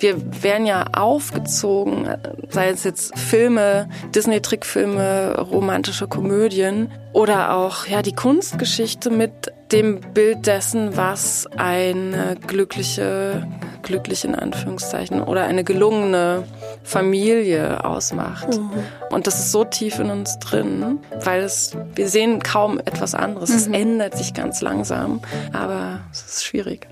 Wir 0.00 0.42
werden 0.42 0.64
ja 0.64 0.86
aufgezogen, 0.92 2.08
sei 2.50 2.68
es 2.68 2.84
jetzt 2.84 3.18
Filme, 3.18 3.88
Disney-Trickfilme, 4.14 5.40
romantische 5.50 6.06
Komödien 6.06 6.92
oder 7.12 7.54
auch 7.54 7.86
ja 7.86 8.02
die 8.02 8.14
Kunstgeschichte 8.14 9.10
mit 9.10 9.52
dem 9.72 10.00
Bild 10.00 10.46
dessen, 10.46 10.96
was 10.96 11.48
eine 11.56 12.36
glückliche, 12.46 13.46
glücklich 13.82 14.24
in 14.24 14.34
Anführungszeichen 14.34 15.20
oder 15.20 15.44
eine 15.44 15.64
gelungene 15.64 16.44
Familie 16.82 17.84
ausmacht. 17.84 18.56
Mhm. 18.56 18.70
Und 19.10 19.26
das 19.26 19.38
ist 19.38 19.52
so 19.52 19.64
tief 19.64 19.98
in 19.98 20.10
uns 20.10 20.38
drin, 20.38 20.98
weil 21.24 21.42
es, 21.42 21.76
wir 21.94 22.08
sehen 22.08 22.42
kaum 22.42 22.78
etwas 22.78 23.14
anderes. 23.14 23.50
Mhm. 23.50 23.56
Es 23.56 23.66
ändert 23.66 24.16
sich 24.16 24.34
ganz 24.34 24.60
langsam, 24.60 25.20
aber 25.52 26.00
es 26.12 26.22
ist 26.22 26.44
schwierig. 26.44 26.86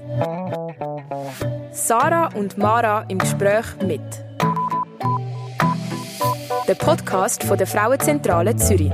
Sarah 1.72 2.28
und 2.34 2.58
Mara 2.58 3.04
im 3.08 3.18
Gespräch 3.18 3.66
mit. 3.86 4.00
Der 6.66 6.74
Podcast 6.74 7.44
von 7.44 7.56
der 7.56 7.66
Frauenzentrale 7.66 8.56
Zürich. 8.56 8.92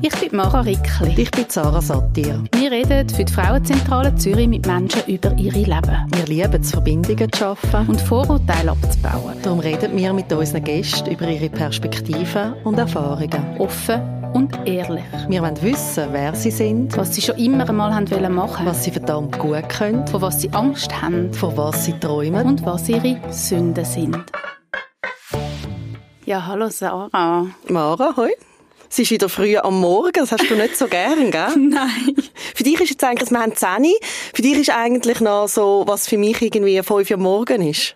Ich 0.00 0.14
bin 0.20 0.36
Mara 0.36 0.60
Rickli. 0.60 1.22
Ich 1.22 1.30
bin 1.32 1.46
Sarah 1.48 1.82
Satir. 1.82 2.44
Wir 2.54 2.70
reden 2.70 3.08
für 3.08 3.24
die 3.24 3.32
Frauenzentrale 3.32 4.14
Zürich 4.14 4.46
mit 4.46 4.64
Menschen 4.64 5.02
über 5.08 5.32
ihre 5.36 5.58
Leben. 5.58 6.06
Wir 6.14 6.26
lieben 6.26 6.60
es, 6.62 6.70
Verbindungen 6.70 7.32
zu 7.32 7.38
schaffen 7.38 7.88
und 7.88 8.00
Vorurteile 8.00 8.70
abzubauen. 8.70 9.36
Darum 9.42 9.58
reden 9.58 9.96
wir 9.96 10.12
mit 10.12 10.32
unseren 10.32 10.62
Gästen 10.62 11.10
über 11.10 11.28
ihre 11.28 11.48
Perspektiven 11.50 12.52
und 12.62 12.78
Erfahrungen. 12.78 13.58
Offen 13.58 14.00
und 14.34 14.56
ehrlich. 14.68 15.04
Wir 15.28 15.42
wollen 15.42 15.60
wissen, 15.62 16.06
wer 16.12 16.32
sie 16.32 16.52
sind, 16.52 16.96
was 16.96 17.16
sie 17.16 17.22
schon 17.22 17.36
immer 17.36 17.68
einmal 17.68 17.92
haben 17.92 18.08
wollen 18.08 18.32
machen, 18.32 18.66
was 18.66 18.84
sie 18.84 18.92
verdammt 18.92 19.36
gut 19.40 19.68
können, 19.68 20.06
vor 20.06 20.22
was 20.22 20.40
sie 20.40 20.50
Angst 20.52 21.02
haben, 21.02 21.32
vor 21.32 21.56
was 21.56 21.86
sie 21.86 21.98
träumen 21.98 22.46
und 22.46 22.64
was 22.64 22.88
ihre 22.88 23.16
Sünden 23.30 23.84
sind. 23.84 24.24
Ja, 26.24 26.46
hallo 26.46 26.68
Sarah. 26.68 27.46
Mara, 27.68 28.14
hoi. 28.16 28.30
Es 28.90 28.98
ist 28.98 29.10
wieder 29.10 29.28
früh 29.28 29.56
am 29.58 29.80
Morgen, 29.80 30.12
das 30.14 30.32
hast 30.32 30.48
du 30.48 30.54
nicht 30.54 30.76
so 30.76 30.86
gern, 30.86 31.30
gell? 31.30 31.56
Nein. 31.56 32.16
Für 32.54 32.62
dich 32.64 32.80
ist 32.80 32.90
jetzt 32.90 33.04
eigentlich, 33.04 33.30
wir 33.30 33.40
haben 33.40 33.54
10 33.54 33.84
für 34.32 34.42
dich 34.42 34.58
ist 34.58 34.70
eigentlich 34.70 35.20
noch 35.20 35.46
so, 35.46 35.84
was 35.86 36.08
für 36.08 36.16
mich 36.16 36.40
irgendwie 36.40 36.82
5 36.82 37.10
Uhr 37.10 37.16
morgen 37.18 37.68
ist. 37.68 37.94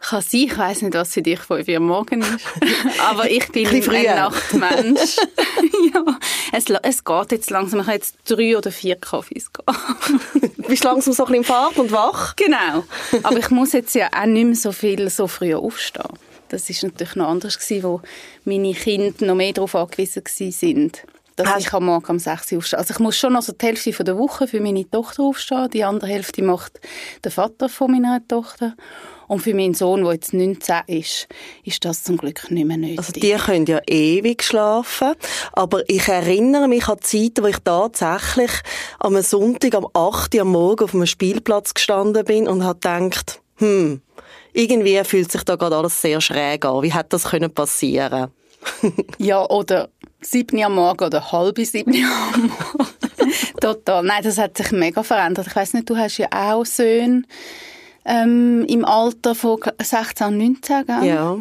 Kann 0.00 0.20
sein, 0.20 0.40
ich 0.40 0.58
weiss 0.58 0.82
nicht, 0.82 0.94
was 0.94 1.12
für 1.12 1.22
dich 1.22 1.38
5 1.38 1.68
Uhr 1.68 1.80
morgen 1.80 2.22
ist. 2.22 2.44
Aber 3.10 3.30
ich 3.30 3.46
bin 3.52 3.68
ein, 3.68 4.04
Nachtmensch. 4.16 5.16
ja, 5.94 6.04
es, 6.50 6.64
es 6.82 7.04
geht 7.04 7.32
jetzt 7.32 7.50
langsam. 7.50 7.80
Ich 7.80 7.86
kann 7.86 7.94
jetzt 7.94 8.16
drei 8.26 8.58
oder 8.58 8.72
vier 8.72 8.96
Kaffees 8.96 9.52
gehen. 9.52 9.76
du 10.56 10.62
bist 10.64 10.82
langsam 10.82 11.12
so 11.12 11.24
ein 11.24 11.32
bisschen 11.32 11.42
im 11.42 11.44
Fahrt 11.44 11.78
und 11.78 11.92
wach? 11.92 12.34
Genau. 12.34 12.84
Aber 13.22 13.38
ich 13.38 13.50
muss 13.50 13.72
jetzt 13.72 13.94
ja 13.94 14.08
auch 14.12 14.26
nicht 14.26 14.44
mehr 14.44 14.56
so 14.56 14.72
viel 14.72 15.08
so 15.10 15.28
früh 15.28 15.54
aufstehen. 15.54 16.18
Das 16.52 16.68
ist 16.68 16.82
natürlich 16.82 17.16
noch 17.16 17.28
anders 17.28 17.58
gewesen, 17.58 17.82
wo 17.82 18.00
meine 18.44 18.74
Kinder 18.74 19.24
noch 19.24 19.34
mehr 19.34 19.52
darauf 19.52 19.74
angewiesen 19.74 20.22
sind 20.52 21.02
dass 21.36 21.48
Hast 21.48 21.66
ich 21.66 21.72
am 21.72 21.86
Morgen 21.86 22.10
um 22.10 22.18
6 22.18 22.52
Uhr 22.52 22.58
aufstehe. 22.58 22.78
Also 22.78 22.92
ich 22.92 22.98
muss 22.98 23.16
schon 23.16 23.36
also 23.36 23.52
die 23.52 23.66
Hälfte 23.66 23.92
von 23.94 24.04
der 24.04 24.18
Woche 24.18 24.46
für 24.46 24.60
meine 24.60 24.88
Tochter 24.90 25.22
aufstehen, 25.22 25.70
die 25.70 25.82
andere 25.82 26.10
Hälfte 26.10 26.42
macht 26.42 26.78
der 27.24 27.32
Vater 27.32 27.70
von 27.70 27.90
meiner 27.90 28.20
Tochter. 28.28 28.74
Und 29.28 29.40
für 29.40 29.54
meinen 29.54 29.72
Sohn, 29.72 30.04
der 30.04 30.12
jetzt 30.12 30.34
19 30.34 30.82
ist, 30.88 31.26
ist 31.64 31.82
das 31.86 32.04
zum 32.04 32.18
Glück 32.18 32.50
nicht 32.50 32.66
mehr 32.66 32.76
nötig. 32.76 32.98
Also 32.98 33.12
die 33.12 33.32
können 33.32 33.64
ja 33.64 33.80
ewig 33.86 34.42
schlafen, 34.42 35.14
aber 35.54 35.88
ich 35.88 36.06
erinnere 36.06 36.68
mich 36.68 36.86
an 36.86 37.00
Zeiten, 37.00 37.42
wo 37.42 37.46
ich 37.46 37.58
tatsächlich 37.64 38.50
am 38.98 39.18
Sonntag 39.22 39.74
am 39.74 39.86
8 39.94 40.34
Uhr 40.34 40.42
am 40.42 40.48
Morgen 40.48 40.84
auf 40.84 40.94
einem 40.94 41.06
Spielplatz 41.06 41.72
gestanden 41.72 42.26
bin 42.26 42.46
und 42.46 42.62
habe 42.62 42.78
gedacht, 42.78 43.40
hm, 43.56 44.02
irgendwie 44.52 45.02
fühlt 45.04 45.32
sich 45.32 45.42
da 45.44 45.56
gerade 45.56 45.76
alles 45.76 46.00
sehr 46.00 46.20
schräg 46.20 46.64
an. 46.64 46.82
Wie 46.82 46.92
hätte 46.92 47.10
das 47.10 47.24
können 47.24 47.52
passieren? 47.52 48.30
ja, 49.18 49.48
oder 49.48 49.88
sieben 50.20 50.62
am 50.62 50.74
Morgen 50.76 51.04
oder 51.04 51.32
halb 51.32 51.58
sieben 51.58 51.94
am 51.94 52.42
Morgen. 52.42 52.52
Total. 53.60 54.02
Nein, 54.02 54.22
das 54.22 54.38
hat 54.38 54.56
sich 54.56 54.72
mega 54.72 55.02
verändert. 55.02 55.46
Ich 55.46 55.56
weiß 55.56 55.74
nicht, 55.74 55.88
du 55.88 55.96
hast 55.96 56.18
ja 56.18 56.28
auch 56.30 56.64
Söhne 56.64 57.22
ähm, 58.04 58.64
im 58.68 58.84
Alter 58.84 59.34
von 59.34 59.58
16 59.80 60.26
und 60.26 60.38
19, 60.38 60.86
gell? 60.86 61.04
Ja. 61.04 61.38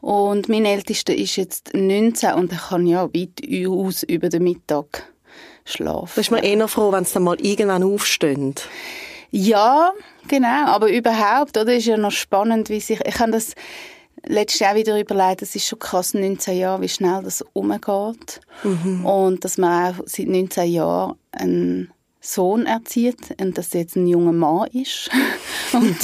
Und 0.00 0.50
mein 0.50 0.66
Ältester 0.66 1.14
ist 1.14 1.36
jetzt 1.36 1.72
19 1.72 2.34
und 2.34 2.52
er 2.52 2.58
kann 2.58 2.86
ja 2.86 3.08
weit 3.14 3.40
aus 3.66 4.02
über 4.02 4.28
den 4.28 4.42
Mittag 4.44 5.10
schlafen. 5.64 6.12
Bist 6.14 6.30
du 6.30 6.34
mir 6.34 6.44
eher 6.44 6.68
froh, 6.68 6.92
wenn 6.92 7.04
es 7.04 7.12
dann 7.12 7.22
mal 7.22 7.40
irgendwann 7.40 7.82
aufsteht? 7.82 8.68
Ja, 9.36 9.92
genau. 10.28 10.66
Aber 10.66 10.88
überhaupt, 10.88 11.56
oder? 11.58 11.74
Ist 11.74 11.86
ja 11.86 11.96
noch 11.96 12.12
spannend, 12.12 12.68
wie 12.68 12.78
sich, 12.78 13.00
ich 13.04 13.18
habe 13.18 13.32
das 13.32 13.54
letztes 14.24 14.60
Jahr 14.60 14.76
wieder 14.76 14.98
überlegt, 14.98 15.42
es 15.42 15.56
ist 15.56 15.66
schon 15.66 15.80
krass, 15.80 16.14
19 16.14 16.56
Jahre, 16.56 16.80
wie 16.80 16.88
schnell 16.88 17.20
das 17.24 17.44
umgeht. 17.52 18.40
Mhm. 18.62 19.04
Und 19.04 19.44
dass 19.44 19.58
man 19.58 19.92
auch 19.92 20.04
seit 20.06 20.28
19 20.28 20.70
Jahren 20.70 21.16
einen 21.32 21.92
Sohn 22.20 22.66
erzieht 22.66 23.34
und 23.40 23.58
dass 23.58 23.74
er 23.74 23.80
jetzt 23.80 23.96
ein 23.96 24.06
junger 24.06 24.30
Mann 24.30 24.68
ist. 24.68 25.10
und 25.72 25.98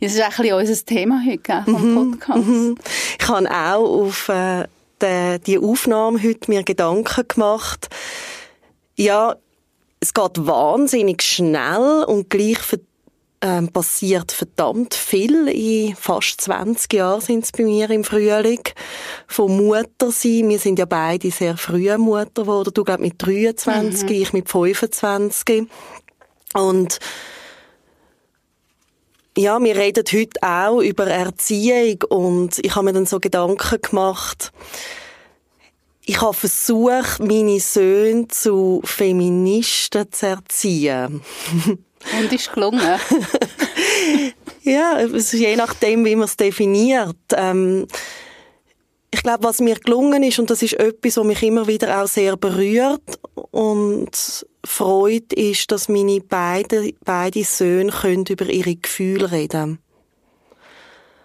das 0.00 0.14
ist 0.14 0.20
auch 0.20 0.24
ein 0.24 0.42
bisschen 0.42 0.58
unser 0.58 0.84
Thema 0.84 1.22
heute 1.24 1.62
vom 1.64 1.94
mhm. 1.94 2.10
Podcast. 2.10 2.48
Mhm. 2.48 2.78
Ich 3.20 3.28
habe 3.28 3.48
auch 3.48 4.06
auf 4.06 4.28
äh, 4.28 4.66
die, 5.00 5.38
die 5.46 5.58
Aufnahme 5.60 6.20
heute 6.20 6.50
mir 6.50 6.64
Gedanken 6.64 7.28
gemacht. 7.28 7.88
Ja, 8.96 9.36
es 10.02 10.12
geht 10.12 10.46
wahnsinnig 10.46 11.22
schnell 11.22 12.04
und 12.08 12.28
gleich 12.28 12.58
ähm, 13.40 13.68
passiert 13.68 14.32
verdammt 14.32 14.94
viel. 14.94 15.46
In 15.46 15.94
fast 15.94 16.40
20 16.40 16.92
Jahren 16.92 17.20
sind 17.20 17.44
es 17.44 17.52
bei 17.52 17.62
mir 17.62 17.88
im 17.88 18.02
Frühling. 18.02 18.62
Von 19.28 19.64
Mutter 19.64 20.10
sein. 20.10 20.48
Wir 20.48 20.58
sind 20.58 20.80
ja 20.80 20.86
beide 20.86 21.30
sehr 21.30 21.56
früh 21.56 21.96
Mutter 21.98 22.42
geworden. 22.42 22.72
Du, 22.74 22.82
glaub, 22.82 22.98
mit 22.98 23.14
23, 23.24 24.02
mhm. 24.02 24.08
ich 24.10 24.32
mit 24.32 24.50
25. 24.50 25.68
Und 26.54 26.98
ja, 29.38 29.62
wir 29.62 29.76
reden 29.76 30.04
heute 30.12 30.42
auch 30.42 30.80
über 30.80 31.06
Erziehung 31.06 32.02
und 32.08 32.58
ich 32.58 32.74
habe 32.74 32.86
mir 32.86 32.92
dann 32.92 33.06
so 33.06 33.20
Gedanken 33.20 33.80
gemacht, 33.80 34.52
ich 36.04 36.20
habe 36.20 36.34
versucht, 36.34 37.20
meine 37.20 37.60
Söhne 37.60 38.28
zu 38.28 38.80
Feministen 38.84 40.10
zu 40.10 40.26
erziehen. 40.26 41.22
Und 42.20 42.32
ist 42.32 42.52
gelungen? 42.52 42.80
ja, 44.62 44.98
es 44.98 45.12
ist 45.12 45.32
je 45.34 45.54
nachdem, 45.54 46.04
wie 46.04 46.16
man 46.16 46.24
es 46.24 46.36
definiert. 46.36 47.16
Ähm, 47.32 47.86
ich 49.12 49.22
glaube, 49.22 49.44
was 49.44 49.60
mir 49.60 49.76
gelungen 49.76 50.24
ist, 50.24 50.40
und 50.40 50.50
das 50.50 50.62
ist 50.62 50.72
etwas, 50.74 51.18
was 51.18 51.24
mich 51.24 51.42
immer 51.42 51.68
wieder 51.68 52.02
auch 52.02 52.08
sehr 52.08 52.36
berührt 52.36 53.20
und 53.52 54.10
freut, 54.64 55.32
ist, 55.32 55.70
dass 55.70 55.88
meine 55.88 56.20
beiden, 56.20 56.92
beide 57.04 57.44
Söhne 57.44 57.92
können 57.92 58.24
über 58.28 58.46
ihre 58.46 58.74
Gefühle 58.74 59.30
reden 59.30 59.48
können. 59.50 59.78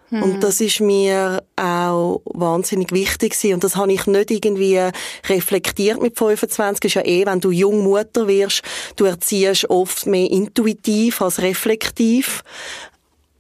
Mhm. 0.10 0.24
Und 0.24 0.44
das 0.44 0.62
ist 0.62 0.80
mir 0.80 1.44
auch 1.56 2.22
wahnsinnig 2.26 2.92
wichtig 2.92 3.34
gewesen. 3.34 3.56
Und 3.56 3.64
das 3.64 3.76
habe 3.76 3.92
ich 3.92 4.06
nicht 4.08 4.32
irgendwie 4.32 4.80
reflektiert 5.28 6.02
mit 6.02 6.18
25. 6.18 6.80
Das 6.80 6.90
ist 6.90 6.96
ja 6.96 7.06
eh, 7.06 7.26
wenn 7.26 7.40
du 7.40 7.52
jung 7.52 7.84
Mutter 7.84 8.28
wirst, 8.28 8.62
du 8.96 9.06
erziehst 9.06 9.70
oft 9.70 10.06
mehr 10.06 10.30
intuitiv 10.30 11.22
als 11.22 11.42
reflektiv. 11.42 12.44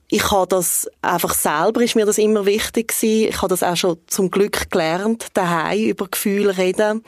Ich 0.09 0.31
habe 0.31 0.47
das 0.47 0.89
einfach 1.01 1.33
selber, 1.33 1.81
ist 1.81 1.95
mir 1.95 2.05
das 2.05 2.17
immer 2.17 2.45
wichtig 2.45 2.89
gewesen. 2.89 3.29
Ich 3.29 3.37
habe 3.37 3.49
das 3.49 3.63
auch 3.63 3.75
schon 3.75 3.97
zum 4.07 4.31
Glück 4.31 4.71
gelernt, 4.71 5.27
daheim 5.33 5.85
über 5.85 6.07
Gefühle 6.07 6.57
reden. 6.57 7.03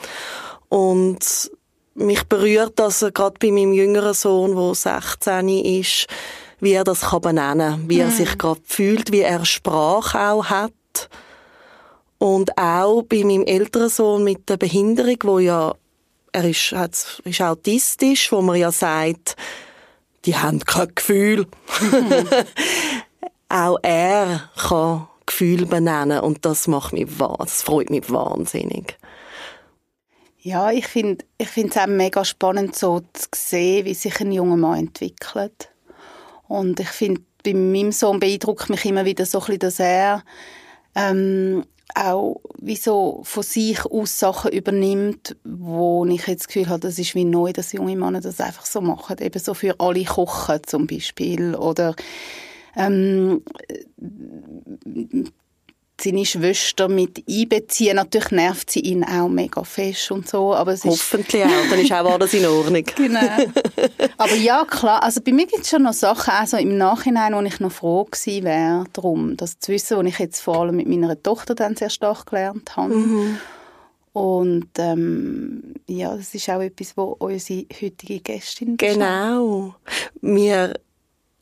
Und 0.68 1.50
mich 1.96 2.24
berührt 2.26 2.74
das 2.78 3.06
gerade 3.14 3.36
bei 3.40 3.52
meinem 3.52 3.74
jüngeren 3.74 4.14
Sohn, 4.14 4.56
der 4.56 4.76
16 4.76 5.50
ist, 5.50 6.08
wie 6.60 6.74
er 6.74 6.84
das 6.84 7.02
kann 7.02 7.22
benennen 7.22 7.72
kann, 7.72 7.90
wie 7.90 8.00
er 8.00 8.08
mhm. 8.08 8.12
sich 8.12 8.38
gerade 8.38 8.62
fühlt, 8.66 9.12
wie 9.12 9.22
er 9.22 9.46
Sprache 9.46 10.20
auch 10.20 10.46
hat. 10.46 10.74
Und 12.18 12.58
auch 12.58 13.04
bei 13.04 13.24
meinem 13.24 13.46
älteren 13.46 13.90
Sohn 13.90 14.24
mit 14.24 14.50
der 14.50 14.58
Behinderung, 14.58 15.18
wo 15.24 15.40
ja, 15.40 15.74
er 16.32 16.44
ist, 16.44 16.74
hat, 16.74 17.22
ist 17.24 17.42
autistisch, 17.42 18.32
wo 18.32 18.42
man 18.42 18.58
ja 18.58 18.72
sagt, 18.72 19.36
die 20.26 20.36
haben 20.36 20.60
kein 20.60 20.94
Gefühl. 20.94 21.48
Mhm. 21.82 22.28
auch 23.50 23.80
er 23.82 24.50
kann 24.58 25.08
Gefühl 25.26 25.66
benennen 25.66 26.20
und 26.20 26.44
das 26.44 26.68
macht 26.68 26.94
mich, 26.94 27.08
das 27.18 27.62
freut 27.62 27.90
mich 27.90 28.12
wahnsinnig. 28.12 28.98
Ja, 30.42 30.72
ich 30.72 30.88
finde 30.88 31.26
ich 31.38 31.50
finde 31.50 31.70
es 31.70 31.78
auch 31.78 31.88
mega 31.88 32.24
spannend 32.24 32.76
so 32.76 33.02
zu 33.14 33.28
sehen, 33.36 33.86
wie 33.86 33.94
sich 33.94 34.20
ein 34.22 34.32
junger 34.32 34.58
Mann 34.58 34.80
entwickelt. 34.80 35.70
Und 36.50 36.80
ich 36.80 36.90
finde, 36.90 37.22
bei 37.46 37.54
meinem 37.54 37.94
Sohn 37.94 38.20
beeindruckt 38.20 38.70
mich 38.70 38.84
immer 38.84 39.06
wieder 39.06 39.26
so 39.26 39.40
ein 39.40 39.46
bisschen, 39.46 39.60
dass 39.60 39.80
er 39.80 40.24
ähm, 40.96 41.64
auch 41.96 42.42
wie 42.60 42.76
so 42.76 43.22
von 43.24 43.44
sich 43.44 43.86
aus 43.86 44.20
Sachen 44.20 44.52
übernimmt, 44.52 45.38
wo 45.44 46.06
ich 46.06 46.28
jetzt 46.28 46.42
das 46.42 46.48
Gefühl 46.48 46.70
habe, 46.70 46.82
das 46.82 47.00
ist 47.00 47.16
wie 47.16 47.24
neu, 47.24 47.54
dass 47.54 47.72
junge 47.72 47.96
Männer 47.96 48.20
das 48.20 48.42
einfach 48.42 48.66
so 48.66 48.82
machen. 48.82 49.18
Eben 49.20 49.40
so 49.40 49.54
für 49.54 49.80
alle 49.80 50.04
kochen 50.04 50.60
zum 50.66 50.88
Beispiel 50.88 51.56
oder 51.56 51.96
ähm, 52.76 53.44
seine 56.02 56.26
Schwester 56.26 56.88
mit 56.88 57.24
einbeziehen. 57.30 57.96
Natürlich 57.96 58.32
nervt 58.32 58.72
sie 58.72 58.82
ihn 58.82 59.04
auch 59.04 59.28
mega 59.28 59.64
fest 59.64 60.12
und 60.12 60.28
so, 60.28 60.54
aber 60.54 60.74
es 60.74 60.84
Hoffentlich 60.84 61.44
auch, 61.44 61.70
dann 61.70 61.80
ist 61.80 61.92
auch 61.92 62.12
alles 62.12 62.34
in 62.34 62.46
Ordnung. 62.46 62.84
genau. 62.96 63.20
Aber 64.18 64.36
ja, 64.36 64.66
klar, 64.66 65.04
also 65.04 65.22
bei 65.22 65.32
mir 65.32 65.46
gibt 65.46 65.64
es 65.64 65.70
schon 65.70 65.84
noch 65.84 65.94
Sachen, 65.94 66.32
also 66.32 66.58
im 66.58 66.78
Nachhinein, 66.78 67.34
wo 67.34 67.42
ich 67.42 67.60
noch 67.60 67.72
froh 67.72 68.06
gewesen 68.06 68.44
wäre, 68.44 68.84
darum, 68.94 69.38
das 69.38 69.60
zu 69.60 69.72
wissen, 69.72 69.98
was 69.98 70.06
ich 70.06 70.20
jetzt 70.20 70.42
vor 70.42 70.58
allem 70.58 70.76
mit 70.76 70.88
meiner 70.88 71.22
Tochter 71.22 71.56
dann 71.56 71.76
sehr 71.76 71.90
stark 71.90 72.26
gelernt 72.28 72.76
habe. 72.76 72.96
Mhm. 72.96 73.38
Und 74.14 74.70
ähm, 74.78 75.76
ja, 75.88 76.16
das 76.16 76.34
ist 76.34 76.50
auch 76.50 76.62
etwas, 76.62 76.98
wo 76.98 77.16
unsere 77.20 77.66
heutige 77.82 78.20
Gästin 78.20 78.78
Genau. 78.78 79.76
Wir 80.22 80.74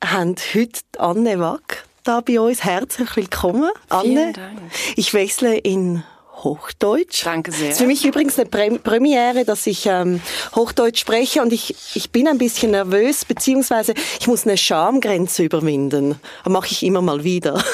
haben 0.03 0.35
heute 0.53 0.81
Anne 0.97 1.39
Wack 1.39 1.86
da 2.07 2.21
bei 2.21 2.39
uns. 2.39 2.63
Herzlich 2.63 3.15
willkommen, 3.15 3.69
Anne. 3.89 4.03
Vielen 4.03 4.33
Dank. 4.33 4.59
Ich 4.95 5.13
wechsle 5.13 5.57
in 5.57 6.03
Hochdeutsch. 6.43 7.25
Danke 7.25 7.51
sehr. 7.51 7.69
Es 7.69 7.73
ist 7.73 7.81
für 7.81 7.87
mich 7.87 8.05
übrigens 8.05 8.39
eine 8.39 8.47
Premiere, 8.47 9.43
dass 9.43 9.65
ich 9.67 9.87
ähm, 9.87 10.21
Hochdeutsch 10.55 10.99
spreche 10.99 11.41
und 11.41 11.51
ich, 11.51 11.75
ich 11.95 12.11
bin 12.11 12.27
ein 12.27 12.37
bisschen 12.37 12.71
nervös, 12.71 13.25
beziehungsweise 13.25 13.93
ich 14.19 14.27
muss 14.27 14.45
eine 14.45 14.57
Schamgrenze 14.57 15.43
überwinden. 15.43 16.19
Das 16.43 16.53
mache 16.53 16.67
ich 16.71 16.83
immer 16.83 17.01
mal 17.01 17.23
wieder. 17.23 17.63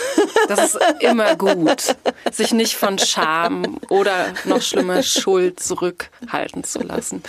Das 0.50 0.76
ist 0.76 0.80
immer 1.00 1.38
gut, 1.38 1.96
sich 2.30 2.52
nicht 2.52 2.76
von 2.76 3.00
Scham 3.00 3.80
oder 3.90 4.34
noch 4.44 4.62
schlimmer 4.62 5.02
Schuld 5.02 5.62
zurückhalten 5.62 6.66
zu 6.66 6.80
lassen. 6.80 7.24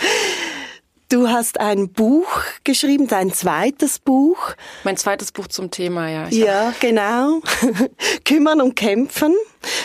Du 1.09 1.27
hast 1.29 1.59
ein 1.59 1.89
Buch 1.89 2.27
geschrieben, 2.63 3.07
dein 3.07 3.31
zweites 3.31 3.99
Buch. 3.99 4.55
Mein 4.83 4.97
zweites 4.97 5.31
Buch 5.31 5.47
zum 5.47 5.69
Thema, 5.69 6.09
ja. 6.09 6.27
Ich 6.29 6.37
ja, 6.37 6.73
genau. 6.79 7.41
Kümmern 8.25 8.59
und 8.59 8.75
kämpfen. 8.75 9.35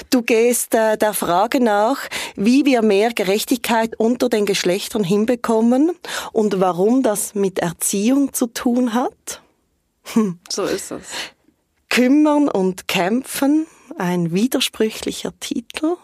Du 0.08 0.22
gehst 0.22 0.74
äh, 0.74 0.96
der 0.96 1.12
Frage 1.12 1.60
nach, 1.60 1.98
wie 2.36 2.64
wir 2.64 2.80
mehr 2.80 3.12
Gerechtigkeit 3.12 3.98
unter 3.98 4.30
den 4.30 4.46
Geschlechtern 4.46 5.04
hinbekommen 5.04 5.92
und 6.32 6.58
warum 6.58 7.02
das 7.02 7.34
mit 7.34 7.58
Erziehung 7.58 8.32
zu 8.32 8.46
tun 8.46 8.94
hat. 8.94 9.42
Hm. 10.14 10.38
So 10.48 10.64
ist 10.64 10.90
es. 10.90 11.06
Kümmern 11.90 12.48
und 12.48 12.88
kämpfen, 12.88 13.66
ein 13.98 14.32
widersprüchlicher 14.32 15.38
Titel. 15.38 15.96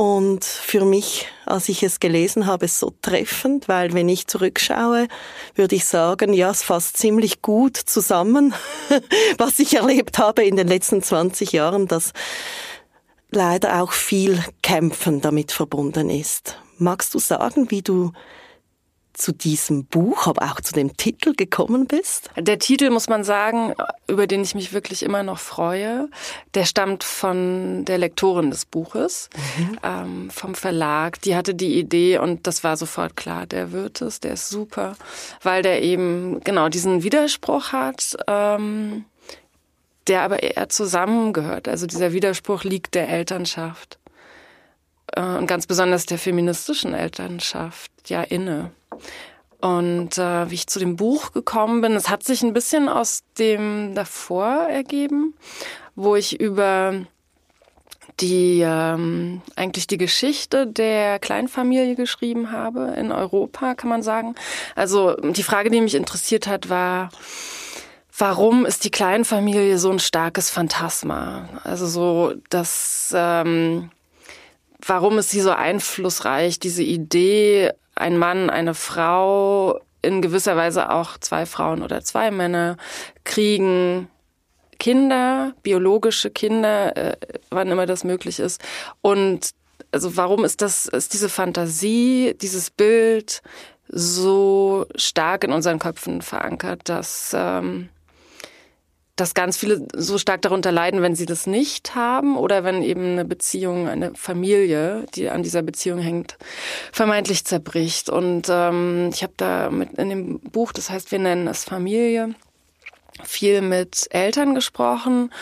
Und 0.00 0.44
für 0.44 0.84
mich, 0.84 1.26
als 1.44 1.68
ich 1.68 1.82
es 1.82 1.98
gelesen 1.98 2.46
habe, 2.46 2.68
so 2.68 2.94
treffend, 3.02 3.66
weil 3.66 3.94
wenn 3.94 4.08
ich 4.08 4.28
zurückschaue, 4.28 5.08
würde 5.56 5.74
ich 5.74 5.86
sagen, 5.86 6.32
ja, 6.32 6.50
es 6.50 6.62
fasst 6.62 6.98
ziemlich 6.98 7.42
gut 7.42 7.76
zusammen, 7.76 8.54
was 9.38 9.58
ich 9.58 9.74
erlebt 9.74 10.18
habe 10.18 10.44
in 10.44 10.54
den 10.54 10.68
letzten 10.68 11.02
20 11.02 11.50
Jahren, 11.50 11.88
dass 11.88 12.12
leider 13.32 13.82
auch 13.82 13.90
viel 13.90 14.40
Kämpfen 14.62 15.20
damit 15.20 15.50
verbunden 15.50 16.10
ist. 16.10 16.60
Magst 16.76 17.12
du 17.14 17.18
sagen, 17.18 17.72
wie 17.72 17.82
du 17.82 18.12
zu 19.18 19.32
diesem 19.32 19.84
Buch, 19.84 20.26
aber 20.26 20.46
auch 20.46 20.60
zu 20.60 20.72
dem 20.72 20.96
Titel 20.96 21.34
gekommen 21.34 21.86
bist? 21.86 22.30
Der 22.36 22.58
Titel, 22.58 22.90
muss 22.90 23.08
man 23.08 23.24
sagen, 23.24 23.74
über 24.06 24.26
den 24.26 24.42
ich 24.42 24.54
mich 24.54 24.72
wirklich 24.72 25.02
immer 25.02 25.22
noch 25.22 25.38
freue, 25.38 26.08
der 26.54 26.64
stammt 26.64 27.04
von 27.04 27.84
der 27.84 27.98
Lektorin 27.98 28.50
des 28.50 28.64
Buches, 28.64 29.28
mhm. 29.56 29.78
ähm, 29.82 30.30
vom 30.30 30.54
Verlag. 30.54 31.20
Die 31.22 31.36
hatte 31.36 31.54
die 31.54 31.78
Idee 31.78 32.18
und 32.18 32.46
das 32.46 32.64
war 32.64 32.76
sofort 32.76 33.16
klar, 33.16 33.46
der 33.46 33.72
wird 33.72 34.00
es, 34.00 34.20
der 34.20 34.34
ist 34.34 34.48
super, 34.48 34.96
weil 35.42 35.62
der 35.62 35.82
eben 35.82 36.40
genau 36.44 36.68
diesen 36.68 37.02
Widerspruch 37.02 37.72
hat. 37.72 38.16
Ähm, 38.26 39.04
der 40.06 40.22
aber 40.22 40.42
eher 40.42 40.70
zusammengehört. 40.70 41.68
Also 41.68 41.86
dieser 41.86 42.14
Widerspruch 42.14 42.64
liegt 42.64 42.94
der 42.94 43.10
Elternschaft 43.10 43.98
äh, 45.14 45.20
und 45.20 45.46
ganz 45.46 45.66
besonders 45.66 46.06
der 46.06 46.18
feministischen 46.18 46.94
Elternschaft 46.94 47.90
ja 48.06 48.22
inne. 48.22 48.70
Und 49.60 50.18
äh, 50.18 50.50
wie 50.50 50.54
ich 50.54 50.68
zu 50.68 50.78
dem 50.78 50.96
Buch 50.96 51.32
gekommen 51.32 51.80
bin, 51.80 51.96
es 51.96 52.08
hat 52.08 52.22
sich 52.22 52.42
ein 52.42 52.52
bisschen 52.52 52.88
aus 52.88 53.24
dem 53.38 53.94
davor 53.94 54.68
ergeben, 54.68 55.34
wo 55.96 56.14
ich 56.14 56.38
über 56.40 56.94
die 58.20 58.62
ähm, 58.64 59.42
eigentlich 59.56 59.86
die 59.86 59.98
Geschichte 59.98 60.66
der 60.66 61.18
Kleinfamilie 61.18 61.94
geschrieben 61.94 62.52
habe 62.52 62.94
in 62.96 63.12
Europa, 63.12 63.74
kann 63.74 63.90
man 63.90 64.02
sagen. 64.02 64.34
Also 64.74 65.14
die 65.16 65.42
Frage, 65.42 65.70
die 65.70 65.80
mich 65.80 65.94
interessiert 65.94 66.46
hat, 66.46 66.68
war, 66.68 67.10
warum 68.16 68.66
ist 68.66 68.84
die 68.84 68.90
Kleinfamilie 68.90 69.78
so 69.78 69.90
ein 69.90 70.00
starkes 70.00 70.50
Phantasma? 70.50 71.48
Also 71.64 71.86
so, 71.86 72.34
dass 72.50 73.12
ähm, 73.14 73.90
warum 74.84 75.18
ist 75.18 75.30
sie 75.30 75.40
so 75.40 75.50
einflussreich, 75.50 76.58
diese 76.58 76.82
Idee, 76.82 77.72
ein 77.94 78.18
Mann, 78.18 78.50
eine 78.50 78.74
Frau, 78.74 79.80
in 80.02 80.22
gewisser 80.22 80.56
Weise 80.56 80.90
auch 80.90 81.18
zwei 81.18 81.46
Frauen 81.46 81.82
oder 81.82 82.02
zwei 82.02 82.30
Männer 82.30 82.76
kriegen 83.24 84.08
Kinder, 84.78 85.54
biologische 85.62 86.30
Kinder, 86.30 86.96
äh, 86.96 87.16
wann 87.50 87.68
immer 87.68 87.86
das 87.86 88.04
möglich 88.04 88.38
ist. 88.38 88.62
Und 89.02 89.50
also 89.90 90.16
warum 90.16 90.44
ist 90.44 90.62
das, 90.62 90.86
ist 90.86 91.14
diese 91.14 91.28
Fantasie, 91.28 92.36
dieses 92.40 92.70
Bild 92.70 93.42
so 93.88 94.86
stark 94.94 95.44
in 95.44 95.52
unseren 95.52 95.78
Köpfen 95.78 96.22
verankert, 96.22 96.88
dass 96.88 97.34
ähm, 97.34 97.88
dass 99.20 99.34
ganz 99.34 99.56
viele 99.56 99.86
so 99.94 100.16
stark 100.16 100.42
darunter 100.42 100.70
leiden, 100.70 101.02
wenn 101.02 101.16
sie 101.16 101.26
das 101.26 101.46
nicht 101.46 101.94
haben 101.96 102.36
oder 102.36 102.62
wenn 102.62 102.82
eben 102.82 103.02
eine 103.02 103.24
Beziehung, 103.24 103.88
eine 103.88 104.14
Familie, 104.14 105.06
die 105.14 105.28
an 105.28 105.42
dieser 105.42 105.62
Beziehung 105.62 105.98
hängt, 105.98 106.38
vermeintlich 106.92 107.44
zerbricht. 107.44 108.08
Und 108.10 108.46
ähm, 108.48 109.10
ich 109.12 109.24
habe 109.24 109.32
da 109.36 109.70
mit 109.70 109.94
in 109.94 110.08
dem 110.08 110.38
Buch, 110.38 110.72
das 110.72 110.88
heißt, 110.88 111.10
wir 111.10 111.18
nennen 111.18 111.48
es 111.48 111.64
Familie, 111.64 112.34
viel 113.24 113.60
mit 113.60 114.06
Eltern 114.10 114.54
gesprochen, 114.54 115.32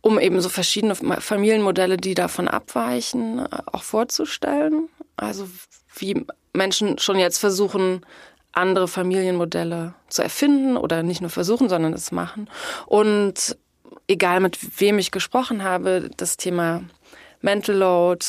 um 0.00 0.20
eben 0.20 0.40
so 0.40 0.48
verschiedene 0.48 0.94
Familienmodelle, 0.94 1.96
die 1.96 2.14
davon 2.14 2.46
abweichen, 2.46 3.52
auch 3.52 3.82
vorzustellen. 3.82 4.88
Also 5.16 5.48
wie 5.96 6.24
Menschen 6.52 6.98
schon 6.98 7.18
jetzt 7.18 7.38
versuchen, 7.38 8.06
andere 8.58 8.88
Familienmodelle 8.88 9.94
zu 10.08 10.22
erfinden 10.22 10.76
oder 10.76 11.02
nicht 11.02 11.20
nur 11.20 11.30
versuchen, 11.30 11.68
sondern 11.68 11.92
es 11.92 12.12
machen. 12.12 12.50
Und 12.86 13.56
egal 14.06 14.40
mit 14.40 14.80
wem 14.80 14.98
ich 14.98 15.10
gesprochen 15.10 15.62
habe, 15.62 16.10
das 16.16 16.36
Thema 16.36 16.82
Mental 17.40 17.76
Load, 17.76 18.26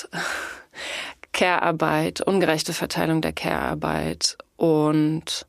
Care-Arbeit, 1.34 2.22
ungerechte 2.22 2.74
Verteilung 2.74 3.22
der 3.22 3.34
Care-Arbeit 3.34 4.38
und 4.56 5.46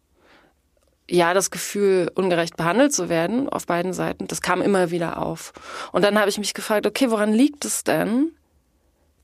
ja, 1.08 1.34
das 1.34 1.50
Gefühl, 1.50 2.10
ungerecht 2.14 2.56
behandelt 2.56 2.92
zu 2.92 3.08
werden 3.08 3.48
auf 3.48 3.66
beiden 3.66 3.92
Seiten, 3.92 4.28
das 4.28 4.42
kam 4.42 4.62
immer 4.62 4.92
wieder 4.92 5.20
auf. 5.20 5.52
Und 5.90 6.02
dann 6.02 6.18
habe 6.18 6.30
ich 6.30 6.38
mich 6.38 6.54
gefragt, 6.54 6.86
okay, 6.86 7.10
woran 7.10 7.32
liegt 7.32 7.64
es 7.64 7.82
denn, 7.82 8.30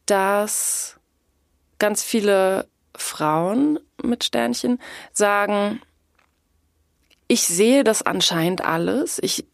dass 0.07 0.99
ganz 1.79 2.03
viele 2.03 2.67
Frauen 2.97 3.79
mit 4.03 4.25
Sternchen 4.25 4.79
sagen, 5.13 5.81
ich 7.29 7.43
sehe 7.43 7.85
das 7.85 8.03
anscheinend 8.03 8.65
alles. 8.65 9.19
Ich, 9.23 9.47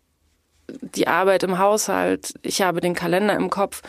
die 0.69 1.09
Arbeit 1.09 1.43
im 1.43 1.59
Haushalt, 1.59 2.35
ich 2.43 2.63
habe 2.63 2.81
den 2.81 2.95
Kalender 2.95 3.35
im 3.35 3.51
Kopf, 3.51 3.83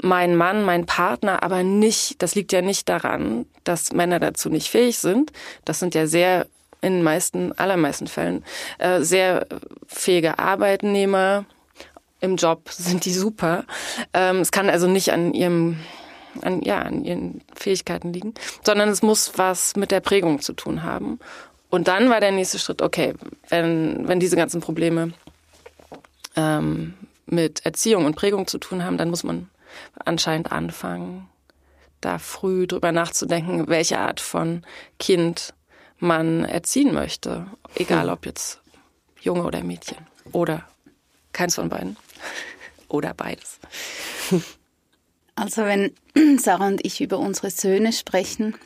mein 0.00 0.36
Mann, 0.36 0.64
mein 0.64 0.86
Partner, 0.86 1.42
aber 1.42 1.62
nicht, 1.64 2.22
das 2.22 2.34
liegt 2.34 2.52
ja 2.52 2.62
nicht 2.62 2.88
daran, 2.88 3.46
dass 3.64 3.92
Männer 3.92 4.20
dazu 4.20 4.48
nicht 4.48 4.68
fähig 4.68 4.98
sind. 4.98 5.32
Das 5.64 5.80
sind 5.80 5.94
ja 5.94 6.06
sehr, 6.06 6.46
in 6.80 6.94
den 6.94 7.02
meisten, 7.02 7.52
allermeisten 7.58 8.06
Fällen, 8.06 8.44
äh, 8.78 9.00
sehr 9.00 9.46
fähige 9.86 10.38
Arbeitnehmer. 10.38 11.46
Im 12.20 12.36
Job 12.36 12.68
sind 12.70 13.04
die 13.04 13.12
super. 13.12 13.64
Ähm, 14.12 14.38
es 14.38 14.52
kann 14.52 14.70
also 14.70 14.86
nicht 14.86 15.12
an 15.12 15.34
ihrem 15.34 15.78
an, 16.42 16.62
ja, 16.62 16.80
an 16.80 17.04
ihren 17.04 17.42
Fähigkeiten 17.54 18.12
liegen, 18.12 18.34
sondern 18.62 18.88
es 18.88 19.02
muss 19.02 19.32
was 19.36 19.76
mit 19.76 19.90
der 19.90 20.00
Prägung 20.00 20.40
zu 20.40 20.52
tun 20.52 20.82
haben. 20.82 21.18
Und 21.70 21.88
dann 21.88 22.08
war 22.10 22.20
der 22.20 22.32
nächste 22.32 22.58
Schritt, 22.58 22.82
okay, 22.82 23.14
wenn, 23.48 24.08
wenn 24.08 24.20
diese 24.20 24.36
ganzen 24.36 24.60
Probleme 24.60 25.12
ähm, 26.36 26.94
mit 27.26 27.64
Erziehung 27.66 28.06
und 28.06 28.16
Prägung 28.16 28.46
zu 28.46 28.58
tun 28.58 28.84
haben, 28.84 28.96
dann 28.96 29.10
muss 29.10 29.22
man 29.22 29.50
anscheinend 30.04 30.50
anfangen, 30.50 31.28
da 32.00 32.18
früh 32.18 32.66
drüber 32.66 32.92
nachzudenken, 32.92 33.68
welche 33.68 33.98
Art 33.98 34.20
von 34.20 34.64
Kind 34.98 35.52
man 35.98 36.44
erziehen 36.44 36.94
möchte. 36.94 37.46
Egal 37.74 38.06
hm. 38.06 38.12
ob 38.12 38.26
jetzt 38.26 38.60
Junge 39.20 39.42
oder 39.42 39.62
Mädchen. 39.62 39.98
Oder 40.32 40.64
keins 41.32 41.56
von 41.56 41.68
beiden. 41.68 41.96
oder 42.88 43.14
beides. 43.14 43.58
Also 45.38 45.62
wenn 45.64 45.92
Sarah 46.38 46.66
und 46.66 46.84
ich 46.84 47.00
über 47.00 47.18
unsere 47.18 47.50
Söhne 47.50 47.92
sprechen, 47.92 48.56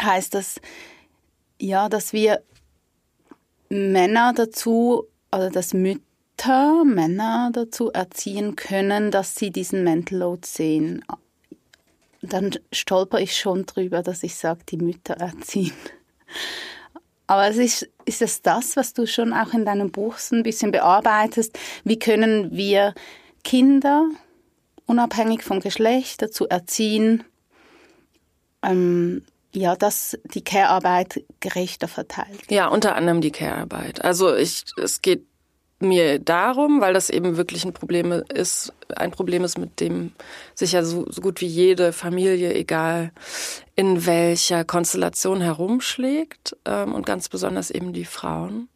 heißt 0.00 0.34
das 0.34 0.60
ja, 1.58 1.88
dass 1.88 2.12
wir 2.12 2.42
Männer 3.70 4.32
dazu 4.34 5.06
also 5.34 5.50
dass 5.50 5.74
Mütter 5.74 6.84
Männer 6.84 7.50
dazu 7.52 7.90
erziehen 7.90 8.54
können, 8.54 9.10
dass 9.10 9.34
sie 9.34 9.50
diesen 9.50 9.82
Mental 9.82 10.18
Load 10.18 10.46
sehen. 10.46 11.04
Dann 12.22 12.52
stolper 12.70 13.18
ich 13.20 13.36
schon 13.36 13.66
drüber, 13.66 14.02
dass 14.02 14.22
ich 14.22 14.36
sage, 14.36 14.60
die 14.68 14.76
Mütter 14.76 15.14
erziehen. 15.14 15.72
Aber 17.26 17.48
es 17.48 17.56
ist, 17.56 17.88
ist 18.04 18.22
es 18.22 18.42
das, 18.42 18.76
was 18.76 18.92
du 18.92 19.06
schon 19.06 19.32
auch 19.32 19.54
in 19.54 19.64
deinem 19.64 19.90
Buch 19.90 20.18
so 20.18 20.36
ein 20.36 20.44
bisschen 20.44 20.70
bearbeitest? 20.70 21.58
Wie 21.82 21.98
können 21.98 22.52
wir 22.52 22.94
Kinder 23.42 24.08
unabhängig 24.86 25.42
vom 25.42 25.60
Geschlecht 25.60 26.22
dazu 26.22 26.48
erziehen, 26.48 27.24
ähm, 28.62 29.22
ja, 29.52 29.76
dass 29.76 30.18
die 30.24 30.42
Care-Arbeit 30.42 31.22
gerechter 31.40 31.88
verteilt. 31.88 32.50
Ja, 32.50 32.68
unter 32.68 32.96
anderem 32.96 33.20
die 33.20 33.30
Care-Arbeit. 33.30 34.04
Also 34.04 34.34
ich, 34.34 34.64
es 34.82 35.00
geht 35.00 35.24
mir 35.80 36.18
darum, 36.18 36.80
weil 36.80 36.94
das 36.94 37.10
eben 37.10 37.36
wirklich 37.36 37.64
ein 37.64 37.72
Problem 37.72 38.12
ist, 38.32 38.72
ein 38.96 39.10
Problem 39.10 39.44
ist, 39.44 39.58
mit 39.58 39.80
dem 39.80 40.12
sich 40.54 40.72
ja 40.72 40.82
so, 40.82 41.06
so 41.10 41.20
gut 41.20 41.40
wie 41.40 41.46
jede 41.46 41.92
Familie, 41.92 42.54
egal 42.54 43.12
in 43.76 44.06
welcher 44.06 44.64
Konstellation 44.64 45.40
herumschlägt 45.40 46.56
ähm, 46.64 46.94
und 46.94 47.06
ganz 47.06 47.28
besonders 47.28 47.70
eben 47.70 47.92
die 47.92 48.04
Frauen. 48.04 48.68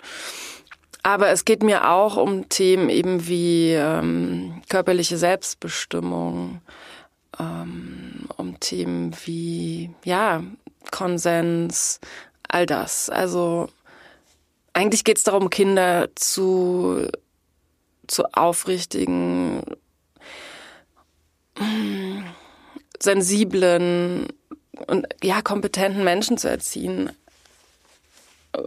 Aber 1.09 1.31
es 1.31 1.47
geht 1.47 1.63
mir 1.63 1.89
auch 1.91 2.19
um 2.19 2.51
Themen 2.51 2.91
eben 2.91 3.27
wie 3.27 3.73
ähm, 3.73 4.61
körperliche 4.69 5.17
Selbstbestimmung, 5.17 6.61
ähm, 7.41 8.29
um 8.37 8.61
Themen 8.61 9.17
wie 9.25 9.89
ja 10.05 10.43
Konsens, 10.91 12.01
all 12.47 12.67
das. 12.67 13.09
Also 13.09 13.71
eigentlich 14.75 15.03
geht 15.03 15.17
es 15.17 15.25
darum, 15.25 15.49
Kinder 15.49 16.11
zu, 16.15 17.09
zu 18.07 18.25
aufrichtigen, 18.35 19.63
sensiblen 23.01 24.27
und 24.89 25.07
ja, 25.23 25.41
kompetenten 25.41 26.05
Menschen 26.05 26.37
zu 26.37 26.51
erziehen. 26.51 27.13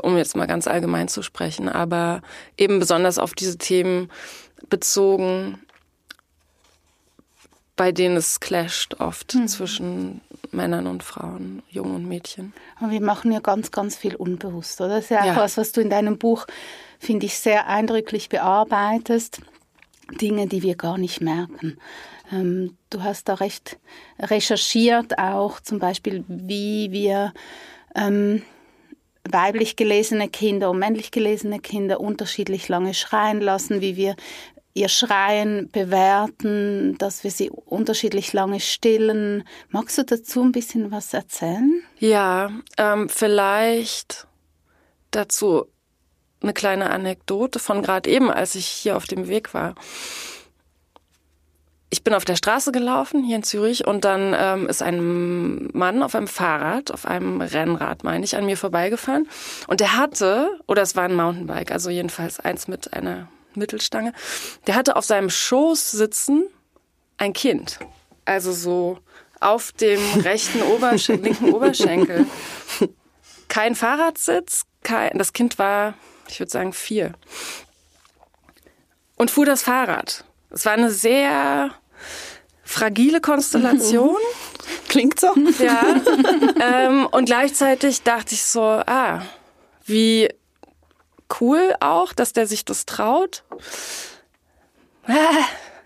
Um 0.03 0.17
jetzt 0.17 0.35
mal 0.35 0.47
ganz 0.47 0.67
allgemein 0.67 1.07
zu 1.07 1.21
sprechen, 1.23 1.67
aber 1.67 2.21
eben 2.57 2.79
besonders 2.79 3.17
auf 3.17 3.33
diese 3.33 3.57
Themen 3.57 4.09
bezogen, 4.69 5.59
bei 7.75 7.91
denen 7.91 8.15
es 8.15 8.39
clasht 8.39 8.95
oft 8.99 9.33
mhm. 9.33 9.47
zwischen 9.47 10.21
Männern 10.51 10.87
und 10.87 11.03
Frauen, 11.03 11.63
Jungen 11.69 11.95
und 11.95 12.07
Mädchen. 12.07 12.53
Aber 12.79 12.91
wir 12.91 13.01
machen 13.01 13.31
ja 13.31 13.39
ganz, 13.39 13.71
ganz 13.71 13.95
viel 13.95 14.15
unbewusst, 14.15 14.79
oder? 14.81 14.95
Das 14.95 15.05
ist 15.05 15.09
ja 15.09 15.21
auch 15.21 15.25
ja. 15.25 15.35
was, 15.35 15.57
was 15.57 15.71
du 15.71 15.81
in 15.81 15.89
deinem 15.89 16.17
Buch, 16.17 16.45
finde 16.99 17.25
ich, 17.25 17.39
sehr 17.39 17.67
eindrücklich 17.67 18.29
bearbeitest. 18.29 19.41
Dinge, 20.19 20.47
die 20.47 20.61
wir 20.61 20.75
gar 20.75 20.97
nicht 20.97 21.21
merken. 21.21 21.77
Ähm, 22.31 22.77
du 22.89 23.01
hast 23.03 23.29
da 23.29 23.35
recht 23.35 23.79
recherchiert 24.19 25.17
auch, 25.17 25.59
zum 25.59 25.79
Beispiel, 25.79 26.23
wie 26.27 26.91
wir 26.91 27.33
ähm, 27.95 28.41
weiblich 29.29 29.75
gelesene 29.75 30.29
Kinder 30.29 30.69
und 30.69 30.79
männlich 30.79 31.11
gelesene 31.11 31.59
Kinder 31.59 31.99
unterschiedlich 31.99 32.67
lange 32.67 32.93
schreien 32.93 33.41
lassen, 33.41 33.81
wie 33.81 33.95
wir 33.95 34.15
ihr 34.73 34.89
Schreien 34.89 35.69
bewerten, 35.71 36.97
dass 36.97 37.23
wir 37.23 37.31
sie 37.31 37.49
unterschiedlich 37.49 38.33
lange 38.33 38.59
stillen. 38.59 39.43
Magst 39.69 39.97
du 39.97 40.03
dazu 40.03 40.41
ein 40.41 40.51
bisschen 40.51 40.91
was 40.91 41.13
erzählen? 41.13 41.83
Ja, 41.99 42.51
ähm, 42.77 43.09
vielleicht 43.09 44.27
dazu 45.11 45.65
eine 46.41 46.53
kleine 46.53 46.89
Anekdote 46.89 47.59
von 47.59 47.81
gerade 47.81 48.09
eben, 48.09 48.31
als 48.31 48.55
ich 48.55 48.65
hier 48.65 48.97
auf 48.97 49.05
dem 49.05 49.27
Weg 49.27 49.53
war. 49.53 49.75
Ich 51.93 52.05
bin 52.05 52.13
auf 52.13 52.23
der 52.23 52.37
Straße 52.37 52.71
gelaufen, 52.71 53.21
hier 53.21 53.35
in 53.35 53.43
Zürich, 53.43 53.85
und 53.85 54.05
dann 54.05 54.33
ähm, 54.35 54.69
ist 54.69 54.81
ein 54.81 55.67
Mann 55.73 56.01
auf 56.03 56.15
einem 56.15 56.27
Fahrrad, 56.27 56.89
auf 56.89 57.05
einem 57.05 57.41
Rennrad, 57.41 58.05
meine 58.05 58.23
ich, 58.23 58.37
an 58.37 58.45
mir 58.45 58.55
vorbeigefahren. 58.55 59.27
Und 59.67 59.81
der 59.81 59.97
hatte, 59.97 60.57
oder 60.67 60.83
es 60.83 60.95
war 60.95 61.03
ein 61.03 61.15
Mountainbike, 61.15 61.69
also 61.71 61.89
jedenfalls 61.89 62.39
eins 62.39 62.69
mit 62.69 62.93
einer 62.93 63.27
Mittelstange, 63.55 64.13
der 64.67 64.75
hatte 64.75 64.95
auf 64.95 65.03
seinem 65.03 65.29
Schoß 65.29 65.91
sitzen 65.91 66.45
ein 67.17 67.33
Kind. 67.33 67.79
Also 68.23 68.53
so 68.53 68.99
auf 69.41 69.73
dem 69.73 69.99
rechten 70.21 70.61
Oberschen 70.61 71.21
linken 71.23 71.53
Oberschenkel. 71.53 72.25
Kein 73.49 73.75
Fahrradsitz, 73.75 74.63
kein, 74.81 75.17
das 75.17 75.33
Kind 75.33 75.59
war, 75.59 75.95
ich 76.29 76.39
würde 76.39 76.51
sagen, 76.51 76.71
vier. 76.71 77.11
Und 79.17 79.29
fuhr 79.29 79.45
das 79.45 79.63
Fahrrad. 79.63 80.23
Es 80.51 80.65
war 80.65 80.73
eine 80.73 80.91
sehr 80.91 81.71
fragile 82.63 83.21
Konstellation. 83.21 84.17
Klingt 84.87 85.19
so. 85.19 85.33
Ja. 85.59 85.95
ähm, 86.61 87.07
und 87.07 87.25
gleichzeitig 87.25 88.03
dachte 88.03 88.35
ich 88.35 88.43
so, 88.43 88.61
ah, 88.61 89.21
wie 89.85 90.29
cool 91.39 91.73
auch, 91.79 92.13
dass 92.13 92.33
der 92.33 92.47
sich 92.47 92.65
das 92.65 92.85
traut. 92.85 93.43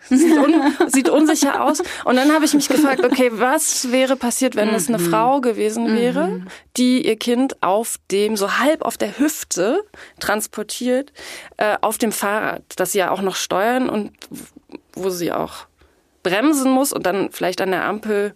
Sieht, 0.10 0.38
un 0.38 0.54
sieht 0.88 1.10
unsicher 1.10 1.64
aus. 1.64 1.82
Und 2.04 2.16
dann 2.16 2.32
habe 2.32 2.46
ich 2.46 2.54
mich 2.54 2.68
gefragt, 2.68 3.04
okay, 3.04 3.32
was 3.34 3.92
wäre 3.92 4.16
passiert, 4.16 4.56
wenn 4.56 4.70
es 4.70 4.88
eine 4.88 5.00
mhm. 5.00 5.10
Frau 5.10 5.42
gewesen 5.42 5.96
wäre, 5.96 6.28
mhm. 6.28 6.48
die 6.78 7.06
ihr 7.06 7.16
Kind 7.16 7.62
auf 7.62 7.96
dem, 8.12 8.38
so 8.38 8.60
halb 8.60 8.84
auf 8.84 8.98
der 8.98 9.18
Hüfte 9.18 9.84
transportiert, 10.20 11.12
äh, 11.58 11.78
auf 11.82 11.98
dem 11.98 12.12
Fahrrad, 12.12 12.64
das 12.76 12.92
sie 12.92 13.00
ja 13.00 13.12
auch 13.12 13.22
noch 13.22 13.36
steuern 13.36 13.90
und 13.90 14.12
wo 14.94 15.10
sie 15.10 15.32
auch 15.32 15.66
bremsen 16.24 16.72
muss 16.72 16.92
und 16.92 17.06
dann 17.06 17.32
vielleicht 17.32 17.62
an 17.62 17.72
der 17.72 17.86
Ampel 17.86 18.34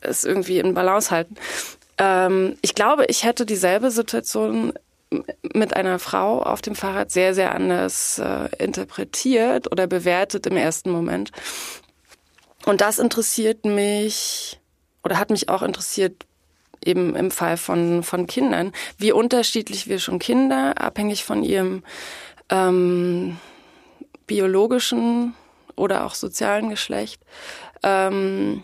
es 0.00 0.24
irgendwie 0.24 0.58
in 0.58 0.74
Balance 0.74 1.10
halten. 1.10 1.36
Ähm, 1.98 2.56
ich 2.62 2.74
glaube, 2.74 3.06
ich 3.06 3.24
hätte 3.24 3.44
dieselbe 3.44 3.90
Situation 3.90 4.72
mit 5.54 5.74
einer 5.74 5.98
Frau 5.98 6.42
auf 6.42 6.60
dem 6.60 6.74
Fahrrad 6.74 7.10
sehr, 7.10 7.34
sehr 7.34 7.54
anders 7.54 8.18
äh, 8.18 8.48
interpretiert 8.58 9.70
oder 9.72 9.86
bewertet 9.86 10.46
im 10.46 10.56
ersten 10.56 10.90
Moment. 10.90 11.30
Und 12.66 12.80
das 12.80 12.98
interessiert 12.98 13.64
mich 13.64 14.60
oder 15.02 15.18
hat 15.18 15.30
mich 15.30 15.48
auch 15.48 15.62
interessiert 15.62 16.26
eben 16.84 17.16
im 17.16 17.30
Fall 17.30 17.56
von, 17.56 18.02
von 18.02 18.26
Kindern, 18.26 18.72
wie 18.98 19.12
unterschiedlich 19.12 19.88
wir 19.88 19.98
schon 19.98 20.18
Kinder, 20.18 20.80
abhängig 20.80 21.24
von 21.24 21.42
ihrem 21.42 21.82
ähm, 22.50 23.38
biologischen 24.26 25.34
oder 25.76 26.04
auch 26.04 26.14
sozialen 26.14 26.70
Geschlecht, 26.70 27.22
ähm, 27.82 28.62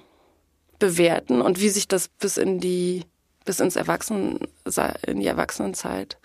bewerten 0.78 1.40
und 1.40 1.60
wie 1.60 1.68
sich 1.68 1.88
das 1.88 2.08
bis 2.08 2.36
in 2.36 2.58
die 2.60 3.04
bis 3.44 3.60
ins 3.60 3.76
Erwachsenen, 3.76 4.40
in 5.06 5.20
die 5.20 5.26
Erwachsenenzeit 5.26 6.18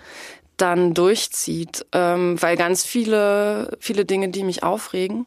dann 0.62 0.94
durchzieht, 0.94 1.86
ähm, 1.94 2.42
weil 2.42 2.58
ganz 2.58 2.84
viele, 2.84 3.78
viele 3.80 4.06
Dinge, 4.06 4.30
die 4.30 4.44
mich 4.44 4.64
aufregen 4.64 5.26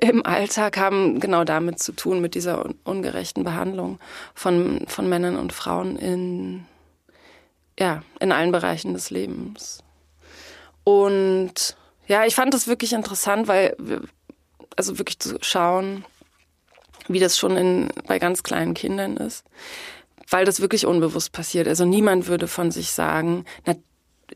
im 0.00 0.24
Alltag, 0.24 0.78
haben 0.78 1.20
genau 1.20 1.44
damit 1.44 1.78
zu 1.78 1.92
tun, 1.92 2.20
mit 2.20 2.34
dieser 2.34 2.68
ungerechten 2.84 3.44
Behandlung 3.44 3.98
von, 4.34 4.84
von 4.88 5.08
Männern 5.08 5.36
und 5.36 5.52
Frauen 5.52 5.96
in, 5.96 6.64
ja, 7.78 8.02
in 8.18 8.32
allen 8.32 8.50
Bereichen 8.50 8.94
des 8.94 9.10
Lebens. 9.10 9.84
Und 10.84 11.76
ja, 12.06 12.24
ich 12.24 12.34
fand 12.34 12.54
das 12.54 12.66
wirklich 12.66 12.92
interessant, 12.92 13.48
weil, 13.48 13.76
also 14.76 14.98
wirklich 14.98 15.18
zu 15.18 15.38
schauen, 15.40 16.04
wie 17.08 17.20
das 17.20 17.38
schon 17.38 17.56
in, 17.56 17.90
bei 18.06 18.18
ganz 18.18 18.42
kleinen 18.42 18.74
Kindern 18.74 19.16
ist 19.16 19.44
weil 20.28 20.44
das 20.44 20.60
wirklich 20.60 20.86
unbewusst 20.86 21.32
passiert. 21.32 21.68
Also 21.68 21.84
niemand 21.84 22.26
würde 22.26 22.48
von 22.48 22.70
sich 22.70 22.90
sagen, 22.90 23.44
na, 23.64 23.74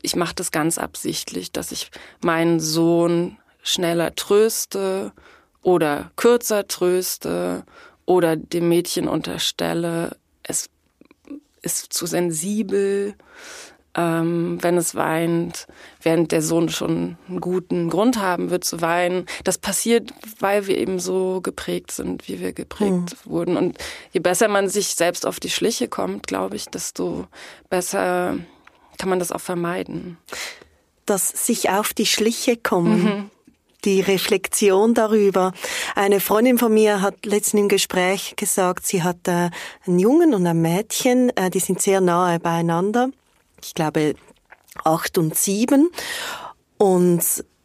ich 0.01 0.15
mache 0.15 0.35
das 0.35 0.51
ganz 0.51 0.77
absichtlich, 0.77 1.51
dass 1.51 1.71
ich 1.71 1.91
meinen 2.21 2.59
Sohn 2.59 3.37
schneller 3.61 4.15
tröste 4.15 5.11
oder 5.61 6.11
kürzer 6.15 6.67
tröste 6.67 7.65
oder 8.05 8.35
dem 8.35 8.69
Mädchen 8.69 9.07
unterstelle, 9.07 10.17
es 10.43 10.69
ist 11.61 11.93
zu 11.93 12.05
sensibel 12.05 13.15
ähm, 13.95 14.57
wenn 14.61 14.77
es 14.77 14.95
weint, 14.95 15.67
während 16.01 16.31
der 16.31 16.41
Sohn 16.41 16.69
schon 16.69 17.17
einen 17.27 17.41
guten 17.41 17.89
Grund 17.89 18.19
haben 18.19 18.49
wird 18.49 18.63
zu 18.63 18.81
weinen. 18.81 19.25
Das 19.43 19.57
passiert, 19.57 20.13
weil 20.39 20.67
wir 20.67 20.77
eben 20.77 20.99
so 20.99 21.41
geprägt 21.41 21.91
sind, 21.91 22.27
wie 22.27 22.39
wir 22.39 22.53
geprägt 22.53 22.89
mhm. 23.25 23.29
wurden. 23.29 23.57
Und 23.57 23.77
je 24.11 24.21
besser 24.21 24.47
man 24.47 24.69
sich 24.69 24.87
selbst 24.95 25.25
auf 25.25 25.39
die 25.39 25.49
Schliche 25.49 25.87
kommt, 25.87 26.27
glaube 26.27 26.55
ich, 26.55 26.65
desto 26.65 27.27
besser 27.69 28.37
kann 28.97 29.09
man 29.09 29.19
das 29.19 29.31
auch 29.31 29.41
vermeiden. 29.41 30.17
Das 31.05 31.27
sich 31.45 31.69
auf 31.69 31.93
die 31.93 32.05
Schliche 32.05 32.57
kommen. 32.57 33.03
Mhm 33.03 33.31
die 33.83 33.99
Reflexion 33.99 34.93
darüber. 34.93 35.53
Eine 35.95 36.19
Freundin 36.19 36.59
von 36.59 36.71
mir 36.71 37.01
hat 37.01 37.25
letztens 37.25 37.61
im 37.61 37.67
Gespräch 37.67 38.35
gesagt, 38.35 38.85
sie 38.85 39.01
hat 39.01 39.27
äh, 39.27 39.49
einen 39.87 39.97
Jungen 39.97 40.35
und 40.35 40.45
ein 40.45 40.61
Mädchen, 40.61 41.35
äh, 41.35 41.49
die 41.49 41.57
sind 41.57 41.81
sehr 41.81 41.99
nahe 41.99 42.39
beieinander 42.39 43.09
ich 43.65 43.73
glaube, 43.73 44.15
acht 44.83 45.17
und 45.17 45.35
sieben. 45.35 45.89
Und 46.77 47.23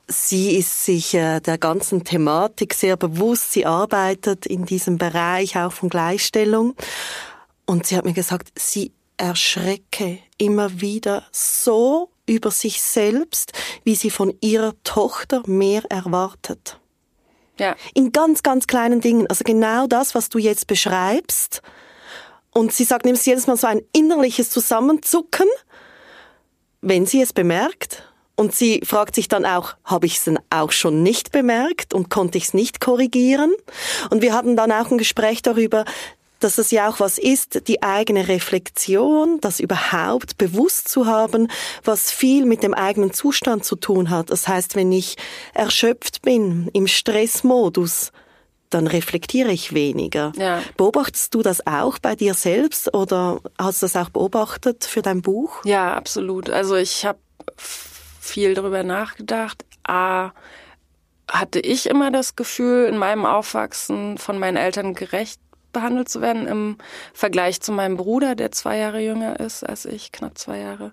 sie 0.08 0.56
ist 0.56 0.84
sich 0.84 1.14
äh, 1.14 1.40
der 1.40 1.58
ganzen 1.58 2.04
Thematik 2.04 2.74
sehr 2.74 2.96
bewusst. 2.96 3.52
Sie 3.52 3.66
arbeitet 3.66 4.46
in 4.46 4.66
diesem 4.66 4.98
Bereich 4.98 5.56
auch 5.56 5.72
von 5.72 5.88
Gleichstellung. 5.88 6.74
Und 7.64 7.86
sie 7.86 7.96
hat 7.96 8.04
mir 8.04 8.12
gesagt, 8.12 8.52
sie 8.56 8.92
erschrecke 9.16 10.18
immer 10.38 10.80
wieder 10.80 11.24
so 11.32 12.10
über 12.26 12.50
sich 12.50 12.82
selbst, 12.82 13.52
wie 13.84 13.94
sie 13.94 14.10
von 14.10 14.34
ihrer 14.40 14.74
Tochter 14.84 15.42
mehr 15.46 15.82
erwartet. 15.90 16.78
Ja. 17.58 17.74
In 17.94 18.12
ganz, 18.12 18.42
ganz 18.42 18.66
kleinen 18.66 19.00
Dingen. 19.00 19.26
Also 19.28 19.44
genau 19.44 19.86
das, 19.86 20.14
was 20.14 20.28
du 20.28 20.38
jetzt 20.38 20.66
beschreibst. 20.66 21.62
Und 22.52 22.72
sie 22.72 22.84
sagt 22.84 23.04
nämlich 23.04 23.24
jedes 23.24 23.46
Mal 23.46 23.56
so 23.56 23.66
ein 23.66 23.82
innerliches 23.92 24.50
Zusammenzucken, 24.50 25.46
wenn 26.86 27.04
sie 27.04 27.20
es 27.20 27.32
bemerkt. 27.32 28.04
Und 28.38 28.54
sie 28.54 28.82
fragt 28.84 29.14
sich 29.14 29.28
dann 29.28 29.46
auch, 29.46 29.76
habe 29.84 30.04
ich 30.04 30.18
es 30.18 30.24
denn 30.24 30.38
auch 30.50 30.70
schon 30.70 31.02
nicht 31.02 31.32
bemerkt 31.32 31.94
und 31.94 32.10
konnte 32.10 32.36
ich 32.36 32.44
es 32.44 32.54
nicht 32.54 32.80
korrigieren? 32.80 33.54
Und 34.10 34.20
wir 34.20 34.34
hatten 34.34 34.56
dann 34.56 34.70
auch 34.70 34.90
ein 34.90 34.98
Gespräch 34.98 35.40
darüber, 35.40 35.86
dass 36.38 36.58
es 36.58 36.70
ja 36.70 36.88
auch 36.88 37.00
was 37.00 37.16
ist, 37.16 37.66
die 37.66 37.82
eigene 37.82 38.28
Reflexion, 38.28 39.40
das 39.40 39.58
überhaupt 39.58 40.36
bewusst 40.36 40.88
zu 40.88 41.06
haben, 41.06 41.48
was 41.82 42.10
viel 42.10 42.44
mit 42.44 42.62
dem 42.62 42.74
eigenen 42.74 43.14
Zustand 43.14 43.64
zu 43.64 43.74
tun 43.74 44.10
hat. 44.10 44.30
Das 44.30 44.46
heißt, 44.46 44.76
wenn 44.76 44.92
ich 44.92 45.16
erschöpft 45.54 46.20
bin, 46.20 46.68
im 46.74 46.86
Stressmodus, 46.86 48.12
dann 48.70 48.86
reflektiere 48.86 49.52
ich 49.52 49.74
weniger. 49.74 50.32
Ja. 50.36 50.62
Beobachtest 50.76 51.34
du 51.34 51.42
das 51.42 51.66
auch 51.66 51.98
bei 51.98 52.16
dir 52.16 52.34
selbst 52.34 52.92
oder 52.94 53.40
hast 53.58 53.82
du 53.82 53.86
das 53.86 53.96
auch 53.96 54.10
beobachtet 54.10 54.84
für 54.84 55.02
dein 55.02 55.22
Buch? 55.22 55.64
Ja, 55.64 55.94
absolut. 55.94 56.50
Also 56.50 56.76
ich 56.76 57.04
habe 57.04 57.18
viel 57.56 58.54
darüber 58.54 58.82
nachgedacht. 58.82 59.64
A, 59.86 60.32
hatte 61.28 61.60
ich 61.60 61.86
immer 61.86 62.10
das 62.10 62.36
Gefühl, 62.36 62.86
in 62.86 62.98
meinem 62.98 63.26
Aufwachsen 63.26 64.18
von 64.18 64.38
meinen 64.38 64.56
Eltern 64.56 64.94
gerecht 64.94 65.40
behandelt 65.72 66.08
zu 66.08 66.22
werden 66.22 66.46
im 66.46 66.78
Vergleich 67.12 67.60
zu 67.60 67.70
meinem 67.70 67.98
Bruder, 67.98 68.34
der 68.34 68.50
zwei 68.50 68.78
Jahre 68.78 69.00
jünger 69.00 69.38
ist 69.40 69.62
als 69.62 69.84
ich, 69.84 70.10
knapp 70.10 70.38
zwei 70.38 70.58
Jahre. 70.58 70.92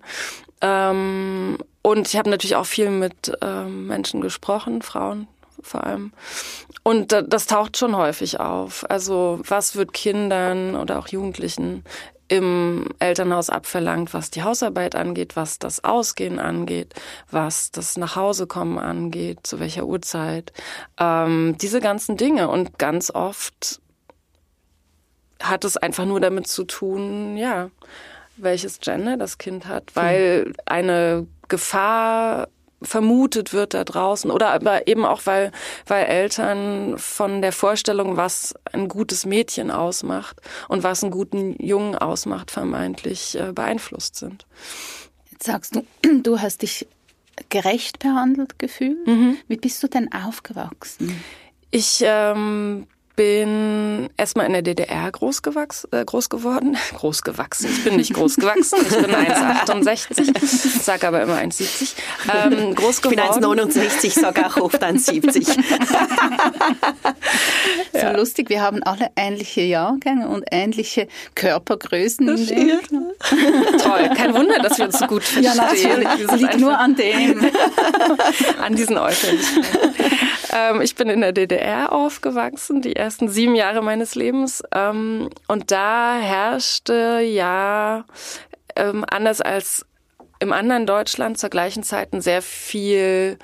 Ähm, 0.60 1.58
und 1.82 2.08
ich 2.08 2.18
habe 2.18 2.30
natürlich 2.30 2.58
auch 2.58 2.66
viel 2.66 2.90
mit 2.90 3.32
ähm, 3.42 3.88
Menschen 3.88 4.20
gesprochen, 4.20 4.82
Frauen 4.82 5.28
vor 5.62 5.86
allem. 5.86 6.12
Und 6.84 7.12
das 7.12 7.48
taucht 7.48 7.78
schon 7.78 7.96
häufig 7.96 8.40
auf. 8.40 8.90
Also 8.90 9.40
was 9.48 9.76
wird 9.76 9.94
Kindern 9.94 10.76
oder 10.76 11.00
auch 11.00 11.08
Jugendlichen 11.08 11.84
im 12.28 12.90
Elternhaus 13.00 13.50
abverlangt, 13.50 14.14
was 14.14 14.32
die 14.32 14.44
Hausarbeit 14.44 14.96
angeht, 14.96 15.36
was 15.36 15.60
das 15.60 15.84
Ausgehen 15.84 16.40
angeht, 16.40 16.94
was 17.30 17.72
das 17.72 17.98
Nachhausekommen 17.98 18.80
angeht, 18.80 19.40
zu 19.44 19.60
welcher 19.60 19.86
Uhrzeit, 19.86 20.52
ähm, 21.00 21.56
diese 21.62 21.80
ganzen 21.80 22.18
Dinge. 22.18 22.50
Und 22.50 22.80
ganz 22.80 23.12
oft 23.12 23.82
hat 25.42 25.66
es 25.66 25.78
einfach 25.78 26.06
nur 26.06 26.22
damit 26.22 26.48
zu 26.48 26.64
tun, 26.64 27.38
ja, 27.38 27.70
welches 28.38 28.80
Gender 28.80 29.18
das 29.18 29.38
Kind 29.38 29.68
hat, 29.68 29.96
weil 29.96 30.54
eine 30.66 31.28
Gefahr 31.50 32.48
vermutet 32.84 33.54
wird 33.54 33.74
da 33.74 33.84
draußen 33.84 34.32
oder 34.32 34.52
aber 34.52 34.88
eben 34.88 35.06
auch 35.06 35.26
weil 35.26 35.52
weil 35.88 36.06
Eltern 36.06 36.98
von 36.98 37.42
der 37.42 37.52
Vorstellung, 37.52 38.18
was 38.18 38.54
ein 38.72 38.88
gutes 38.88 39.26
Mädchen 39.26 39.72
ausmacht 39.72 40.42
und 40.68 40.84
was 40.84 41.04
einen 41.04 41.12
guten 41.12 41.56
Jungen 41.64 41.96
ausmacht, 41.96 42.52
vermeintlich 42.52 43.40
äh, 43.40 43.52
beeinflusst 43.54 44.16
sind. 44.16 44.46
Jetzt 45.32 45.46
sagst 45.46 45.76
du, 45.76 45.84
du 46.24 46.40
hast 46.40 46.62
dich 46.62 46.88
gerecht 47.50 48.00
behandelt 48.00 48.60
gefühlt. 48.60 49.08
Mhm. 49.08 49.38
Wie 49.48 49.58
bist 49.58 49.82
du 49.82 49.88
denn 49.88 50.12
aufgewachsen? 50.12 51.24
Ich 51.72 52.04
ähm, 52.06 52.88
bin 53.16 54.10
erstmal 54.18 54.48
in 54.48 54.54
der 54.54 54.62
DDR 54.62 55.12
groß, 55.12 55.42
gewachs, 55.42 55.88
äh, 55.92 56.04
groß 56.04 56.30
geworden. 56.30 56.78
Groß 56.98 57.24
gewachsen. 57.24 57.70
Ich 57.70 57.84
bin 57.84 57.98
nicht 57.98 58.14
groß 58.14 58.38
gewachsen. 58.38 58.80
Ich 58.82 58.90
bin 58.96 59.14
1,68. 59.14 60.82
Sag 60.82 61.04
aber 61.04 61.22
immer 61.22 61.36
1,70. 61.38 61.94
Ähm, 62.34 62.76
groß 62.76 63.02
geworden. 63.02 63.20
Ich 63.20 63.36
bin 63.36 63.44
1,69, 63.44 64.20
sag 64.20 64.44
auch 64.44 64.58
oft 64.58 64.84
1,70. 64.84 65.46
so 67.92 67.98
ja. 67.98 68.12
lustig, 68.16 68.50
wir 68.50 68.62
haben 68.62 68.82
alle 68.84 69.10
ähnliche 69.16 69.62
Jahrgänge 69.62 70.28
und 70.28 70.46
ähnliche 70.52 71.08
Körpergrößen. 71.36 72.26
Das 72.26 72.46
stimmt. 72.46 72.90
Toll, 73.82 74.10
kein 74.16 74.34
Wunder, 74.34 74.60
dass 74.60 74.78
wir 74.78 74.86
uns 74.86 75.00
so 75.00 75.08
gut 75.08 75.24
verstehen. 75.24 75.56
Ja, 75.56 75.66
natürlich. 75.66 76.28
Das 76.28 76.40
liegt 76.40 76.60
nur 76.60 76.78
an 76.78 76.96
dem. 76.96 77.52
an 78.62 78.76
diesen 78.76 78.98
Äußerlichkeiten. 78.98 79.94
Ähm, 80.54 80.82
ich 80.82 80.96
bin 80.96 81.10
in 81.10 81.22
der 81.22 81.32
DDR 81.32 81.92
aufgewachsen, 81.92 82.82
die 82.82 82.94
ersten 83.04 83.28
sieben 83.28 83.56
Jahre 83.56 83.82
meines 83.82 84.16
Lebens. 84.16 84.64
Ähm, 84.74 85.30
und 85.48 85.72
da 85.72 86.18
herrschte 86.18 87.20
ja 87.20 88.06
ähm, 88.76 89.06
anders 89.10 89.42
als 89.42 89.86
im 90.40 90.54
anderen 90.54 90.86
Deutschland 90.86 91.38
zur 91.38 91.50
gleichen 91.50 91.84
Zeit 91.84 92.14
ein 92.14 92.22
sehr 92.22 92.42
viel 92.42 93.38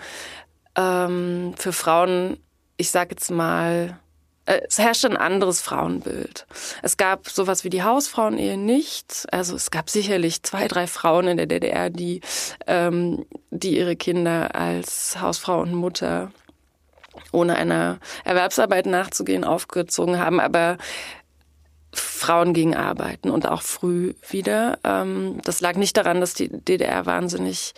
ähm, 0.78 1.54
für 1.58 1.74
Frauen, 1.74 2.38
ich 2.78 2.90
sage 2.90 3.12
jetzt 3.12 3.32
mal, 3.32 4.00
äh, 4.46 4.62
es 4.68 4.80
herrschte 4.80 5.10
ein 5.10 5.18
anderes 5.18 5.62
Frauenbild. 5.62 6.48
Es 6.82 6.96
gab 6.96 7.30
sowas 7.30 7.66
wie 7.66 7.70
die 7.70 7.84
Hausfrauenehe 7.84 8.58
nicht. 8.58 9.28
Also 9.32 9.56
es 9.58 9.72
gab 9.72 9.90
sicherlich 9.90 10.42
zwei, 10.44 10.70
drei 10.70 10.88
Frauen 10.88 11.28
in 11.28 11.38
der 11.38 11.48
DDR, 11.48 11.90
die, 11.90 12.22
ähm, 12.66 13.26
die 13.52 13.78
ihre 13.78 13.98
Kinder 13.98 14.56
als 14.56 15.20
Hausfrau 15.22 15.60
und 15.60 15.74
Mutter 15.74 16.32
ohne 17.32 17.56
einer 17.56 18.00
Erwerbsarbeit 18.24 18.86
nachzugehen, 18.86 19.44
aufgezogen 19.44 20.20
haben. 20.20 20.40
Aber 20.40 20.78
Frauen 21.92 22.54
gingen 22.54 22.76
arbeiten 22.76 23.30
und 23.30 23.48
auch 23.48 23.62
früh 23.62 24.14
wieder. 24.30 24.80
Ähm, 24.84 25.40
das 25.44 25.62
lag 25.62 25.76
nicht 25.76 25.98
daran, 25.98 26.22
dass 26.22 26.34
die 26.34 26.50
DDR 26.50 27.06
wahnsinnig 27.06 27.74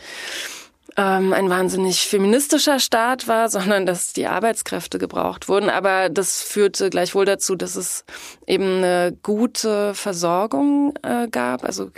ähm, 0.97 1.31
ein 1.31 1.49
wahnsinnig 1.49 2.07
feministischer 2.07 2.79
Staat 2.79 3.27
war, 3.27 3.49
sondern 3.49 3.85
dass 3.85 4.13
die 4.13 4.27
Arbeitskräfte 4.27 4.99
gebraucht 4.99 5.47
wurden. 5.47 5.69
Aber 5.69 6.09
das 6.09 6.41
führte 6.41 6.89
gleichwohl 6.89 7.25
dazu, 7.25 7.55
dass 7.55 7.75
es 7.75 8.03
eben 8.45 8.77
eine 8.77 9.17
gute 9.23 9.93
Versorgung 9.93 10.93
äh, 11.03 11.27
gab, 11.29 11.63
also 11.63 11.91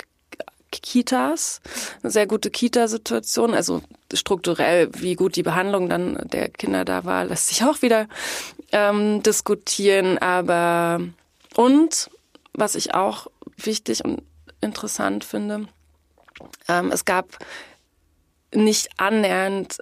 Kitas, 0.81 1.61
eine 2.01 2.11
sehr 2.11 2.27
gute 2.27 2.49
Kita-Situation. 2.49 3.53
Also 3.53 3.81
strukturell, 4.13 4.89
wie 4.93 5.15
gut 5.15 5.35
die 5.35 5.43
Behandlung 5.43 5.89
dann 5.89 6.17
der 6.31 6.49
Kinder 6.49 6.85
da 6.85 7.05
war, 7.05 7.25
lässt 7.25 7.47
sich 7.47 7.63
auch 7.63 7.81
wieder 7.81 8.07
ähm, 8.71 9.23
diskutieren. 9.23 10.17
Aber 10.17 11.01
und 11.55 12.09
was 12.53 12.75
ich 12.75 12.93
auch 12.93 13.27
wichtig 13.57 14.03
und 14.03 14.21
interessant 14.61 15.23
finde, 15.23 15.67
ähm, 16.67 16.91
es 16.91 17.05
gab 17.05 17.37
nicht 18.53 18.89
annähernd 18.97 19.79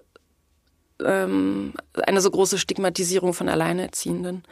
ähm, 1.03 1.73
eine 2.05 2.21
so 2.21 2.31
große 2.31 2.57
Stigmatisierung 2.57 3.33
von 3.33 3.49
Alleinerziehenden 3.49 4.43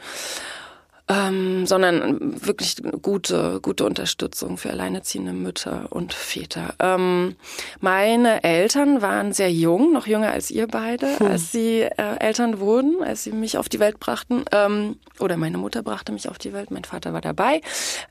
ähm, 1.10 1.66
sondern 1.66 2.46
wirklich 2.46 2.76
gute, 3.02 3.58
gute 3.60 3.84
Unterstützung 3.84 4.56
für 4.56 4.70
alleinerziehende 4.70 5.32
Mütter 5.32 5.88
und 5.90 6.14
Väter. 6.14 6.74
Ähm, 6.78 7.34
meine 7.80 8.44
Eltern 8.44 9.02
waren 9.02 9.32
sehr 9.32 9.50
jung, 9.50 9.92
noch 9.92 10.06
jünger 10.06 10.30
als 10.30 10.52
ihr 10.52 10.68
beide, 10.68 11.18
hm. 11.18 11.26
als 11.26 11.50
sie 11.50 11.80
äh, 11.80 12.16
Eltern 12.20 12.60
wurden, 12.60 13.02
als 13.02 13.24
sie 13.24 13.32
mich 13.32 13.58
auf 13.58 13.68
die 13.68 13.80
Welt 13.80 13.98
brachten. 13.98 14.44
Ähm, 14.52 14.98
oder 15.18 15.36
meine 15.36 15.58
Mutter 15.58 15.82
brachte 15.82 16.12
mich 16.12 16.28
auf 16.28 16.38
die 16.38 16.52
Welt, 16.52 16.70
mein 16.70 16.84
Vater 16.84 17.12
war 17.12 17.20
dabei, 17.20 17.60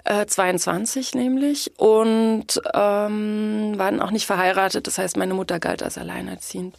äh, 0.04 0.26
22 0.26 1.16
nämlich, 1.16 1.72
und 1.78 2.62
ähm, 2.74 3.74
waren 3.78 4.02
auch 4.02 4.12
nicht 4.12 4.26
verheiratet. 4.26 4.88
Das 4.88 4.98
heißt, 4.98 5.16
meine 5.16 5.34
Mutter 5.34 5.60
galt 5.60 5.82
als 5.84 5.98
alleinerziehend, 5.98 6.76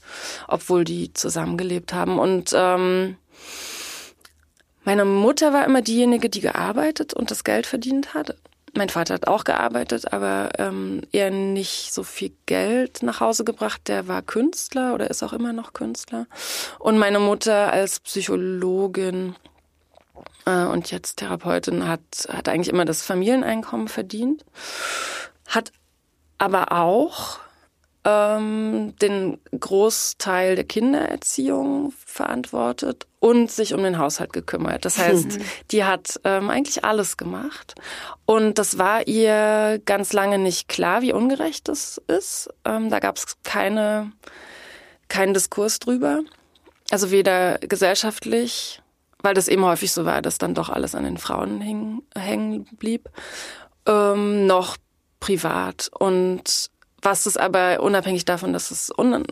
obwohl 0.48 0.84
die 0.84 1.14
zusammengelebt 1.14 1.94
haben. 1.94 2.18
Und 2.18 2.52
ähm, 2.54 3.16
meine 4.90 5.04
Mutter 5.04 5.52
war 5.52 5.64
immer 5.66 5.82
diejenige, 5.82 6.28
die 6.28 6.40
gearbeitet 6.40 7.14
und 7.14 7.30
das 7.30 7.44
Geld 7.44 7.64
verdient 7.64 8.12
hat. 8.12 8.34
Mein 8.74 8.88
Vater 8.88 9.14
hat 9.14 9.28
auch 9.28 9.44
gearbeitet, 9.44 10.12
aber 10.12 10.50
ähm, 10.58 11.02
eher 11.12 11.30
nicht 11.30 11.94
so 11.94 12.02
viel 12.02 12.32
Geld 12.46 13.04
nach 13.04 13.20
Hause 13.20 13.44
gebracht. 13.44 13.82
Der 13.86 14.08
war 14.08 14.20
Künstler 14.20 14.92
oder 14.92 15.08
ist 15.08 15.22
auch 15.22 15.32
immer 15.32 15.52
noch 15.52 15.74
Künstler. 15.74 16.26
Und 16.80 16.98
meine 16.98 17.20
Mutter 17.20 17.72
als 17.72 18.00
Psychologin 18.00 19.36
äh, 20.44 20.64
und 20.64 20.90
jetzt 20.90 21.18
Therapeutin 21.18 21.86
hat, 21.86 22.00
hat 22.28 22.48
eigentlich 22.48 22.70
immer 22.70 22.84
das 22.84 23.02
Familieneinkommen 23.02 23.86
verdient. 23.86 24.44
Hat 25.46 25.70
aber 26.38 26.72
auch 26.72 27.38
ähm, 28.04 28.94
den 29.02 29.38
Großteil 29.58 30.56
der 30.56 30.64
Kindererziehung 30.64 31.92
verantwortet 32.06 33.06
und 33.18 33.50
sich 33.50 33.74
um 33.74 33.82
den 33.82 33.98
Haushalt 33.98 34.32
gekümmert. 34.32 34.84
Das 34.84 34.98
heißt, 34.98 35.38
mhm. 35.38 35.44
die 35.70 35.84
hat 35.84 36.20
ähm, 36.24 36.48
eigentlich 36.48 36.84
alles 36.84 37.16
gemacht. 37.16 37.74
Und 38.24 38.58
das 38.58 38.78
war 38.78 39.06
ihr 39.06 39.80
ganz 39.84 40.12
lange 40.12 40.38
nicht 40.38 40.68
klar, 40.68 41.02
wie 41.02 41.12
ungerecht 41.12 41.68
das 41.68 42.00
ist. 42.06 42.48
Ähm, 42.64 42.88
da 42.88 42.98
gab 42.98 43.16
es 43.16 43.36
keine 43.42 44.12
keinen 45.10 45.34
Diskurs 45.34 45.78
drüber. 45.78 46.22
Also 46.90 47.10
weder 47.10 47.58
gesellschaftlich, 47.58 48.80
weil 49.22 49.34
das 49.34 49.48
eben 49.48 49.64
häufig 49.64 49.92
so 49.92 50.06
war, 50.06 50.22
dass 50.22 50.38
dann 50.38 50.54
doch 50.54 50.70
alles 50.70 50.94
an 50.94 51.04
den 51.04 51.18
Frauen 51.18 51.60
hing, 51.60 52.02
hängen 52.16 52.64
blieb, 52.78 53.10
ähm, 53.86 54.46
noch 54.46 54.78
privat. 55.20 55.90
Und 55.92 56.70
was 57.02 57.26
es 57.26 57.36
aber 57.36 57.80
unabhängig 57.80 58.24
davon, 58.24 58.52
dass 58.52 58.70
es 58.70 58.92
un 58.96 59.24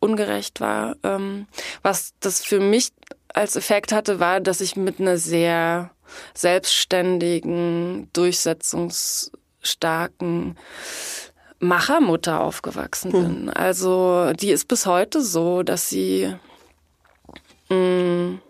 ungerecht 0.00 0.60
war, 0.60 0.96
ähm, 1.02 1.46
was 1.82 2.12
das 2.20 2.44
für 2.44 2.60
mich 2.60 2.90
als 3.28 3.56
Effekt 3.56 3.92
hatte, 3.92 4.20
war, 4.20 4.40
dass 4.40 4.60
ich 4.60 4.76
mit 4.76 5.00
einer 5.00 5.16
sehr 5.16 5.90
selbstständigen, 6.34 8.10
durchsetzungsstarken 8.12 10.58
Machermutter 11.58 12.40
aufgewachsen 12.40 13.12
hm. 13.12 13.22
bin. 13.22 13.50
Also 13.50 14.32
die 14.34 14.50
ist 14.50 14.68
bis 14.68 14.86
heute 14.86 15.22
so, 15.22 15.62
dass 15.62 15.88
sie, 15.88 16.34
mh, 17.70 17.76
mm, 17.76 18.40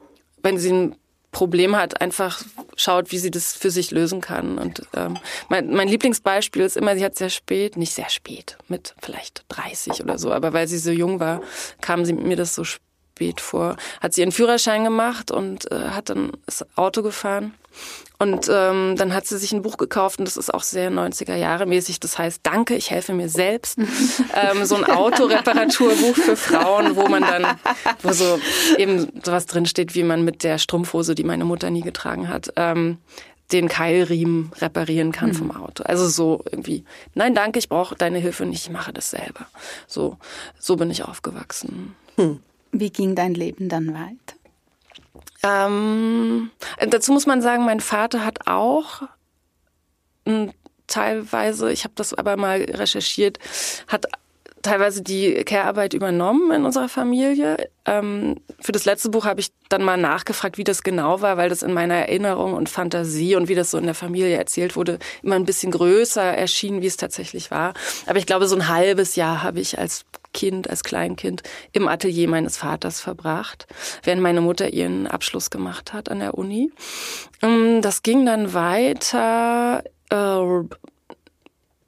wenn 0.43 0.59
sie 0.59 0.73
ein 0.73 0.97
Problem 1.35 1.77
hat, 1.77 2.01
einfach 2.01 2.43
schaut, 2.77 3.13
wie 3.13 3.19
sie 3.19 3.31
das 3.31 3.53
für 3.53 3.71
sich 3.71 3.91
lösen 3.91 4.23
kann. 4.23 4.57
Und 4.57 4.83
ähm, 4.97 5.19
mein, 5.51 5.71
mein 5.75 5.89
Lieblingsbeispiel 5.89 6.63
ist 6.63 6.79
immer, 6.79 6.97
sie 6.97 7.05
hat 7.05 7.17
sehr 7.17 7.29
spät, 7.29 7.77
nicht 7.77 7.93
sehr 7.93 8.09
spät, 8.09 8.57
mit 8.69 8.95
vielleicht 9.03 9.45
30 9.49 10.03
oder 10.03 10.17
so, 10.17 10.33
aber 10.33 10.55
weil 10.55 10.67
sie 10.67 10.79
so 10.79 10.91
jung 10.91 11.21
war, 11.21 11.43
kam 11.83 12.07
sie 12.07 12.15
mir 12.15 12.37
das 12.37 12.55
so 12.55 12.65
spät 12.65 12.81
vor, 13.39 13.77
hat 14.01 14.15
sie 14.15 14.21
ihren 14.23 14.33
Führerschein 14.33 14.85
gemacht 14.85 15.31
und 15.31 15.71
äh, 15.71 15.91
hat 15.91 16.09
dann 16.09 16.33
das 16.47 16.65
Auto 16.77 17.03
gefahren 17.03 17.55
und 18.19 18.49
ähm, 18.51 18.95
dann 18.97 19.13
hat 19.13 19.27
sie 19.27 19.39
sich 19.39 19.53
ein 19.53 19.63
Buch 19.63 19.77
gekauft 19.77 20.19
und 20.19 20.25
das 20.25 20.37
ist 20.37 20.53
auch 20.55 20.63
sehr 20.63 20.91
90er 20.91 21.35
Jahre 21.35 21.67
mäßig. 21.67 21.99
Das 22.01 22.17
heißt, 22.17 22.41
danke, 22.45 22.77
ich 22.77 22.91
helfe 22.91 23.13
mir 23.13 23.29
selbst. 23.29 23.79
ähm, 24.35 24.65
so 24.65 24.77
ein 24.77 24.85
Autoreparaturbuch 24.85 26.15
für 26.15 26.37
Frauen, 26.37 26.97
wo 26.97 27.09
man 27.09 27.23
dann, 27.23 27.59
wo 28.03 28.13
so 28.13 28.39
eben 28.79 29.09
sowas 29.25 29.47
drinsteht, 29.47 29.95
wie 29.95 30.05
man 30.05 30.25
mit 30.25 30.45
der 30.45 30.59
Strumpfhose, 30.59 31.15
die 31.15 31.25
meine 31.25 31.45
Mutter 31.45 31.71
nie 31.71 31.83
getragen 31.83 32.29
hat, 32.29 32.53
ähm, 32.57 32.99
den 33.53 33.69
Keilriemen 33.69 34.53
reparieren 34.59 35.13
kann 35.13 35.31
mhm. 35.31 35.35
vom 35.35 35.57
Auto. 35.57 35.83
Also 35.83 36.09
so 36.09 36.43
irgendwie, 36.51 36.85
nein, 37.15 37.35
danke, 37.35 37.59
ich 37.59 37.69
brauche 37.69 37.95
deine 37.95 38.19
Hilfe 38.19 38.47
nicht, 38.47 38.67
ich 38.67 38.71
mache 38.71 38.93
das 38.93 39.11
selber. 39.11 39.47
So, 39.87 40.17
so 40.59 40.77
bin 40.77 40.91
ich 40.91 41.05
aufgewachsen. 41.05 41.95
Hm. 42.17 42.41
Wie 42.77 42.91
ging 42.91 43.15
dein 43.15 43.35
Leben 43.35 43.69
dann 43.69 43.95
weiter? 43.95 44.37
Ähm, 45.45 46.51
dazu 46.89 47.13
muss 47.13 47.27
man 47.27 47.41
sagen, 47.41 47.65
mein 47.65 47.81
Vater 47.81 48.25
hat 48.25 48.49
auch 48.49 49.03
hm, 50.27 50.51
teilweise, 50.89 51.71
ich 51.71 51.85
habe 51.85 51.95
das 51.95 52.15
aber 52.15 52.37
mal 52.37 52.63
recherchiert, 52.63 53.39
hat 53.87 54.07
teilweise 54.63 55.03
die 55.03 55.35
Care-Arbeit 55.45 55.95
übernommen 55.95 56.51
in 56.51 56.65
unserer 56.65 56.89
Familie. 56.89 57.69
Ähm, 57.85 58.41
für 58.61 58.73
das 58.73 58.87
letzte 58.87 59.11
Buch 59.11 59.25
habe 59.25 59.39
ich 59.39 59.53
dann 59.69 59.85
mal 59.85 59.99
nachgefragt, 59.99 60.59
wie 60.59 60.65
das 60.65 60.83
genau 60.83 61.21
war, 61.21 61.37
weil 61.37 61.51
das 61.51 61.63
in 61.63 61.73
meiner 61.73 61.95
Erinnerung 61.95 62.55
und 62.55 62.69
Fantasie 62.69 63.37
und 63.37 63.49
wie 63.49 63.55
das 63.55 63.71
so 63.71 63.79
in 63.79 63.85
der 63.85 63.95
Familie 63.95 64.37
erzählt 64.37 64.75
wurde, 64.75 64.99
immer 65.23 65.37
ein 65.37 65.45
bisschen 65.45 65.71
größer 65.71 66.25
erschien, 66.25 66.81
wie 66.83 66.87
es 66.87 66.97
tatsächlich 66.97 67.53
war. 67.53 67.75
Aber 68.07 68.19
ich 68.19 68.27
glaube, 68.27 68.49
so 68.49 68.57
ein 68.57 68.67
halbes 68.67 69.15
Jahr 69.15 69.45
habe 69.45 69.61
ich 69.61 69.79
als 69.79 70.07
Kind, 70.35 70.69
als 70.69 70.85
Kleinkind 70.85 71.43
im 71.73 71.89
Atelier 71.89 72.29
meines 72.29 72.59
Vaters 72.59 73.01
verbracht, 73.01 73.67
während 74.03 74.21
meine 74.21 74.43
Mutter 74.43 74.75
ihren 74.75 75.07
Abschluss 75.07 75.49
gemacht 75.49 75.95
hat 75.95 76.11
an 76.11 76.19
der 76.19 76.35
Uni. 76.35 76.71
Ähm, 77.41 77.81
das 77.81 78.03
ging 78.03 78.27
dann 78.27 78.53
weiter. 78.53 79.83
Äh, 80.11 80.75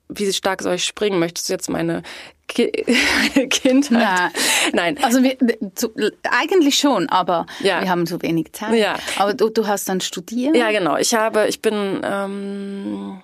wie 0.08 0.32
stark 0.32 0.62
soll 0.62 0.76
ich 0.76 0.84
springen? 0.84 1.18
Möchtest 1.18 1.48
du 1.48 1.52
jetzt 1.52 1.68
meine 1.68 2.02
Ki 2.48 2.70
Kindheit. 3.50 4.32
Nein. 4.72 4.94
Nein. 4.94 4.98
Also 5.02 5.22
wir, 5.22 5.36
zu, 5.74 5.92
eigentlich 6.22 6.78
schon, 6.78 7.08
aber 7.08 7.46
ja. 7.60 7.82
wir 7.82 7.90
haben 7.90 8.06
so 8.06 8.22
wenig 8.22 8.52
Zeit. 8.52 8.74
Ja. 8.74 8.96
Aber 9.18 9.34
du, 9.34 9.50
du 9.50 9.66
hast 9.66 9.88
dann 9.88 10.00
studiert? 10.00 10.56
Ja, 10.56 10.70
genau. 10.70 10.96
Ich 10.96 11.14
habe, 11.14 11.48
ich 11.48 11.60
bin 11.60 12.00
ähm, 12.04 13.20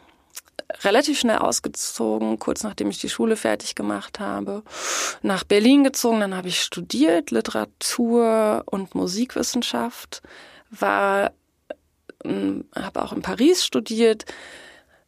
relativ 0.83 1.19
schnell 1.19 1.39
ausgezogen, 1.39 2.39
kurz 2.39 2.63
nachdem 2.63 2.91
ich 2.91 2.99
die 2.99 3.09
Schule 3.09 3.37
fertig 3.37 3.75
gemacht 3.75 4.21
habe, 4.21 4.63
nach 5.23 5.45
Berlin 5.45 5.85
gezogen. 5.85 6.21
Dann 6.21 6.37
habe 6.37 6.49
ich 6.49 6.61
studiert 6.63 7.31
Literatur 7.31 8.63
und 8.67 8.95
Musikwissenschaft, 8.95 10.23
war, 10.71 11.33
ähm, 12.25 12.65
habe 12.75 13.03
auch 13.03 13.13
in 13.13 13.23
Paris 13.23 13.65
studiert 13.65 14.25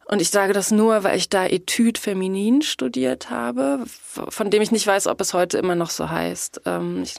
und 0.05 0.21
ich 0.21 0.29
sage 0.29 0.53
das 0.53 0.71
nur, 0.71 1.03
weil 1.03 1.17
ich 1.17 1.29
da 1.29 1.47
Etude 1.47 1.99
Feminin 1.99 2.61
studiert 2.61 3.31
habe, 3.31 3.83
von 3.85 4.51
dem 4.51 4.61
ich 4.61 4.71
nicht 4.71 4.85
weiß, 4.85 5.07
ob 5.07 5.19
es 5.19 5.33
heute 5.33 5.57
immer 5.57 5.75
noch 5.75 5.89
so 5.89 6.09
heißt. 6.09 6.61
Ähm, 6.65 7.01
ich, 7.03 7.15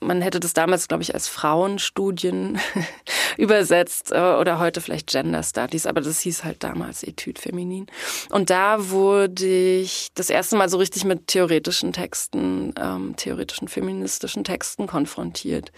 man 0.00 0.22
hätte 0.22 0.40
das 0.40 0.54
damals, 0.54 0.88
glaube 0.88 1.02
ich, 1.02 1.14
als 1.14 1.28
Frauenstudien 1.28 2.58
übersetzt 3.36 4.12
äh, 4.12 4.18
oder 4.18 4.58
heute 4.58 4.80
vielleicht 4.80 5.08
Gender 5.08 5.42
Studies, 5.42 5.86
aber 5.86 6.00
das 6.00 6.20
hieß 6.20 6.42
halt 6.42 6.64
damals 6.64 7.02
Etude 7.02 7.40
Feminin. 7.40 7.86
Und 8.30 8.50
da 8.50 8.90
wurde 8.90 9.46
ich 9.46 10.08
das 10.14 10.30
erste 10.30 10.56
Mal 10.56 10.68
so 10.68 10.78
richtig 10.78 11.04
mit 11.04 11.26
theoretischen 11.26 11.92
Texten, 11.92 12.74
ähm, 12.80 13.14
theoretischen 13.16 13.68
feministischen 13.68 14.42
Texten 14.42 14.86
konfrontiert. 14.86 15.70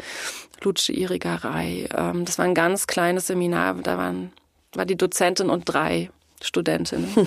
Lutsche 0.63 0.93
Irigerei. 0.93 1.89
Ähm, 1.95 2.25
das 2.25 2.39
war 2.39 2.45
ein 2.45 2.55
ganz 2.55 2.87
kleines 2.87 3.27
Seminar, 3.27 3.75
da 3.75 3.99
waren, 3.99 4.33
war 4.75 4.87
die 4.87 4.97
Dozentin 4.97 5.51
und 5.51 5.65
drei 5.65 6.11
Studentin. 6.41 7.09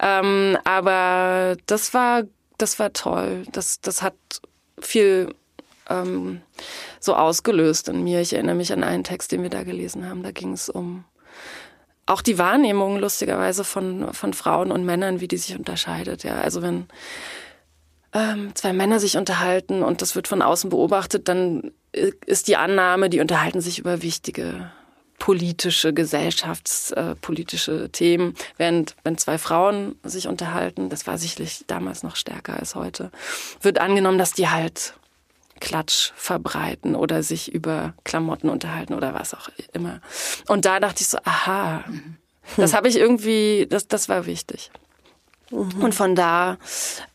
ähm, 0.00 0.58
aber 0.64 1.56
das 1.66 1.94
war, 1.94 2.24
das 2.58 2.78
war 2.78 2.92
toll. 2.92 3.44
Das, 3.50 3.80
das 3.80 4.02
hat 4.02 4.14
viel 4.78 5.34
ähm, 5.88 6.40
so 7.00 7.14
ausgelöst 7.14 7.88
in 7.88 8.04
mir. 8.04 8.20
Ich 8.20 8.32
erinnere 8.32 8.54
mich 8.54 8.72
an 8.72 8.84
einen 8.84 9.04
Text, 9.04 9.32
den 9.32 9.42
wir 9.42 9.50
da 9.50 9.62
gelesen 9.62 10.08
haben. 10.08 10.22
Da 10.22 10.30
ging 10.30 10.52
es 10.52 10.68
um 10.68 11.04
auch 12.06 12.20
die 12.20 12.38
Wahrnehmung 12.38 12.98
lustigerweise 12.98 13.64
von, 13.64 14.12
von 14.12 14.34
Frauen 14.34 14.70
und 14.70 14.84
Männern, 14.84 15.20
wie 15.20 15.28
die 15.28 15.38
sich 15.38 15.56
unterscheidet. 15.56 16.22
Ja, 16.22 16.36
also 16.36 16.60
wenn 16.60 16.86
ähm, 18.12 18.54
zwei 18.54 18.72
Männer 18.72 19.00
sich 19.00 19.16
unterhalten 19.16 19.82
und 19.82 20.02
das 20.02 20.14
wird 20.14 20.28
von 20.28 20.42
außen 20.42 20.70
beobachtet, 20.70 21.28
dann 21.28 21.72
ist 21.92 22.48
die 22.48 22.56
Annahme, 22.56 23.08
die 23.08 23.20
unterhalten 23.20 23.60
sich 23.60 23.78
über 23.78 24.02
wichtige 24.02 24.70
politische, 25.18 25.94
gesellschaftspolitische 25.94 27.88
Themen, 27.90 28.34
während 28.56 28.96
wenn 29.04 29.16
zwei 29.16 29.38
Frauen 29.38 29.96
sich 30.02 30.28
unterhalten, 30.28 30.90
das 30.90 31.06
war 31.06 31.18
sicherlich 31.18 31.64
damals 31.66 32.02
noch 32.02 32.16
stärker 32.16 32.58
als 32.58 32.74
heute, 32.74 33.10
wird 33.62 33.78
angenommen, 33.78 34.18
dass 34.18 34.32
die 34.32 34.48
halt 34.48 34.94
Klatsch 35.60 36.12
verbreiten 36.16 36.94
oder 36.94 37.22
sich 37.22 37.52
über 37.52 37.94
Klamotten 38.04 38.48
unterhalten 38.48 38.94
oder 38.94 39.14
was 39.14 39.34
auch 39.34 39.48
immer. 39.72 40.00
Und 40.48 40.64
da 40.64 40.80
dachte 40.80 41.02
ich 41.02 41.08
so, 41.08 41.18
aha, 41.24 41.84
das 42.56 42.74
habe 42.74 42.88
ich 42.88 42.96
irgendwie, 42.96 43.66
das, 43.68 43.88
das 43.88 44.08
war 44.08 44.26
wichtig. 44.26 44.70
Mhm. 45.50 45.82
Und 45.82 45.94
von 45.94 46.14
da 46.14 46.58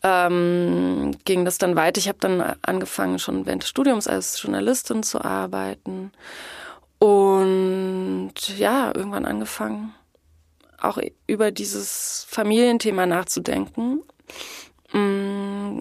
ähm, 0.04 1.12
ging 1.26 1.46
das 1.46 1.58
dann 1.58 1.76
weiter. 1.76 2.00
Ich 2.00 2.08
habe 2.08 2.20
dann 2.20 2.56
angefangen, 2.62 3.20
schon 3.20 3.46
während 3.46 3.64
des 3.64 3.70
Studiums 3.70 4.08
als 4.08 4.42
Journalistin 4.42 5.04
zu 5.04 5.24
arbeiten 5.24 6.12
und 7.00 8.34
ja, 8.58 8.92
irgendwann 8.94 9.26
angefangen, 9.26 9.94
auch 10.80 11.00
über 11.28 11.52
dieses 11.52 12.26
Familienthema 12.30 13.06
nachzudenken. 13.06 14.02
Mm, 14.92 15.80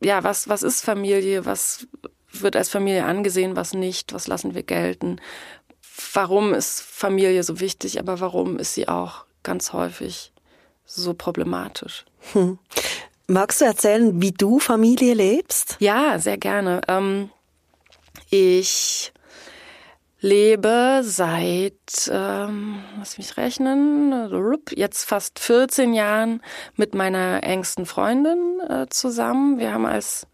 ja, 0.00 0.24
was, 0.24 0.48
was 0.48 0.62
ist 0.62 0.82
Familie? 0.82 1.46
Was 1.46 1.86
wird 2.32 2.56
als 2.56 2.68
Familie 2.68 3.04
angesehen? 3.04 3.56
Was 3.56 3.74
nicht? 3.74 4.12
Was 4.12 4.26
lassen 4.26 4.54
wir 4.54 4.62
gelten? 4.62 5.20
Warum 6.14 6.54
ist 6.54 6.80
Familie 6.80 7.42
so 7.42 7.60
wichtig? 7.60 7.98
Aber 7.98 8.20
warum 8.20 8.58
ist 8.58 8.74
sie 8.74 8.88
auch 8.88 9.24
ganz 9.42 9.72
häufig 9.72 10.32
so 10.84 11.14
problematisch? 11.14 12.04
Hm. 12.32 12.58
Magst 13.26 13.60
du 13.60 13.64
erzählen, 13.64 14.20
wie 14.20 14.32
du 14.32 14.58
Familie 14.58 15.14
lebst? 15.14 15.76
Ja, 15.78 16.18
sehr 16.18 16.36
gerne. 16.36 16.80
Ähm, 16.88 17.30
ich 18.28 19.12
lebe 20.20 21.00
seit, 21.02 22.10
ähm, 22.10 22.82
lass 22.98 23.16
mich 23.16 23.36
rechnen, 23.36 24.12
jetzt 24.76 25.08
fast 25.08 25.38
14 25.38 25.94
Jahren 25.94 26.42
mit 26.76 26.94
meiner 26.94 27.42
engsten 27.42 27.86
Freundin 27.86 28.60
äh, 28.68 28.86
zusammen. 28.90 29.58
Wir 29.58 29.72
haben 29.72 29.86
als 29.86 30.26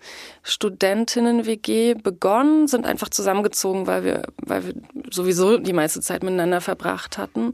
Studentinnen-WG 0.42 1.94
begonnen, 1.94 2.66
sind 2.66 2.84
einfach 2.84 3.10
zusammengezogen, 3.10 3.86
weil 3.86 4.04
wir, 4.04 4.22
weil 4.38 4.66
wir 4.66 4.74
sowieso 5.10 5.58
die 5.58 5.72
meiste 5.72 6.00
Zeit 6.00 6.24
miteinander 6.24 6.60
verbracht 6.60 7.16
hatten. 7.16 7.52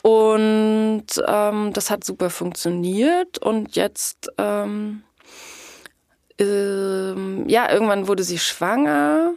Und 0.00 1.06
ähm, 1.26 1.72
das 1.74 1.90
hat 1.90 2.04
super 2.04 2.30
funktioniert. 2.30 3.38
Und 3.38 3.76
jetzt, 3.76 4.32
ähm, 4.38 5.02
ähm, 6.38 7.44
ja, 7.46 7.70
irgendwann 7.70 8.08
wurde 8.08 8.24
sie 8.24 8.38
schwanger 8.38 9.34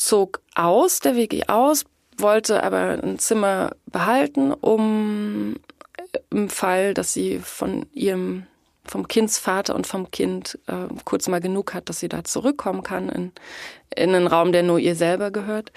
zog 0.00 0.40
aus, 0.54 1.00
der 1.00 1.16
WG 1.16 1.44
aus, 1.48 1.84
wollte 2.16 2.62
aber 2.62 2.98
ein 3.02 3.18
Zimmer 3.18 3.70
behalten, 3.86 4.52
um 4.52 5.56
im 6.30 6.48
Fall, 6.48 6.94
dass 6.94 7.12
sie 7.12 7.38
von 7.38 7.86
ihrem 7.92 8.46
vom 8.88 9.06
Kindsvater 9.06 9.74
und 9.74 9.86
vom 9.86 10.10
Kind 10.10 10.58
äh, 10.66 10.92
kurz 11.04 11.28
mal 11.28 11.40
genug 11.40 11.74
hat, 11.74 11.88
dass 11.88 12.00
sie 12.00 12.08
da 12.08 12.24
zurückkommen 12.24 12.82
kann 12.82 13.08
in, 13.08 13.32
in 13.94 14.14
einen 14.14 14.26
Raum, 14.26 14.52
der 14.52 14.62
nur 14.62 14.78
ihr 14.78 14.94
selber 14.94 15.30
gehört. 15.30 15.72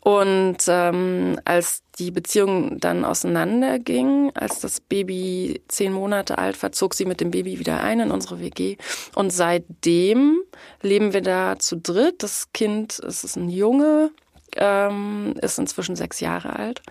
Und 0.00 0.58
ähm, 0.68 1.38
als 1.44 1.82
die 1.98 2.10
Beziehung 2.10 2.78
dann 2.80 3.04
auseinanderging, 3.04 4.32
als 4.34 4.60
das 4.60 4.80
Baby 4.80 5.62
zehn 5.68 5.92
Monate 5.92 6.38
alt 6.38 6.62
war, 6.62 6.72
zog 6.72 6.94
sie 6.94 7.04
mit 7.04 7.20
dem 7.20 7.30
Baby 7.30 7.58
wieder 7.58 7.82
ein 7.82 8.00
in 8.00 8.10
unsere 8.10 8.40
WG. 8.40 8.76
Und 9.14 9.30
seitdem 9.30 10.40
leben 10.82 11.12
wir 11.12 11.22
da 11.22 11.58
zu 11.58 11.76
dritt. 11.76 12.22
Das 12.22 12.52
Kind, 12.52 12.98
es 12.98 13.24
ist 13.24 13.36
ein 13.36 13.48
Junge, 13.48 14.10
ähm, 14.56 15.34
ist 15.40 15.58
inzwischen 15.58 15.96
sechs 15.96 16.20
Jahre 16.20 16.56
alt. 16.56 16.82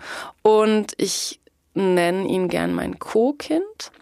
Und 0.42 0.92
ich 0.96 1.40
nenne 1.74 2.26
ihn 2.26 2.48
gern 2.48 2.72
mein 2.72 2.98
Co-Kind. 2.98 3.92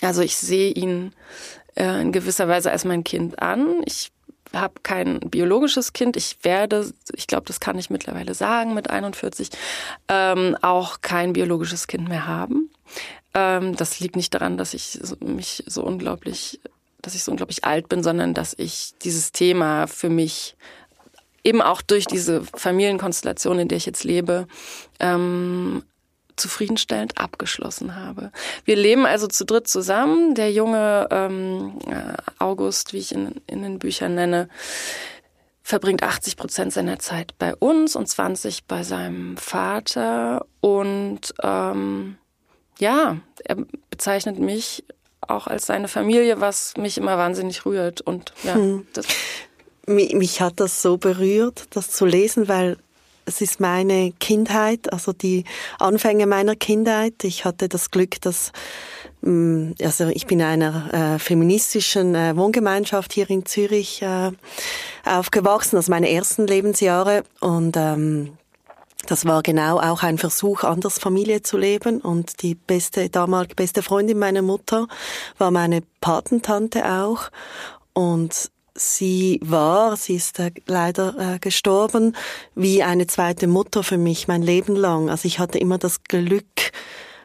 Also 0.00 0.22
ich 0.22 0.36
sehe 0.36 0.70
ihn 0.70 1.12
äh, 1.74 2.00
in 2.00 2.12
gewisser 2.12 2.48
Weise 2.48 2.70
als 2.70 2.84
mein 2.84 3.04
Kind 3.04 3.40
an. 3.40 3.82
Ich 3.84 4.10
habe 4.52 4.74
kein 4.82 5.20
biologisches 5.20 5.92
Kind. 5.92 6.16
Ich 6.16 6.36
werde, 6.42 6.92
ich 7.14 7.26
glaube, 7.26 7.44
das 7.46 7.60
kann 7.60 7.78
ich 7.78 7.90
mittlerweile 7.90 8.34
sagen 8.34 8.74
mit 8.74 8.90
41, 8.90 9.50
ähm, 10.08 10.56
auch 10.60 11.00
kein 11.00 11.32
biologisches 11.32 11.86
Kind 11.86 12.08
mehr 12.08 12.26
haben. 12.26 12.70
Ähm, 13.34 13.76
das 13.76 14.00
liegt 14.00 14.16
nicht 14.16 14.34
daran, 14.34 14.58
dass 14.58 14.74
ich 14.74 14.98
mich 15.20 15.64
so 15.66 15.82
unglaublich, 15.82 16.60
dass 17.00 17.14
ich 17.14 17.24
so 17.24 17.30
unglaublich 17.30 17.64
alt 17.64 17.88
bin, 17.88 18.02
sondern 18.02 18.34
dass 18.34 18.54
ich 18.58 18.92
dieses 19.02 19.32
Thema 19.32 19.86
für 19.86 20.10
mich 20.10 20.56
eben 21.44 21.62
auch 21.62 21.82
durch 21.82 22.06
diese 22.06 22.44
Familienkonstellation, 22.44 23.58
in 23.58 23.68
der 23.68 23.78
ich 23.78 23.86
jetzt 23.86 24.04
lebe, 24.04 24.46
ähm, 25.00 25.82
zufriedenstellend 26.42 27.18
abgeschlossen 27.18 27.96
habe. 27.96 28.32
Wir 28.64 28.76
leben 28.76 29.06
also 29.06 29.26
zu 29.26 29.44
dritt 29.44 29.68
zusammen. 29.68 30.34
Der 30.34 30.52
junge 30.52 31.08
ähm, 31.10 31.78
äh, 31.86 32.14
August, 32.38 32.92
wie 32.92 32.98
ich 32.98 33.12
ihn 33.12 33.40
in 33.46 33.62
den 33.62 33.78
Büchern 33.78 34.14
nenne, 34.14 34.48
verbringt 35.62 36.02
80 36.02 36.36
Prozent 36.36 36.72
seiner 36.72 36.98
Zeit 36.98 37.38
bei 37.38 37.54
uns 37.54 37.94
und 37.96 38.08
20 38.08 38.64
bei 38.64 38.82
seinem 38.82 39.36
Vater. 39.36 40.46
Und 40.60 41.32
ähm, 41.42 42.16
ja, 42.78 43.16
er 43.44 43.56
bezeichnet 43.88 44.38
mich 44.38 44.84
auch 45.20 45.46
als 45.46 45.66
seine 45.66 45.86
Familie, 45.86 46.40
was 46.40 46.76
mich 46.76 46.98
immer 46.98 47.16
wahnsinnig 47.16 47.64
rührt. 47.64 48.00
Und 48.00 48.32
ja, 48.42 48.54
hm. 48.54 48.86
das 48.92 49.06
mich, 49.86 50.14
mich 50.14 50.40
hat 50.40 50.60
das 50.60 50.82
so 50.82 50.96
berührt, 50.96 51.66
das 51.70 51.90
zu 51.90 52.06
lesen, 52.06 52.48
weil 52.48 52.76
es 53.24 53.40
ist 53.40 53.60
meine 53.60 54.12
Kindheit, 54.18 54.92
also 54.92 55.12
die 55.12 55.44
Anfänge 55.78 56.26
meiner 56.26 56.56
Kindheit. 56.56 57.24
Ich 57.24 57.44
hatte 57.44 57.68
das 57.68 57.90
Glück, 57.90 58.20
dass 58.20 58.52
mm, 59.22 59.72
also 59.82 60.08
ich 60.08 60.26
bin 60.26 60.40
in 60.40 60.46
einer 60.46 61.14
äh, 61.14 61.18
feministischen 61.18 62.14
äh, 62.14 62.36
Wohngemeinschaft 62.36 63.12
hier 63.12 63.28
in 63.30 63.46
Zürich 63.46 64.02
äh, 64.02 64.32
aufgewachsen, 65.04 65.76
also 65.76 65.90
meine 65.90 66.10
ersten 66.10 66.46
Lebensjahre 66.46 67.24
und 67.40 67.76
ähm, 67.76 68.36
das 69.06 69.26
war 69.26 69.42
genau 69.42 69.80
auch 69.80 70.04
ein 70.04 70.16
Versuch, 70.16 70.62
anders 70.62 70.98
Familie 70.98 71.42
zu 71.42 71.58
leben. 71.58 72.00
Und 72.00 72.42
die 72.42 72.54
beste, 72.54 73.08
damalige 73.10 73.56
beste 73.56 73.82
Freundin 73.82 74.18
meiner 74.18 74.42
Mutter 74.42 74.86
war 75.38 75.50
meine 75.50 75.82
Patentante 76.00 76.84
auch. 76.88 77.30
Und 77.94 78.51
sie 78.74 79.40
war, 79.42 79.96
sie 79.96 80.14
ist 80.14 80.38
äh, 80.38 80.50
leider 80.66 81.34
äh, 81.34 81.38
gestorben, 81.38 82.16
wie 82.54 82.82
eine 82.82 83.06
zweite 83.06 83.46
Mutter 83.46 83.82
für 83.82 83.98
mich 83.98 84.28
mein 84.28 84.42
Leben 84.42 84.76
lang. 84.76 85.10
Also 85.10 85.26
ich 85.26 85.38
hatte 85.38 85.58
immer 85.58 85.78
das 85.78 86.04
Glück, 86.04 86.72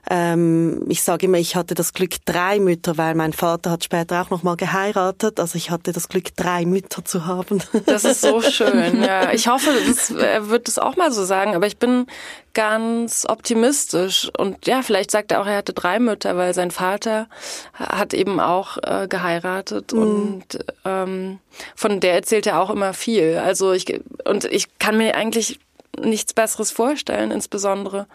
ähm, 0.09 0.85
ich 0.87 1.01
sage 1.03 1.25
immer, 1.25 1.37
ich 1.37 1.55
hatte 1.55 1.75
das 1.75 1.93
Glück, 1.93 2.15
drei 2.25 2.59
Mütter, 2.59 2.97
weil 2.97 3.13
mein 3.15 3.33
Vater 3.33 3.71
hat 3.71 3.83
später 3.83 4.21
auch 4.21 4.29
noch 4.29 4.43
mal 4.43 4.55
geheiratet. 4.55 5.39
Also 5.39 5.57
ich 5.57 5.69
hatte 5.69 5.91
das 5.91 6.07
Glück, 6.07 6.35
drei 6.35 6.65
Mütter 6.65 7.03
zu 7.03 7.25
haben. 7.25 7.61
Das 7.85 8.03
ist 8.03 8.21
so 8.21 8.41
schön. 8.41 9.01
Ja, 9.01 9.31
ich 9.31 9.47
hoffe, 9.47 9.69
das, 9.87 10.11
er 10.11 10.49
wird 10.49 10.67
es 10.67 10.77
auch 10.77 10.95
mal 10.97 11.11
so 11.11 11.23
sagen. 11.23 11.55
Aber 11.55 11.67
ich 11.67 11.77
bin 11.77 12.05
ganz 12.53 13.25
optimistisch 13.27 14.29
und 14.35 14.65
ja, 14.65 14.81
vielleicht 14.81 15.11
sagt 15.11 15.31
er 15.31 15.41
auch, 15.41 15.45
er 15.45 15.57
hatte 15.57 15.73
drei 15.73 15.99
Mütter, 15.99 16.35
weil 16.37 16.53
sein 16.53 16.71
Vater 16.71 17.27
hat 17.73 18.13
eben 18.13 18.39
auch 18.39 18.77
äh, 18.81 19.07
geheiratet 19.07 19.93
mhm. 19.93 20.01
und 20.01 20.59
ähm, 20.83 21.39
von 21.75 21.99
der 21.99 22.15
erzählt 22.15 22.47
er 22.47 22.59
auch 22.59 22.71
immer 22.71 22.93
viel. 22.93 23.37
Also 23.37 23.73
ich 23.73 24.01
und 24.25 24.45
ich 24.45 24.79
kann 24.79 24.97
mir 24.97 25.15
eigentlich 25.15 25.59
nichts 26.01 26.33
Besseres 26.33 26.71
vorstellen, 26.71 27.31
insbesondere 27.31 28.07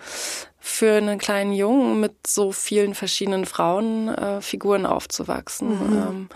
für 0.59 0.95
einen 0.95 1.19
kleinen 1.19 1.53
Jungen 1.53 2.01
mit 2.01 2.27
so 2.27 2.53
vielen 2.53 2.95
verschiedenen 2.95 3.47
Frauenfiguren 3.47 4.85
äh, 4.85 4.89
aufzuwachsen. 4.89 5.69
Mhm. 5.69 5.97
Ähm, 5.97 6.29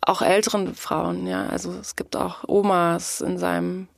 auch 0.00 0.22
älteren 0.22 0.74
Frauen, 0.74 1.26
ja. 1.26 1.46
Also 1.46 1.72
es 1.80 1.96
gibt 1.96 2.16
auch 2.16 2.44
Omas 2.48 3.20
in 3.20 3.38
seinem 3.38 3.88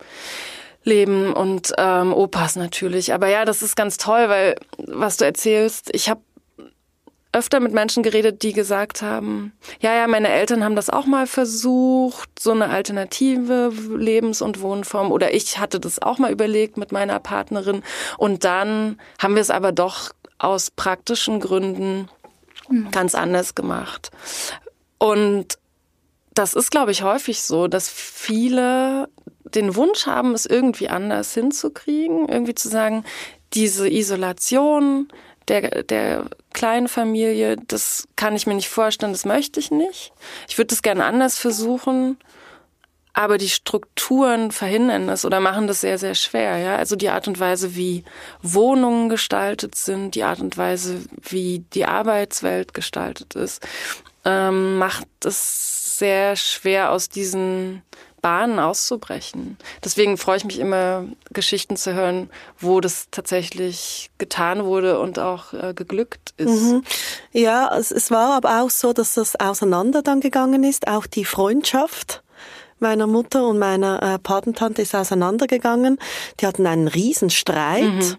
Leben 0.82 1.32
und 1.32 1.72
ähm, 1.78 2.12
Opas 2.12 2.56
natürlich. 2.56 3.14
Aber 3.14 3.28
ja, 3.28 3.44
das 3.44 3.62
ist 3.62 3.74
ganz 3.74 3.96
toll, 3.96 4.28
weil 4.28 4.56
was 4.76 5.16
du 5.16 5.24
erzählst, 5.24 5.90
ich 5.94 6.10
habe 6.10 6.20
öfter 7.34 7.60
mit 7.60 7.72
Menschen 7.72 8.02
geredet, 8.02 8.42
die 8.42 8.52
gesagt 8.52 9.02
haben, 9.02 9.52
ja, 9.80 9.94
ja, 9.94 10.06
meine 10.06 10.28
Eltern 10.28 10.64
haben 10.64 10.76
das 10.76 10.88
auch 10.88 11.04
mal 11.04 11.26
versucht, 11.26 12.38
so 12.38 12.52
eine 12.52 12.70
alternative 12.70 13.72
Lebens- 13.96 14.40
und 14.40 14.60
Wohnform. 14.60 15.10
Oder 15.10 15.34
ich 15.34 15.58
hatte 15.58 15.80
das 15.80 16.00
auch 16.00 16.18
mal 16.18 16.32
überlegt 16.32 16.76
mit 16.76 16.92
meiner 16.92 17.18
Partnerin. 17.18 17.82
Und 18.18 18.44
dann 18.44 19.00
haben 19.18 19.34
wir 19.34 19.42
es 19.42 19.50
aber 19.50 19.72
doch 19.72 20.12
aus 20.38 20.70
praktischen 20.70 21.40
Gründen 21.40 22.08
mhm. 22.68 22.90
ganz 22.90 23.14
anders 23.14 23.54
gemacht. 23.54 24.10
Und 24.98 25.58
das 26.34 26.54
ist, 26.54 26.70
glaube 26.70 26.92
ich, 26.92 27.02
häufig 27.02 27.42
so, 27.42 27.68
dass 27.68 27.88
viele 27.88 29.08
den 29.44 29.76
Wunsch 29.76 30.06
haben, 30.06 30.34
es 30.34 30.46
irgendwie 30.46 30.88
anders 30.88 31.34
hinzukriegen, 31.34 32.28
irgendwie 32.28 32.54
zu 32.54 32.68
sagen, 32.68 33.04
diese 33.52 33.88
Isolation, 33.88 35.08
der, 35.48 35.82
der 35.82 36.24
kleinen 36.52 36.88
Familie, 36.88 37.56
das 37.56 38.06
kann 38.16 38.36
ich 38.36 38.46
mir 38.46 38.54
nicht 38.54 38.68
vorstellen, 38.68 39.12
das 39.12 39.24
möchte 39.24 39.60
ich 39.60 39.70
nicht. 39.70 40.12
Ich 40.48 40.58
würde 40.58 40.68
das 40.68 40.82
gerne 40.82 41.04
anders 41.04 41.38
versuchen, 41.38 42.18
aber 43.12 43.38
die 43.38 43.48
Strukturen 43.48 44.50
verhindern 44.50 45.06
das 45.06 45.24
oder 45.24 45.38
machen 45.38 45.68
das 45.68 45.80
sehr, 45.80 45.98
sehr 45.98 46.16
schwer. 46.16 46.58
Ja? 46.58 46.76
Also 46.76 46.96
die 46.96 47.08
Art 47.08 47.28
und 47.28 47.38
Weise, 47.38 47.76
wie 47.76 48.04
Wohnungen 48.42 49.08
gestaltet 49.08 49.76
sind, 49.76 50.16
die 50.16 50.24
Art 50.24 50.40
und 50.40 50.58
Weise, 50.58 51.00
wie 51.22 51.60
die 51.72 51.86
Arbeitswelt 51.86 52.74
gestaltet 52.74 53.36
ist, 53.36 53.64
ähm, 54.24 54.78
macht 54.78 55.06
es 55.24 55.98
sehr 55.98 56.34
schwer 56.34 56.90
aus 56.90 57.08
diesen 57.08 57.82
Bahnen 58.24 58.58
auszubrechen. 58.58 59.58
Deswegen 59.84 60.16
freue 60.16 60.38
ich 60.38 60.46
mich 60.46 60.58
immer, 60.58 61.04
Geschichten 61.34 61.76
zu 61.76 61.92
hören, 61.92 62.30
wo 62.58 62.80
das 62.80 63.08
tatsächlich 63.10 64.10
getan 64.16 64.64
wurde 64.64 64.98
und 64.98 65.18
auch 65.18 65.52
äh, 65.52 65.74
geglückt 65.74 66.32
ist. 66.38 66.62
Mhm. 66.62 66.84
Ja, 67.32 67.76
es, 67.76 67.90
es 67.90 68.10
war 68.10 68.34
aber 68.34 68.62
auch 68.62 68.70
so, 68.70 68.94
dass 68.94 69.12
das 69.12 69.38
auseinander 69.38 70.00
dann 70.00 70.20
gegangen 70.20 70.64
ist, 70.64 70.88
auch 70.88 71.04
die 71.04 71.26
Freundschaft 71.26 72.23
meiner 72.78 73.06
Mutter 73.06 73.46
und 73.46 73.58
meiner 73.58 74.02
äh, 74.02 74.18
Patentante 74.18 74.82
ist 74.82 74.94
auseinandergegangen. 74.94 75.98
Die 76.40 76.46
hatten 76.46 76.66
einen 76.66 76.88
Riesenstreit. 76.88 77.84
Mhm. 77.84 78.16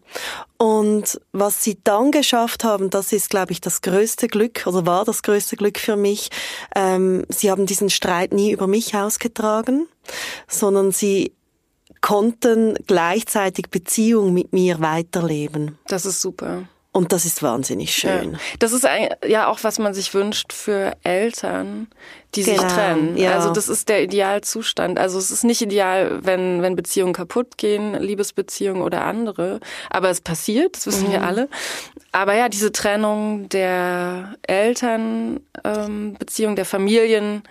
Und 0.57 1.21
was 1.31 1.63
sie 1.63 1.77
dann 1.83 2.11
geschafft 2.11 2.63
haben, 2.63 2.89
das 2.89 3.11
ist, 3.11 3.29
glaube 3.29 3.51
ich, 3.51 3.61
das 3.61 3.81
größte 3.81 4.27
Glück, 4.27 4.65
oder 4.65 4.85
war 4.85 5.05
das 5.05 5.21
größte 5.21 5.57
Glück 5.57 5.79
für 5.79 5.95
mich. 5.95 6.29
Ähm, 6.75 7.25
sie 7.29 7.51
haben 7.51 7.65
diesen 7.65 7.89
Streit 7.89 8.33
nie 8.33 8.51
über 8.51 8.67
mich 8.67 8.95
ausgetragen, 8.95 9.87
sondern 10.47 10.91
sie 10.91 11.33
konnten 12.01 12.75
gleichzeitig 12.87 13.69
Beziehung 13.69 14.33
mit 14.33 14.53
mir 14.53 14.79
weiterleben. 14.79 15.77
Das 15.87 16.05
ist 16.05 16.21
super. 16.21 16.67
Und 16.95 17.11
das 17.11 17.25
ist 17.25 17.43
wahnsinnig 17.43 17.93
schön. 17.93 18.31
Ja. 18.31 18.39
Das 18.59 18.71
ist 18.71 18.87
ja 19.27 19.47
auch, 19.47 19.65
was 19.65 19.79
man 19.79 19.93
sich 19.93 20.13
wünscht 20.13 20.53
für 20.53 20.93
Eltern, 21.03 21.87
die 22.35 22.43
genau, 22.43 22.61
sich 22.61 22.71
trennen. 22.71 23.17
Ja. 23.17 23.33
Also 23.33 23.51
das 23.51 23.67
ist 23.67 23.89
der 23.89 24.01
Idealzustand. 24.01 24.97
Also 24.97 25.19
es 25.19 25.29
ist 25.29 25.43
nicht 25.43 25.61
ideal, 25.61 26.21
wenn, 26.23 26.61
wenn 26.61 26.77
Beziehungen 26.77 27.11
kaputt 27.11 27.57
gehen, 27.57 28.01
Liebesbeziehungen 28.01 28.81
oder 28.81 29.03
andere. 29.03 29.59
Aber 29.89 30.09
es 30.09 30.21
passiert, 30.21 30.77
das 30.77 30.87
wissen 30.87 31.09
mhm. 31.09 31.11
wir 31.11 31.23
alle. 31.23 31.49
Aber 32.13 32.33
ja, 32.33 32.47
diese 32.47 32.71
Trennung 32.71 33.49
der 33.49 34.35
Eltern, 34.43 35.41
ähm, 35.65 36.15
der 36.55 36.65
Familien, 36.65 37.43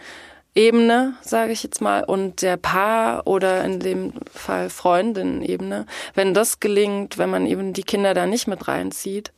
Ebene, 0.55 1.15
sage 1.21 1.53
ich 1.53 1.65
jetzt 1.65 1.81
mal, 1.81 2.05
und 2.05 2.41
der 2.41 2.57
Paar 2.57 3.27
oder 3.27 3.65
in 3.65 3.81
dem 3.81 4.13
Fall 4.33 4.71
Freundin-Ebene, 4.71 5.87
wenn 6.15 6.33
das 6.33 6.61
gelingt, 6.61 7.19
wenn 7.19 7.31
man 7.31 7.47
eben 7.47 7.73
die 7.73 7.83
Kinder 7.83 8.15
da 8.15 8.27
nicht 8.27 8.47
mit 8.47 8.69
reinzieht, 8.69 9.33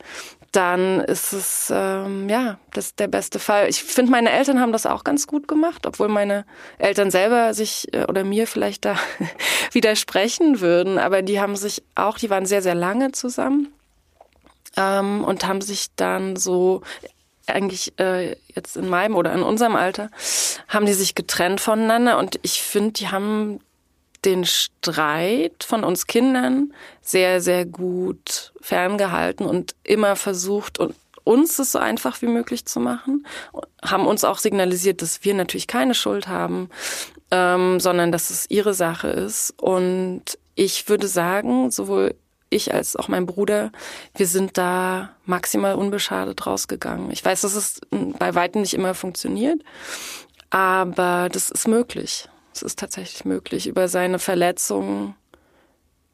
dann 0.51 1.01
ist 1.01 1.33
es 1.33 1.71
ähm, 1.73 2.29
ja 2.29 2.57
das 2.71 2.95
der 2.95 3.07
beste 3.07 3.39
Fall. 3.39 3.67
Ich 3.67 3.83
finde, 3.83 4.11
meine 4.11 4.31
Eltern 4.31 4.59
haben 4.59 4.71
das 4.71 4.85
auch 4.85 5.03
ganz 5.03 5.27
gut 5.27 5.47
gemacht, 5.47 5.85
obwohl 5.85 6.07
meine 6.07 6.45
Eltern 6.77 7.11
selber 7.11 7.53
sich 7.53 7.93
äh, 7.93 8.05
oder 8.05 8.23
mir 8.23 8.47
vielleicht 8.47 8.85
da 8.85 8.95
widersprechen 9.71 10.61
würden. 10.61 10.99
Aber 10.99 11.21
die 11.21 11.39
haben 11.39 11.55
sich 11.55 11.83
auch, 11.95 12.17
die 12.17 12.29
waren 12.29 12.45
sehr 12.45 12.61
sehr 12.61 12.75
lange 12.75 13.11
zusammen 13.11 13.73
ähm, 14.77 15.23
und 15.23 15.45
haben 15.45 15.61
sich 15.61 15.87
dann 15.95 16.35
so 16.35 16.81
eigentlich 17.47 17.97
äh, 17.99 18.35
jetzt 18.53 18.77
in 18.77 18.89
meinem 18.89 19.15
oder 19.15 19.33
in 19.33 19.43
unserem 19.43 19.75
Alter, 19.75 20.09
haben 20.67 20.85
die 20.85 20.93
sich 20.93 21.15
getrennt 21.15 21.61
voneinander 21.61 22.17
und 22.17 22.39
ich 22.43 22.61
finde, 22.61 22.91
die 22.91 23.09
haben 23.09 23.59
den 24.25 24.45
Streit 24.45 25.63
von 25.63 25.83
uns 25.83 26.07
Kindern 26.07 26.73
sehr, 27.01 27.39
sehr 27.41 27.65
gut 27.65 28.51
ferngehalten 28.61 29.45
und 29.45 29.75
immer 29.83 30.15
versucht, 30.15 30.79
uns 31.23 31.59
es 31.59 31.73
so 31.73 31.79
einfach 31.79 32.21
wie 32.21 32.27
möglich 32.27 32.65
zu 32.65 32.79
machen. 32.79 33.27
Haben 33.83 34.07
uns 34.07 34.23
auch 34.23 34.37
signalisiert, 34.37 35.01
dass 35.01 35.23
wir 35.23 35.33
natürlich 35.33 35.67
keine 35.67 35.93
Schuld 35.93 36.27
haben, 36.27 36.69
ähm, 37.31 37.79
sondern 37.79 38.11
dass 38.11 38.29
es 38.29 38.49
ihre 38.49 38.73
Sache 38.73 39.09
ist. 39.09 39.53
Und 39.57 40.23
ich 40.55 40.87
würde 40.87 41.07
sagen, 41.07 41.69
sowohl 41.69 42.15
ich 42.49 42.73
als 42.73 42.95
auch 42.95 43.07
mein 43.07 43.25
Bruder, 43.25 43.71
wir 44.15 44.27
sind 44.27 44.57
da 44.57 45.15
maximal 45.25 45.75
unbeschadet 45.75 46.45
rausgegangen. 46.45 47.11
Ich 47.11 47.23
weiß, 47.23 47.41
dass 47.41 47.55
es 47.55 47.81
bei 47.91 48.35
weitem 48.35 48.61
nicht 48.61 48.73
immer 48.73 48.93
funktioniert, 48.93 49.61
aber 50.49 51.29
das 51.31 51.49
ist 51.49 51.67
möglich. 51.67 52.29
Es 52.53 52.61
ist 52.61 52.79
tatsächlich 52.79 53.25
möglich, 53.25 53.67
über 53.67 53.87
seine 53.87 54.19
Verletzungen 54.19 55.15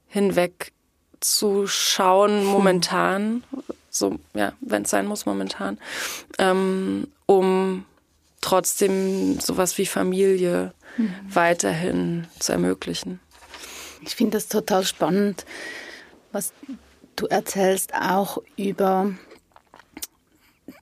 hinweg 0.07 0.73
zu 1.19 1.67
schauen, 1.67 2.43
momentan, 2.43 3.43
so, 3.89 4.19
ja, 4.33 4.53
wenn 4.59 4.83
es 4.83 4.89
sein 4.89 5.07
muss, 5.07 5.25
momentan, 5.25 5.77
ähm, 6.37 7.07
um 7.25 7.85
trotzdem 8.41 9.39
sowas 9.39 9.77
wie 9.77 9.85
Familie 9.85 10.73
mhm. 10.97 11.15
weiterhin 11.29 12.27
zu 12.39 12.51
ermöglichen. 12.51 13.19
Ich 14.01 14.15
finde 14.15 14.37
das 14.37 14.49
total 14.49 14.83
spannend, 14.83 15.45
was 16.33 16.53
du 17.15 17.27
erzählst, 17.27 17.93
auch 17.93 18.41
über 18.57 19.11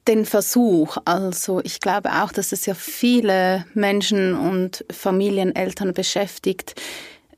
den 0.07 0.25
Versuch. 0.25 0.97
Also 1.05 1.61
ich 1.63 1.79
glaube 1.79 2.11
auch, 2.11 2.31
dass 2.31 2.51
es 2.51 2.65
ja 2.65 2.73
viele 2.73 3.65
Menschen 3.73 4.35
und 4.35 4.85
Familieneltern 4.91 5.93
beschäftigt, 5.93 6.79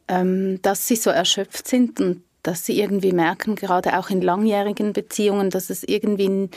ähm, 0.07 0.61
dass 0.61 0.87
sie 0.87 0.95
so 0.95 1.09
erschöpft 1.09 1.67
sind 1.67 1.99
und 1.99 2.23
dass 2.43 2.65
sie 2.65 2.79
irgendwie 2.79 3.13
merken, 3.13 3.55
gerade 3.55 3.97
auch 3.97 4.09
in 4.09 4.21
langjährigen 4.21 4.91
Beziehungen, 4.91 5.49
dass 5.49 5.69
es 5.69 5.83
irgendwie 5.83 6.49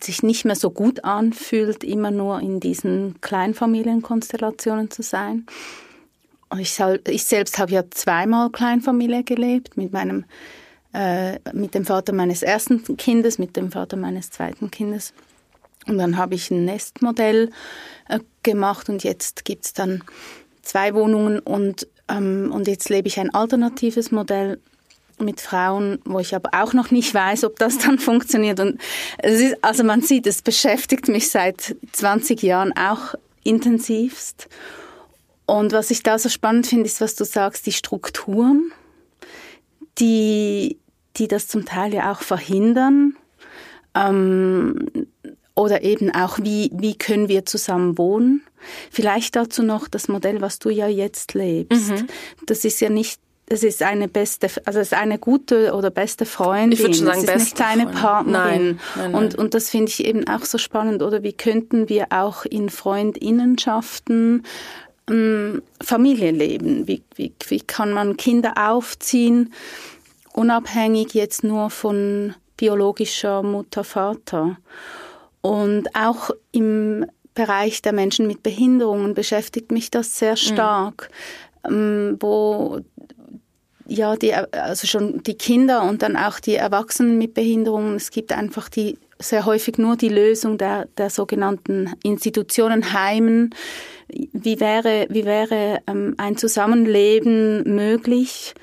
sich 0.00 0.22
nicht 0.22 0.44
mehr 0.44 0.56
so 0.56 0.70
gut 0.70 1.04
anfühlt, 1.04 1.84
immer 1.84 2.10
nur 2.10 2.40
in 2.40 2.58
diesen 2.58 3.20
Kleinfamilienkonstellationen 3.20 4.90
zu 4.90 5.02
sein. 5.02 5.46
Ich, 6.58 6.78
ich 7.08 7.24
selbst 7.24 7.58
habe 7.58 7.72
ja 7.72 7.84
zweimal 7.90 8.50
Kleinfamilie 8.50 9.24
gelebt, 9.24 9.76
mit 9.76 9.92
meinem 9.92 10.24
äh, 10.94 11.40
mit 11.52 11.74
dem 11.74 11.84
Vater 11.84 12.12
meines 12.12 12.42
ersten 12.42 12.96
Kindes, 12.96 13.38
mit 13.38 13.56
dem 13.56 13.72
Vater 13.72 13.96
meines 13.96 14.30
zweiten 14.30 14.70
Kindes. 14.70 15.12
Und 15.86 15.98
dann 15.98 16.16
habe 16.16 16.34
ich 16.34 16.50
ein 16.50 16.64
Nestmodell 16.64 17.50
äh, 18.08 18.20
gemacht 18.42 18.88
und 18.88 19.02
jetzt 19.02 19.44
gibt 19.44 19.64
es 19.64 19.72
dann 19.72 20.04
zwei 20.62 20.94
Wohnungen 20.94 21.40
und, 21.40 21.88
ähm, 22.08 22.50
und 22.54 22.68
jetzt 22.68 22.88
lebe 22.88 23.08
ich 23.08 23.18
ein 23.18 23.34
alternatives 23.34 24.12
Modell 24.12 24.60
mit 25.18 25.40
Frauen, 25.40 25.98
wo 26.04 26.20
ich 26.20 26.34
aber 26.34 26.50
auch 26.52 26.72
noch 26.72 26.90
nicht 26.90 27.12
weiß, 27.12 27.44
ob 27.44 27.58
das 27.58 27.78
dann 27.78 27.98
funktioniert. 27.98 28.60
Und 28.60 28.80
ist, 29.22 29.56
also 29.62 29.84
man 29.84 30.00
sieht, 30.00 30.26
es 30.26 30.42
beschäftigt 30.42 31.08
mich 31.08 31.30
seit 31.30 31.76
20 31.92 32.42
Jahren 32.42 32.72
auch 32.76 33.14
intensivst. 33.42 34.48
Und 35.46 35.72
was 35.72 35.90
ich 35.90 36.02
da 36.02 36.18
so 36.18 36.28
spannend 36.28 36.66
finde, 36.66 36.86
ist, 36.86 37.00
was 37.00 37.14
du 37.14 37.24
sagst, 37.24 37.66
die 37.66 37.72
Strukturen, 37.72 38.72
die, 39.98 40.78
die 41.16 41.28
das 41.28 41.48
zum 41.48 41.64
Teil 41.64 41.92
ja 41.92 42.12
auch 42.12 42.22
verhindern. 42.22 43.16
Ähm, 43.94 44.88
oder 45.54 45.82
eben 45.82 46.12
auch, 46.12 46.38
wie, 46.40 46.70
wie 46.72 46.96
können 46.96 47.28
wir 47.28 47.46
zusammen 47.46 47.96
wohnen. 47.96 48.42
Vielleicht 48.90 49.36
dazu 49.36 49.62
noch 49.62 49.86
das 49.86 50.08
Modell, 50.08 50.40
was 50.40 50.58
du 50.58 50.70
ja 50.70 50.88
jetzt 50.88 51.34
lebst. 51.34 51.90
Mhm. 51.90 52.06
Das 52.46 52.64
ist 52.64 52.80
ja 52.80 52.88
nicht 52.88 53.20
es 53.46 53.62
ist 53.62 53.82
eine 53.82 54.08
beste, 54.08 54.48
also 54.64 54.80
es 54.80 54.92
ist 54.92 54.94
eine 54.94 55.18
gute 55.18 55.74
oder 55.74 55.90
beste 55.90 56.24
Freundin. 56.24 56.72
Ich 56.72 56.80
würde 56.80 56.94
schon 56.94 57.06
sagen, 57.06 57.24
es 57.24 57.28
ist 57.28 57.38
nicht 57.38 57.60
deine 57.60 57.86
Partnerin. 57.86 58.32
Nein, 58.32 58.80
nein, 58.96 59.12
nein. 59.12 59.14
Und, 59.14 59.34
und 59.34 59.52
das 59.52 59.68
finde 59.68 59.90
ich 59.90 60.04
eben 60.04 60.26
auch 60.26 60.44
so 60.44 60.56
spannend. 60.56 61.02
Oder 61.02 61.22
wie 61.22 61.34
könnten 61.34 61.90
wir 61.90 62.06
auch 62.10 62.46
in 62.46 62.70
Freundinnenschaften 62.70 64.44
ähm, 65.10 65.62
Familie 65.82 66.30
leben? 66.30 66.86
Wie, 66.86 67.02
wie, 67.14 67.32
wie 67.48 67.60
kann 67.60 67.92
man 67.92 68.16
Kinder 68.16 68.54
aufziehen, 68.56 69.52
unabhängig 70.32 71.14
jetzt 71.14 71.44
nur 71.44 71.70
von 71.70 72.34
biologischer 72.56 73.42
Mutter, 73.42 73.84
Vater? 73.84 74.56
Und 75.40 75.94
auch 75.94 76.30
im 76.52 77.06
Bereich 77.34 77.82
der 77.82 77.92
Menschen 77.92 78.26
mit 78.26 78.42
Behinderungen 78.42 79.14
beschäftigt 79.14 79.72
mich 79.72 79.90
das 79.90 80.18
sehr 80.18 80.32
mhm. 80.32 80.36
stark, 80.36 81.10
mhm. 81.68 82.16
wo 82.20 82.80
ja, 83.86 84.16
die, 84.16 84.32
also 84.32 84.86
schon 84.86 85.22
die 85.22 85.34
Kinder 85.34 85.82
und 85.82 86.02
dann 86.02 86.16
auch 86.16 86.40
die 86.40 86.54
Erwachsenen 86.54 87.18
mit 87.18 87.34
Behinderungen. 87.34 87.96
Es 87.96 88.10
gibt 88.10 88.32
einfach 88.32 88.68
die 88.68 88.96
sehr 89.18 89.44
häufig 89.44 89.78
nur 89.78 89.96
die 89.96 90.08
Lösung 90.08 90.58
der, 90.58 90.86
der 90.98 91.10
sogenannten 91.10 91.94
Institutionen, 92.02 92.92
Heimen. 92.92 93.54
Wie 94.08 94.60
wäre, 94.60 95.06
wie 95.10 95.24
wäre 95.24 95.80
ähm, 95.86 96.14
ein 96.18 96.36
Zusammenleben 96.36 97.74
möglich, 97.74 98.54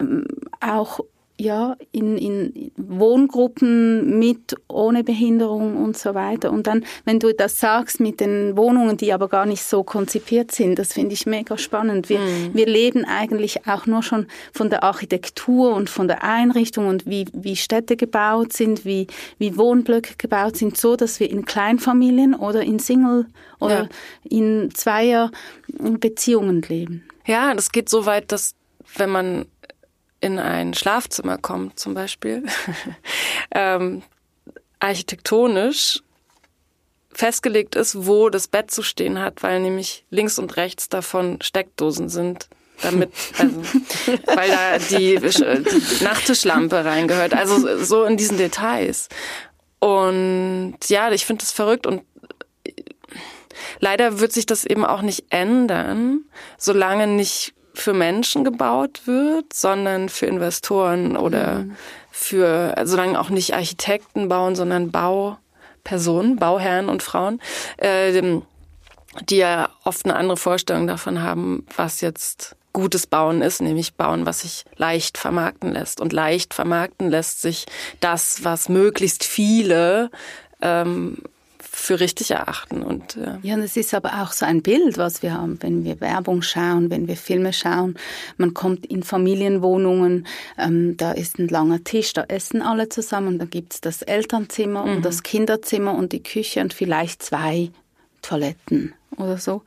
ähm, 0.00 0.26
auch 0.60 1.00
ja, 1.40 1.74
in, 1.90 2.18
in 2.18 2.70
Wohngruppen 2.76 4.18
mit, 4.18 4.54
ohne 4.68 5.02
Behinderung 5.02 5.82
und 5.82 5.96
so 5.96 6.14
weiter. 6.14 6.52
Und 6.52 6.66
dann, 6.66 6.84
wenn 7.06 7.18
du 7.18 7.32
das 7.32 7.58
sagst 7.58 7.98
mit 7.98 8.20
den 8.20 8.58
Wohnungen, 8.58 8.98
die 8.98 9.12
aber 9.14 9.28
gar 9.28 9.46
nicht 9.46 9.62
so 9.62 9.82
konzipiert 9.82 10.52
sind, 10.52 10.78
das 10.78 10.92
finde 10.92 11.14
ich 11.14 11.24
mega 11.24 11.56
spannend. 11.56 12.10
Wir, 12.10 12.18
mhm. 12.18 12.50
wir 12.52 12.66
leben 12.66 13.06
eigentlich 13.06 13.66
auch 13.66 13.86
nur 13.86 14.02
schon 14.02 14.26
von 14.52 14.68
der 14.68 14.84
Architektur 14.84 15.74
und 15.74 15.88
von 15.88 16.08
der 16.08 16.22
Einrichtung 16.22 16.88
und 16.88 17.06
wie, 17.06 17.24
wie 17.32 17.56
Städte 17.56 17.96
gebaut 17.96 18.52
sind, 18.52 18.84
wie, 18.84 19.06
wie 19.38 19.56
Wohnblöcke 19.56 20.16
gebaut 20.18 20.58
sind, 20.58 20.76
so 20.76 20.94
dass 20.94 21.20
wir 21.20 21.30
in 21.30 21.46
Kleinfamilien 21.46 22.34
oder 22.34 22.62
in 22.62 22.78
Single 22.78 23.26
oder 23.60 23.84
ja. 23.84 23.88
in 24.28 24.70
Zweier 24.74 25.30
Beziehungen 25.68 26.60
leben. 26.68 27.04
Ja, 27.26 27.54
das 27.54 27.72
geht 27.72 27.88
so 27.88 28.04
weit, 28.04 28.30
dass 28.30 28.54
wenn 28.96 29.10
man 29.10 29.46
in 30.20 30.38
ein 30.38 30.74
Schlafzimmer 30.74 31.38
kommt 31.38 31.78
zum 31.78 31.94
Beispiel, 31.94 32.44
ähm, 33.54 34.02
architektonisch 34.78 36.00
festgelegt 37.12 37.74
ist, 37.74 38.06
wo 38.06 38.30
das 38.30 38.48
Bett 38.48 38.70
zu 38.70 38.82
stehen 38.82 39.18
hat, 39.18 39.42
weil 39.42 39.60
nämlich 39.60 40.04
links 40.10 40.38
und 40.38 40.56
rechts 40.56 40.88
davon 40.88 41.38
Steckdosen 41.42 42.08
sind, 42.08 42.48
damit, 42.82 43.12
also, 43.38 43.62
weil 44.26 44.50
da 44.50 44.78
die, 44.78 45.18
die 45.18 46.04
Nachttischlampe 46.04 46.84
reingehört. 46.84 47.34
Also 47.34 47.82
so 47.82 48.04
in 48.04 48.16
diesen 48.16 48.38
Details. 48.38 49.08
Und 49.80 50.76
ja, 50.88 51.10
ich 51.10 51.26
finde 51.26 51.40
das 51.40 51.52
verrückt 51.52 51.86
und 51.86 52.02
leider 53.80 54.20
wird 54.20 54.32
sich 54.32 54.46
das 54.46 54.64
eben 54.64 54.84
auch 54.84 55.02
nicht 55.02 55.24
ändern, 55.30 56.24
solange 56.58 57.06
nicht 57.06 57.54
für 57.74 57.92
Menschen 57.92 58.44
gebaut 58.44 59.02
wird, 59.06 59.52
sondern 59.52 60.08
für 60.08 60.26
Investoren 60.26 61.16
oder 61.16 61.60
mhm. 61.60 61.76
für, 62.10 62.74
also 62.76 62.92
solange 62.92 63.18
auch 63.18 63.30
nicht 63.30 63.54
Architekten 63.54 64.28
bauen, 64.28 64.56
sondern 64.56 64.90
Baupersonen, 64.90 66.36
Bauherren 66.36 66.88
und 66.88 67.02
Frauen, 67.02 67.40
äh, 67.78 68.40
die 69.28 69.36
ja 69.36 69.68
oft 69.84 70.04
eine 70.04 70.16
andere 70.16 70.36
Vorstellung 70.36 70.86
davon 70.86 71.22
haben, 71.22 71.66
was 71.76 72.00
jetzt 72.00 72.56
gutes 72.72 73.06
Bauen 73.06 73.42
ist, 73.42 73.60
nämlich 73.60 73.94
Bauen, 73.94 74.26
was 74.26 74.40
sich 74.40 74.64
leicht 74.76 75.18
vermarkten 75.18 75.72
lässt. 75.72 76.00
Und 76.00 76.12
leicht 76.12 76.54
vermarkten 76.54 77.10
lässt 77.10 77.42
sich 77.42 77.66
das, 77.98 78.44
was 78.44 78.68
möglichst 78.68 79.24
viele 79.24 80.10
ähm, 80.60 81.18
für 81.80 81.98
richtig 81.98 82.30
erachten. 82.30 82.82
Und, 82.82 83.16
ja. 83.16 83.38
ja, 83.42 83.54
und 83.54 83.62
es 83.62 83.76
ist 83.76 83.94
aber 83.94 84.22
auch 84.22 84.32
so 84.32 84.44
ein 84.44 84.62
Bild, 84.62 84.98
was 84.98 85.22
wir 85.22 85.34
haben, 85.34 85.58
wenn 85.62 85.82
wir 85.84 86.00
Werbung 86.00 86.42
schauen, 86.42 86.90
wenn 86.90 87.08
wir 87.08 87.16
Filme 87.16 87.52
schauen. 87.52 87.94
Man 88.36 88.52
kommt 88.52 88.86
in 88.86 89.02
Familienwohnungen, 89.02 90.26
ähm, 90.58 90.96
da 90.98 91.12
ist 91.12 91.38
ein 91.38 91.48
langer 91.48 91.82
Tisch, 91.82 92.12
da 92.12 92.24
essen 92.28 92.60
alle 92.60 92.90
zusammen, 92.90 93.38
da 93.38 93.46
gibt's 93.46 93.80
das 93.80 94.02
Elternzimmer 94.02 94.84
mhm. 94.84 94.96
und 94.96 95.04
das 95.04 95.22
Kinderzimmer 95.22 95.94
und 95.94 96.12
die 96.12 96.22
Küche 96.22 96.60
und 96.60 96.74
vielleicht 96.74 97.22
zwei 97.22 97.70
Toiletten 98.20 98.92
oder 99.16 99.38
so. 99.38 99.62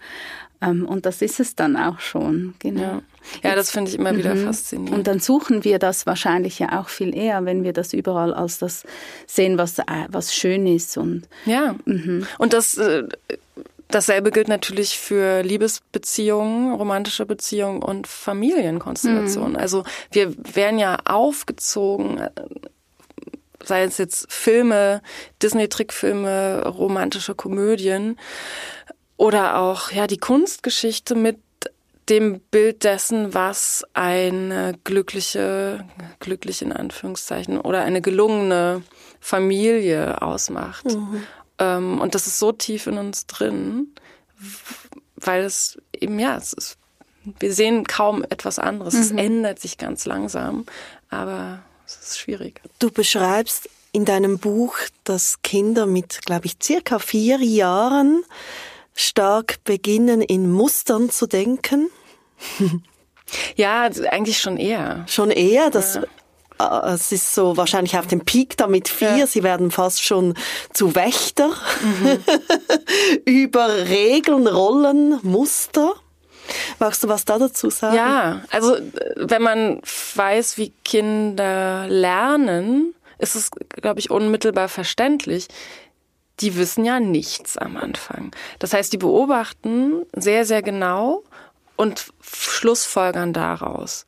Ähm, 0.61 0.85
und 0.85 1.07
das 1.07 1.21
ist 1.21 1.39
es 1.39 1.55
dann 1.55 1.75
auch 1.75 1.99
schon, 1.99 2.53
genau. 2.59 2.81
Ja. 2.81 3.01
Ja, 3.43 3.55
das 3.55 3.71
finde 3.71 3.89
ich 3.89 3.97
immer 3.97 4.15
wieder 4.15 4.35
mhm. 4.35 4.45
faszinierend. 4.45 4.97
Und 4.97 5.07
dann 5.07 5.19
suchen 5.19 5.63
wir 5.63 5.79
das 5.79 6.05
wahrscheinlich 6.05 6.59
ja 6.59 6.79
auch 6.79 6.89
viel 6.89 7.15
eher, 7.15 7.45
wenn 7.45 7.63
wir 7.63 7.73
das 7.73 7.93
überall 7.93 8.33
als 8.33 8.59
das 8.59 8.83
sehen, 9.27 9.57
was, 9.57 9.79
äh, 9.79 9.83
was 10.09 10.33
schön 10.33 10.67
ist. 10.67 10.97
Und, 10.97 11.27
ja, 11.45 11.75
mhm. 11.85 12.27
und 12.37 12.53
das, 12.53 12.77
äh, 12.77 13.03
dasselbe 13.87 14.31
gilt 14.31 14.47
natürlich 14.47 14.97
für 14.97 15.41
Liebesbeziehungen, 15.41 16.73
romantische 16.73 17.25
Beziehungen 17.25 17.81
und 17.81 18.07
Familienkonstellationen. 18.07 19.53
Mhm. 19.53 19.59
Also 19.59 19.83
wir 20.11 20.33
werden 20.55 20.79
ja 20.79 20.97
aufgezogen, 21.05 22.19
äh, 22.19 22.29
sei 23.63 23.83
es 23.83 23.97
jetzt 23.97 24.31
Filme, 24.31 25.01
Disney-Trickfilme, 25.41 26.67
romantische 26.67 27.35
Komödien 27.35 28.17
oder 29.15 29.57
auch 29.57 29.91
ja 29.91 30.07
die 30.07 30.17
Kunstgeschichte 30.17 31.15
mit 31.15 31.37
dem 32.09 32.39
Bild 32.39 32.83
dessen, 32.83 33.33
was 33.33 33.85
eine 33.93 34.77
glückliche, 34.83 35.85
glücklich 36.19 36.61
in 36.61 36.73
Anführungszeichen, 36.73 37.59
oder 37.59 37.81
eine 37.83 38.01
gelungene 38.01 38.83
Familie 39.19 40.21
ausmacht. 40.21 40.85
Mhm. 40.85 41.23
Ähm, 41.59 42.01
und 42.01 42.15
das 42.15 42.27
ist 42.27 42.39
so 42.39 42.51
tief 42.51 42.87
in 42.87 42.97
uns 42.97 43.25
drin, 43.25 43.93
weil 45.15 45.43
es 45.43 45.77
eben, 45.93 46.19
ja, 46.19 46.37
es 46.37 46.53
ist, 46.53 46.77
wir 47.39 47.53
sehen 47.53 47.85
kaum 47.85 48.23
etwas 48.23 48.59
anderes. 48.59 48.95
Mhm. 48.95 49.01
Es 49.01 49.11
ändert 49.11 49.59
sich 49.59 49.77
ganz 49.77 50.05
langsam, 50.05 50.65
aber 51.09 51.63
es 51.85 51.95
ist 51.95 52.19
schwierig. 52.19 52.61
Du 52.79 52.91
beschreibst 52.91 53.69
in 53.93 54.05
deinem 54.05 54.39
Buch, 54.39 54.75
dass 55.03 55.41
Kinder 55.43 55.85
mit, 55.85 56.21
glaube 56.25 56.47
ich, 56.47 56.57
circa 56.61 56.99
vier 56.99 57.39
Jahren 57.39 58.23
stark 58.93 59.63
beginnen, 59.63 60.21
in 60.21 60.51
Mustern 60.51 61.09
zu 61.09 61.27
denken? 61.27 61.89
ja, 63.55 63.89
eigentlich 64.11 64.39
schon 64.39 64.57
eher. 64.57 65.05
Schon 65.07 65.31
eher? 65.31 65.69
Das, 65.69 65.99
ja. 66.59 66.89
äh, 66.89 66.93
es 66.93 67.11
ist 67.11 67.33
so 67.33 67.57
wahrscheinlich 67.57 67.97
auf 67.97 68.07
dem 68.07 68.21
Peak 68.21 68.57
damit 68.57 68.87
vier. 68.89 69.17
Ja. 69.17 69.27
Sie 69.27 69.43
werden 69.43 69.71
fast 69.71 70.03
schon 70.03 70.35
zu 70.71 70.95
Wächter 70.95 71.49
mhm. 71.81 72.23
über 73.25 73.87
Regeln, 73.87 74.47
Rollen, 74.47 75.19
Muster. 75.23 75.93
Magst 76.79 77.03
du 77.03 77.07
was 77.07 77.23
da 77.25 77.39
dazu 77.39 77.69
sagen? 77.69 77.95
Ja, 77.95 78.41
also 78.51 78.77
wenn 79.15 79.41
man 79.41 79.81
weiß, 80.15 80.57
wie 80.57 80.73
Kinder 80.83 81.87
lernen, 81.87 82.93
ist 83.17 83.35
es, 83.35 83.49
glaube 83.81 83.99
ich, 83.99 84.11
unmittelbar 84.11 84.67
verständlich 84.67 85.47
die 86.39 86.57
wissen 86.57 86.85
ja 86.85 86.99
nichts 86.99 87.57
am 87.57 87.77
Anfang. 87.77 88.31
Das 88.59 88.73
heißt, 88.73 88.91
die 88.91 88.97
beobachten 88.97 90.05
sehr, 90.15 90.45
sehr 90.45 90.61
genau 90.61 91.23
und 91.75 92.13
schlussfolgern 92.21 93.33
daraus. 93.33 94.05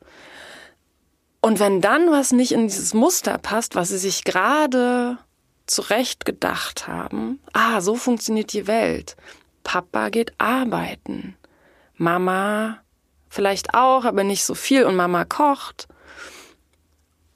Und 1.40 1.60
wenn 1.60 1.80
dann 1.80 2.10
was 2.10 2.32
nicht 2.32 2.52
in 2.52 2.66
dieses 2.66 2.94
Muster 2.94 3.38
passt, 3.38 3.76
was 3.76 3.90
sie 3.90 3.98
sich 3.98 4.24
gerade 4.24 5.18
zurecht 5.66 6.24
gedacht 6.24 6.88
haben, 6.88 7.40
ah, 7.52 7.80
so 7.80 7.94
funktioniert 7.94 8.52
die 8.52 8.66
Welt. 8.66 9.16
Papa 9.62 10.08
geht 10.08 10.32
arbeiten. 10.38 11.36
Mama 11.96 12.78
vielleicht 13.28 13.74
auch, 13.74 14.04
aber 14.04 14.24
nicht 14.24 14.44
so 14.44 14.54
viel 14.54 14.84
und 14.84 14.96
Mama 14.96 15.24
kocht. 15.24 15.88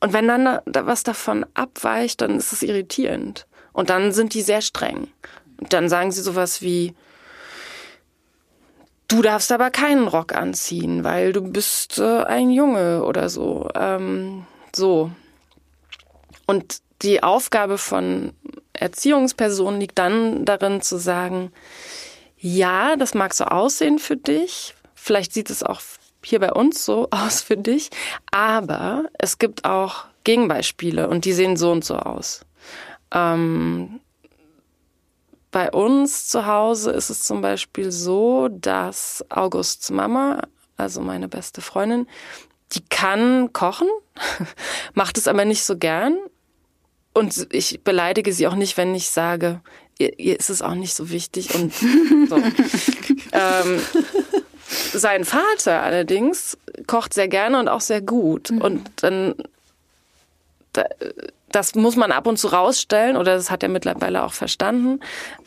Und 0.01 0.13
wenn 0.13 0.29
dann 0.29 0.61
was 0.65 1.03
davon 1.03 1.45
abweicht, 1.55 2.21
dann 2.21 2.39
ist 2.39 2.53
es 2.53 2.63
irritierend. 2.63 3.47
Und 3.73 3.91
dann 3.91 4.13
sind 4.13 4.35
die 4.35 4.43
sehr 4.43 4.61
streng. 4.61 5.09
Und 5.59 5.73
dann 5.73 5.89
sagen 5.89 6.11
sie 6.11 6.23
sowas 6.23 6.63
wie, 6.63 6.95
du 9.09 9.23
darfst 9.23 9.53
aber 9.53 9.71
keinen 9.71 10.09
Rock 10.09 10.35
anziehen, 10.35 11.05
weil 11.05 11.33
du 11.33 11.43
bist 11.43 11.99
äh, 11.99 12.25
ein 12.25 12.51
Junge 12.51 13.05
oder 13.05 13.29
so. 13.29 13.69
Ähm, 13.75 14.47
so. 14.75 15.11
Und 16.47 16.79
die 17.03 17.23
Aufgabe 17.23 17.79
von 17.79 18.33
Erziehungspersonen 18.73 19.81
liegt 19.81 19.99
dann 19.99 20.45
darin 20.45 20.81
zu 20.83 20.99
sagen, 20.99 21.53
ja, 22.39 22.97
das 22.97 23.15
mag 23.15 23.35
so 23.35 23.45
aussehen 23.45 23.99
für 23.99 24.17
dich, 24.17 24.75
vielleicht 24.95 25.33
sieht 25.33 25.51
es 25.51 25.63
auch 25.63 25.81
hier 26.25 26.41
bei 26.41 26.53
uns 26.53 26.85
so 26.85 27.09
aus 27.11 27.43
für 27.43 27.57
dich, 27.57 27.91
aber 28.31 29.05
es 29.19 29.39
gibt 29.39 29.65
auch 29.65 30.07
Gegenbeispiele 30.25 31.09
und 31.09 31.25
die 31.25 31.33
sehen 31.33 31.57
so 31.57 31.73
und 31.73 31.85
so 31.85 31.97
aus. 31.97 32.43
Ähm, 33.13 34.01
bei 35.51 35.71
uns 35.71 36.29
zu 36.29 36.47
Hause 36.47 36.93
ist 36.93 37.11
es 37.11 37.25
zum 37.25 37.41
Beispiel 37.43 37.91
so, 37.91 38.49
dass 38.49 39.25
Augusts 39.31 39.91
Mama, 39.91 40.43
also 40.77 41.01
meine 41.01 41.29
beste 41.29 41.61
Freundin, 41.61 42.07
die 42.73 42.83
kann 42.89 43.53
kochen, 43.53 43.89
macht 44.95 45.19
es 45.19 45.27
aber 45.27 45.45
nicht 45.45 45.65
so 45.65 45.77
gern. 45.77 46.17
Und 47.13 47.49
ich 47.53 47.81
beleidige 47.83 48.33
sie 48.33 48.47
auch 48.47 48.55
nicht, 48.55 48.77
wenn 48.77 48.95
ich 48.95 49.11
sage, 49.11 49.61
ihr, 49.99 50.17
ihr 50.21 50.39
ist 50.39 50.51
es 50.51 50.63
auch 50.63 50.75
nicht 50.75 50.95
so 50.95 51.11
wichtig. 51.11 51.55
Und 51.57 51.75
so. 51.75 52.37
ähm, 53.33 53.81
sein 54.93 55.25
Vater 55.25 55.83
allerdings 55.83 56.57
kocht 56.87 57.13
sehr 57.13 57.27
gerne 57.27 57.59
und 57.59 57.67
auch 57.67 57.81
sehr 57.81 58.01
gut. 58.01 58.53
Mhm. 58.53 58.61
Und 58.61 58.91
dann 59.03 59.35
da, 60.73 60.85
das 61.53 61.75
muss 61.75 61.97
man 61.97 62.13
ab 62.13 62.27
und 62.27 62.39
zu 62.39 62.49
rausstellen 62.49 63.17
oder 63.17 63.35
das 63.35 63.51
hat 63.51 63.63
er 63.63 63.69
mittlerweile 63.69 64.23
auch 64.25 64.33
verstanden. 64.33 65.01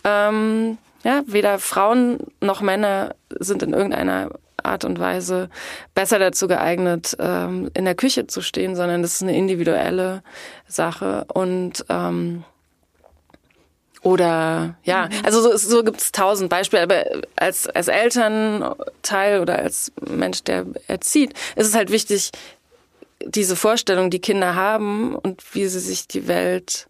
Ähm, 0.04 0.78
ja, 1.04 1.22
weder 1.26 1.60
Frauen 1.60 2.20
noch 2.40 2.62
Männer 2.62 3.16
sind 3.40 3.64
in 3.64 3.74
irgendeiner 3.74 4.30
Art 4.62 4.86
und 4.86 5.00
Weise 5.00 5.50
besser 5.94 6.20
dazu 6.20 6.48
geeignet, 6.48 7.16
ähm, 7.20 7.70
in 7.74 7.86
der 7.86 7.96
Küche 7.96 8.28
zu 8.28 8.42
stehen, 8.42 8.76
sondern 8.76 9.02
das 9.02 9.16
ist 9.16 9.24
eine 9.24 9.36
individuelle 9.36 10.24
Sache 10.68 11.26
und 11.34 11.86
ähm, 11.90 12.44
oder 14.02 14.76
ja, 14.84 15.06
mhm. 15.06 15.12
also 15.24 15.42
so, 15.42 15.56
so 15.56 15.84
gibt 15.84 16.02
es 16.02 16.12
tausend 16.12 16.50
Beispiele, 16.50 16.84
aber 16.84 17.06
als, 17.38 17.68
als 17.68 17.88
Elternteil 17.88 19.40
oder 19.40 19.60
als 19.60 19.94
Mensch, 20.02 20.44
der 20.44 20.66
erzieht, 20.88 21.34
ist 21.56 21.68
es 21.68 21.76
halt 21.76 21.90
wichtig, 21.90 22.32
diese 23.26 23.56
Vorstellung, 23.56 24.10
die 24.10 24.22
Kinder 24.22 24.56
haben 24.56 25.16
und 25.16 25.44
wie 25.54 25.68
sie 25.68 25.80
sich 25.80 26.08
die 26.08 26.28
Welt 26.28 26.88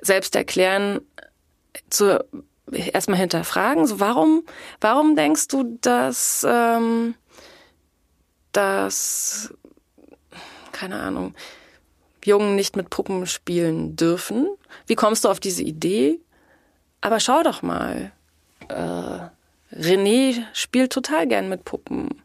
selbst 0.00 0.34
erklären, 0.36 1.00
zu 1.90 2.24
erstmal 2.70 3.18
hinterfragen. 3.18 3.86
So, 3.86 4.00
warum, 4.00 4.44
warum 4.80 5.16
denkst 5.16 5.48
du, 5.48 5.78
dass, 5.80 6.46
ähm, 6.48 7.14
dass, 8.52 9.52
keine 10.72 11.00
Ahnung, 11.00 11.34
Jungen 12.24 12.54
nicht 12.54 12.76
mit 12.76 12.90
Puppen 12.90 13.26
spielen 13.26 13.96
dürfen? 13.96 14.48
Wie 14.86 14.94
kommst 14.94 15.24
du 15.24 15.28
auf 15.28 15.40
diese 15.40 15.62
Idee? 15.62 16.20
Aber 17.00 17.18
schau 17.18 17.42
doch 17.42 17.62
mal, 17.62 18.12
äh, 18.68 19.74
René 19.74 20.44
spielt 20.52 20.92
total 20.92 21.26
gern 21.26 21.48
mit 21.48 21.64
Puppen. 21.64 22.22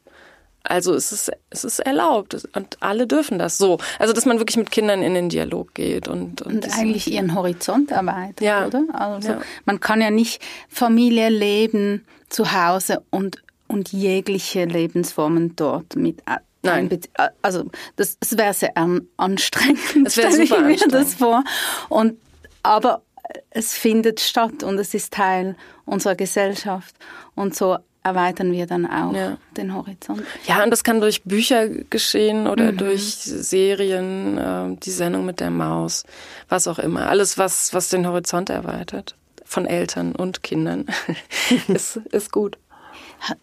Also 0.69 0.93
es 0.93 1.11
ist, 1.11 1.31
es 1.49 1.63
ist 1.63 1.79
erlaubt 1.79 2.47
und 2.53 2.77
alle 2.81 3.07
dürfen 3.07 3.39
das 3.39 3.57
so. 3.57 3.77
Also 3.99 4.13
dass 4.13 4.25
man 4.25 4.39
wirklich 4.39 4.57
mit 4.57 4.71
Kindern 4.71 5.01
in 5.01 5.13
den 5.13 5.29
Dialog 5.29 5.73
geht 5.73 6.07
und 6.07 6.41
und, 6.41 6.65
und 6.65 6.77
eigentlich 6.77 7.11
ihren 7.11 7.33
Horizont 7.35 7.91
erweitert, 7.91 8.41
ja. 8.41 8.65
oder? 8.65 8.83
Also 8.93 9.29
ja. 9.29 9.41
man 9.65 9.79
kann 9.79 10.01
ja 10.01 10.11
nicht 10.11 10.41
Familie 10.69 11.29
leben 11.29 12.05
zu 12.29 12.51
Hause 12.51 13.03
und 13.09 13.41
und 13.67 13.91
jegliche 13.91 14.65
Lebensformen 14.65 15.55
dort 15.55 15.95
mit 15.95 16.21
Nein. 16.63 16.89
Also 17.41 17.65
das, 17.95 18.17
das 18.19 18.37
wäre 18.37 18.53
sehr 18.53 18.73
anstrengend. 19.17 19.79
Das 20.05 20.17
wäre 20.17 20.31
super 20.31 20.69
ich 20.69 20.85
mir 20.85 20.91
das 20.91 21.13
vor. 21.13 21.43
Und 21.87 22.17
aber 22.63 23.03
es 23.49 23.73
findet 23.73 24.19
statt 24.19 24.63
und 24.63 24.77
es 24.79 24.93
ist 24.93 25.13
Teil 25.13 25.55
unserer 25.85 26.15
Gesellschaft 26.15 26.95
und 27.35 27.55
so 27.55 27.77
erweitern 28.03 28.53
wir 28.53 28.67
dann 28.67 28.85
auch 28.85 29.13
ja. 29.13 29.37
den 29.57 29.73
Horizont. 29.73 30.23
Ja, 30.45 30.63
und 30.63 30.71
das 30.71 30.83
kann 30.83 31.01
durch 31.01 31.23
Bücher 31.23 31.67
geschehen 31.67 32.47
oder 32.47 32.71
mhm. 32.71 32.77
durch 32.77 33.03
Serien, 33.03 34.37
äh, 34.37 34.77
die 34.77 34.91
Sendung 34.91 35.25
mit 35.25 35.41
der 35.41 35.51
Maus, 35.51 36.05
was 36.47 36.67
auch 36.67 36.79
immer. 36.79 37.09
Alles, 37.09 37.37
was, 37.37 37.73
was 37.73 37.89
den 37.89 38.07
Horizont 38.07 38.49
erweitert, 38.49 39.15
von 39.43 39.65
Eltern 39.65 40.15
und 40.15 40.41
Kindern, 40.41 40.85
ist, 41.67 41.97
ist 42.11 42.31
gut. 42.31 42.57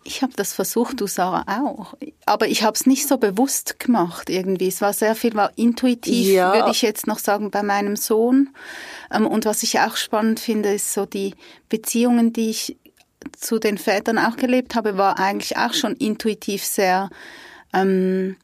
Ich 0.04 0.22
habe 0.22 0.32
das 0.36 0.52
versucht, 0.52 1.00
du 1.00 1.06
Sarah 1.06 1.44
auch. 1.60 1.94
Aber 2.26 2.46
ich 2.46 2.62
habe 2.62 2.74
es 2.74 2.86
nicht 2.86 3.08
so 3.08 3.18
bewusst 3.18 3.78
gemacht 3.80 4.30
irgendwie. 4.30 4.68
Es 4.68 4.80
war 4.80 4.92
sehr 4.92 5.14
viel, 5.14 5.34
war 5.34 5.52
intuitiv, 5.56 6.28
ja. 6.28 6.54
würde 6.54 6.70
ich 6.70 6.82
jetzt 6.82 7.06
noch 7.06 7.18
sagen, 7.18 7.50
bei 7.50 7.62
meinem 7.62 7.96
Sohn. 7.96 8.50
Ähm, 9.12 9.26
und 9.26 9.44
was 9.44 9.62
ich 9.62 9.80
auch 9.80 9.96
spannend 9.96 10.40
finde, 10.40 10.72
ist 10.72 10.92
so 10.92 11.06
die 11.06 11.34
Beziehungen, 11.68 12.32
die 12.32 12.50
ich 12.50 12.76
zu 13.36 13.58
den 13.58 13.78
Vätern 13.78 14.18
auch 14.18 14.36
gelebt 14.36 14.74
habe, 14.74 14.96
war 14.98 15.18
eigentlich 15.18 15.56
auch 15.56 15.74
schon 15.74 15.94
intuitiv 15.94 16.64
sehr, 16.64 17.10
ähm, 17.72 18.36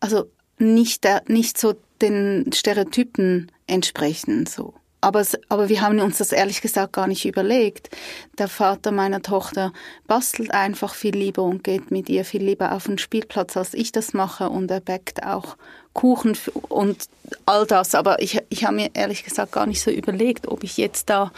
also 0.00 0.30
nicht, 0.58 1.04
der, 1.04 1.22
nicht 1.26 1.58
so 1.58 1.74
den 2.00 2.50
Stereotypen 2.52 3.50
entsprechen, 3.66 4.46
so. 4.46 4.74
Aber, 5.00 5.24
aber 5.48 5.68
wir 5.68 5.80
haben 5.80 6.00
uns 6.00 6.18
das 6.18 6.32
ehrlich 6.32 6.60
gesagt 6.60 6.92
gar 6.92 7.06
nicht 7.06 7.24
überlegt. 7.24 7.90
Der 8.38 8.48
Vater 8.48 8.90
meiner 8.90 9.22
Tochter 9.22 9.72
bastelt 10.06 10.52
einfach 10.52 10.94
viel 10.94 11.16
lieber 11.16 11.42
und 11.42 11.62
geht 11.62 11.90
mit 11.90 12.08
ihr 12.08 12.24
viel 12.24 12.42
lieber 12.42 12.72
auf 12.72 12.84
den 12.86 12.98
Spielplatz, 12.98 13.56
als 13.56 13.74
ich 13.74 13.92
das 13.92 14.12
mache. 14.12 14.48
Und 14.48 14.70
er 14.70 14.80
backt 14.80 15.22
auch 15.22 15.56
Kuchen 15.92 16.36
und 16.68 17.04
all 17.46 17.66
das. 17.66 17.94
Aber 17.94 18.20
ich, 18.20 18.40
ich 18.48 18.64
habe 18.64 18.74
mir 18.74 18.90
ehrlich 18.94 19.24
gesagt 19.24 19.52
gar 19.52 19.66
nicht 19.66 19.80
so 19.80 19.90
überlegt, 19.90 20.48
ob 20.48 20.64
ich 20.64 20.76
jetzt 20.76 21.08
da 21.10 21.32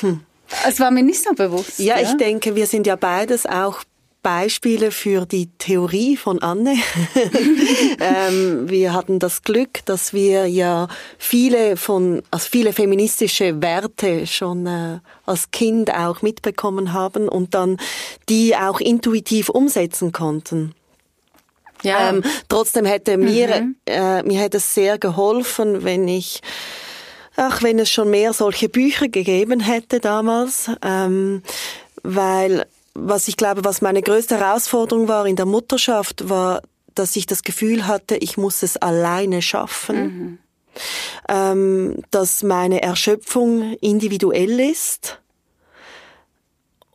hm, 0.00 0.20
es 0.66 0.80
war 0.80 0.90
mir 0.90 1.02
nicht 1.02 1.22
so 1.22 1.32
bewusst. 1.32 1.78
Ja, 1.78 1.98
ja, 1.98 2.02
ich 2.02 2.16
denke, 2.16 2.54
wir 2.54 2.66
sind 2.66 2.86
ja 2.86 2.96
beides 2.96 3.46
auch 3.46 3.82
Beispiele 4.22 4.90
für 4.90 5.26
die 5.26 5.48
Theorie 5.58 6.16
von 6.16 6.40
Anne. 6.42 6.74
ähm, 8.00 8.68
wir 8.68 8.92
hatten 8.92 9.18
das 9.18 9.42
Glück, 9.42 9.84
dass 9.86 10.12
wir 10.12 10.46
ja 10.46 10.88
viele 11.18 11.76
von, 11.76 12.22
also 12.30 12.48
viele 12.50 12.72
feministische 12.72 13.62
Werte 13.62 14.26
schon 14.26 14.66
äh, 14.66 14.98
als 15.26 15.50
Kind 15.50 15.92
auch 15.92 16.22
mitbekommen 16.22 16.92
haben 16.92 17.28
und 17.28 17.54
dann 17.54 17.78
die 18.28 18.56
auch 18.56 18.80
intuitiv 18.80 19.48
umsetzen 19.48 20.12
konnten. 20.12 20.74
Ja. 21.82 22.10
Ähm, 22.10 22.22
trotzdem 22.48 22.84
hätte 22.84 23.16
mir, 23.16 23.62
mhm. 23.62 23.76
äh, 23.86 24.22
mir 24.22 24.40
hätte 24.40 24.58
es 24.58 24.74
sehr 24.74 24.98
geholfen, 24.98 25.84
wenn 25.84 26.06
ich 26.08 26.40
Ach, 27.36 27.62
wenn 27.62 27.78
es 27.78 27.88
schon 27.88 28.10
mehr 28.10 28.34
solche 28.34 28.68
Bücher 28.68 29.08
gegeben 29.08 29.60
hätte 29.60 30.00
damals, 30.00 30.70
ähm, 30.82 31.42
weil 32.02 32.66
was 32.94 33.28
ich 33.28 33.36
glaube, 33.36 33.64
was 33.64 33.82
meine 33.82 34.02
größte 34.02 34.38
Herausforderung 34.38 35.08
war 35.08 35.26
in 35.26 35.36
der 35.36 35.46
Mutterschaft, 35.46 36.28
war, 36.28 36.62
dass 36.94 37.16
ich 37.16 37.26
das 37.26 37.42
Gefühl 37.42 37.86
hatte, 37.86 38.16
ich 38.16 38.36
muss 38.36 38.62
es 38.62 38.76
alleine 38.76 39.42
schaffen. 39.42 40.02
Mhm. 40.02 40.38
Ähm, 41.28 42.02
dass 42.10 42.44
meine 42.44 42.80
Erschöpfung 42.80 43.74
individuell 43.80 44.60
ist 44.60 45.20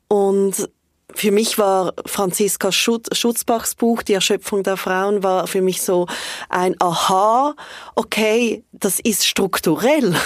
und 0.07 0.69
für 1.15 1.31
mich 1.31 1.57
war 1.57 1.93
Franziska 2.05 2.71
Schutzbachs 2.71 3.75
Buch 3.75 4.03
Die 4.03 4.13
Erschöpfung 4.13 4.63
der 4.63 4.77
Frauen 4.77 5.23
war 5.23 5.47
für 5.47 5.61
mich 5.61 5.81
so 5.81 6.07
ein 6.49 6.75
Aha, 6.79 7.55
okay, 7.95 8.63
das 8.71 8.99
ist 8.99 9.25
strukturell. 9.25 10.15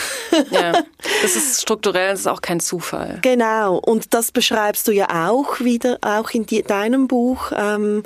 Ja, 0.51 0.71
das 1.21 1.35
ist 1.35 1.61
strukturell, 1.61 2.11
das 2.11 2.21
ist 2.21 2.27
auch 2.27 2.41
kein 2.41 2.59
Zufall. 2.59 3.19
Genau, 3.21 3.77
und 3.77 4.13
das 4.13 4.31
beschreibst 4.31 4.87
du 4.87 4.91
ja 4.91 5.29
auch 5.29 5.59
wieder, 5.59 5.97
auch 6.01 6.31
in 6.31 6.45
die, 6.45 6.63
deinem 6.63 7.07
Buch. 7.07 7.51
Ähm, 7.55 8.03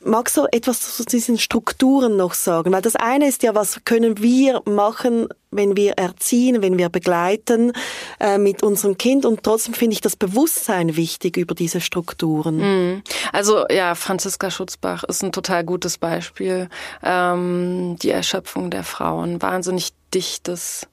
magst 0.00 0.36
du 0.36 0.46
etwas 0.50 0.96
zu 0.96 1.04
diesen 1.04 1.38
Strukturen 1.38 2.16
noch 2.16 2.34
sagen? 2.34 2.72
Weil 2.72 2.82
das 2.82 2.96
eine 2.96 3.28
ist 3.28 3.42
ja, 3.42 3.54
was 3.54 3.80
können 3.84 4.22
wir 4.22 4.62
machen, 4.64 5.28
wenn 5.50 5.76
wir 5.76 5.92
erziehen, 5.92 6.62
wenn 6.62 6.78
wir 6.78 6.88
begleiten 6.88 7.72
äh, 8.20 8.38
mit 8.38 8.62
unserem 8.62 8.98
Kind 8.98 9.24
und 9.24 9.42
trotzdem 9.42 9.74
finde 9.74 9.94
ich 9.94 10.00
das 10.00 10.16
Bewusstsein 10.16 10.96
wichtig 10.96 11.36
über 11.36 11.54
diese 11.54 11.80
Strukturen. 11.80 12.56
Mhm. 12.56 13.02
Also 13.32 13.64
ja, 13.70 13.94
Franziska 13.94 14.50
Schutzbach 14.50 15.04
ist 15.04 15.22
ein 15.22 15.32
total 15.32 15.64
gutes 15.64 15.98
Beispiel. 15.98 16.68
Ähm, 17.02 17.96
die 18.02 18.10
Erschöpfung 18.10 18.70
der 18.70 18.84
Frauen, 18.84 19.40
wahnsinnig 19.40 19.92
dichtes 20.14 20.86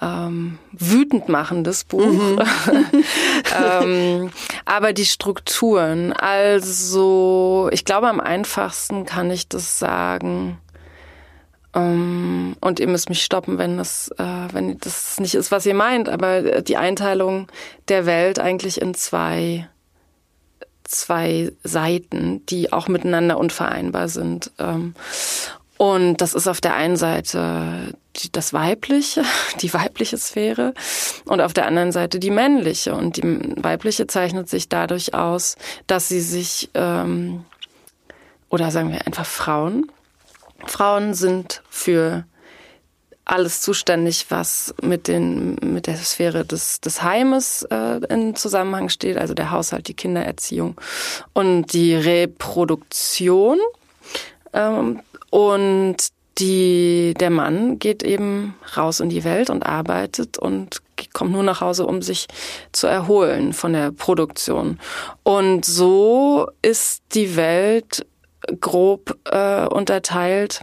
ähm, 0.00 0.58
wütend 0.72 1.28
machendes 1.28 1.84
Buch. 1.84 2.06
Mhm. 2.06 2.40
ähm, 3.62 4.30
aber 4.64 4.92
die 4.92 5.06
Strukturen, 5.06 6.12
also 6.12 7.68
ich 7.72 7.84
glaube 7.84 8.08
am 8.08 8.20
einfachsten 8.20 9.06
kann 9.06 9.30
ich 9.30 9.48
das 9.48 9.78
sagen. 9.78 10.58
Ähm, 11.74 12.56
und 12.60 12.80
ihr 12.80 12.88
müsst 12.88 13.08
mich 13.08 13.24
stoppen, 13.24 13.58
wenn 13.58 13.76
das, 13.76 14.08
äh, 14.18 14.48
wenn 14.52 14.78
das 14.78 15.18
nicht 15.20 15.34
ist, 15.34 15.50
was 15.50 15.66
ihr 15.66 15.74
meint, 15.74 16.08
aber 16.08 16.62
die 16.62 16.76
Einteilung 16.76 17.48
der 17.88 18.06
Welt 18.06 18.38
eigentlich 18.38 18.80
in 18.80 18.94
zwei 18.94 19.68
zwei 20.84 21.52
Seiten, 21.62 22.46
die 22.46 22.72
auch 22.72 22.88
miteinander 22.88 23.36
unvereinbar 23.36 24.08
sind. 24.08 24.50
Ähm, 24.58 24.94
und 25.76 26.16
das 26.16 26.34
ist 26.34 26.48
auf 26.48 26.60
der 26.60 26.74
einen 26.74 26.96
Seite 26.96 27.94
das 28.32 28.52
Weibliche, 28.52 29.22
die 29.60 29.72
weibliche 29.72 30.18
Sphäre 30.18 30.74
und 31.24 31.40
auf 31.40 31.52
der 31.52 31.66
anderen 31.66 31.92
Seite 31.92 32.18
die 32.18 32.30
männliche. 32.30 32.94
Und 32.94 33.16
die 33.16 33.22
weibliche 33.62 34.06
zeichnet 34.06 34.48
sich 34.48 34.68
dadurch 34.68 35.14
aus, 35.14 35.56
dass 35.86 36.08
sie 36.08 36.20
sich, 36.20 36.70
ähm, 36.74 37.44
oder 38.48 38.70
sagen 38.70 38.92
wir 38.92 39.06
einfach 39.06 39.26
Frauen, 39.26 39.90
Frauen 40.66 41.14
sind 41.14 41.62
für 41.70 42.24
alles 43.28 43.60
zuständig, 43.60 44.26
was 44.30 44.74
mit, 44.80 45.06
den, 45.06 45.56
mit 45.56 45.86
der 45.86 45.96
Sphäre 45.96 46.44
des, 46.44 46.80
des 46.80 47.02
Heimes 47.02 47.62
äh, 47.70 48.00
in 48.08 48.34
Zusammenhang 48.34 48.88
steht, 48.88 49.18
also 49.18 49.34
der 49.34 49.50
Haushalt, 49.50 49.86
die 49.86 49.94
Kindererziehung 49.94 50.80
und 51.34 51.72
die 51.72 51.94
Reproduktion. 51.94 53.58
Ähm, 54.54 55.00
und 55.30 55.96
die, 56.38 57.14
der 57.18 57.30
Mann 57.30 57.78
geht 57.78 58.02
eben 58.02 58.54
raus 58.76 59.00
in 59.00 59.08
die 59.08 59.24
Welt 59.24 59.50
und 59.50 59.66
arbeitet 59.66 60.38
und 60.38 60.82
kommt 61.12 61.32
nur 61.32 61.42
nach 61.42 61.60
Hause, 61.60 61.86
um 61.86 62.02
sich 62.02 62.26
zu 62.72 62.86
erholen 62.86 63.52
von 63.52 63.72
der 63.72 63.92
Produktion. 63.92 64.78
Und 65.22 65.64
so 65.64 66.48
ist 66.62 67.02
die 67.14 67.36
Welt 67.36 68.06
grob 68.60 69.16
äh, 69.24 69.66
unterteilt 69.66 70.62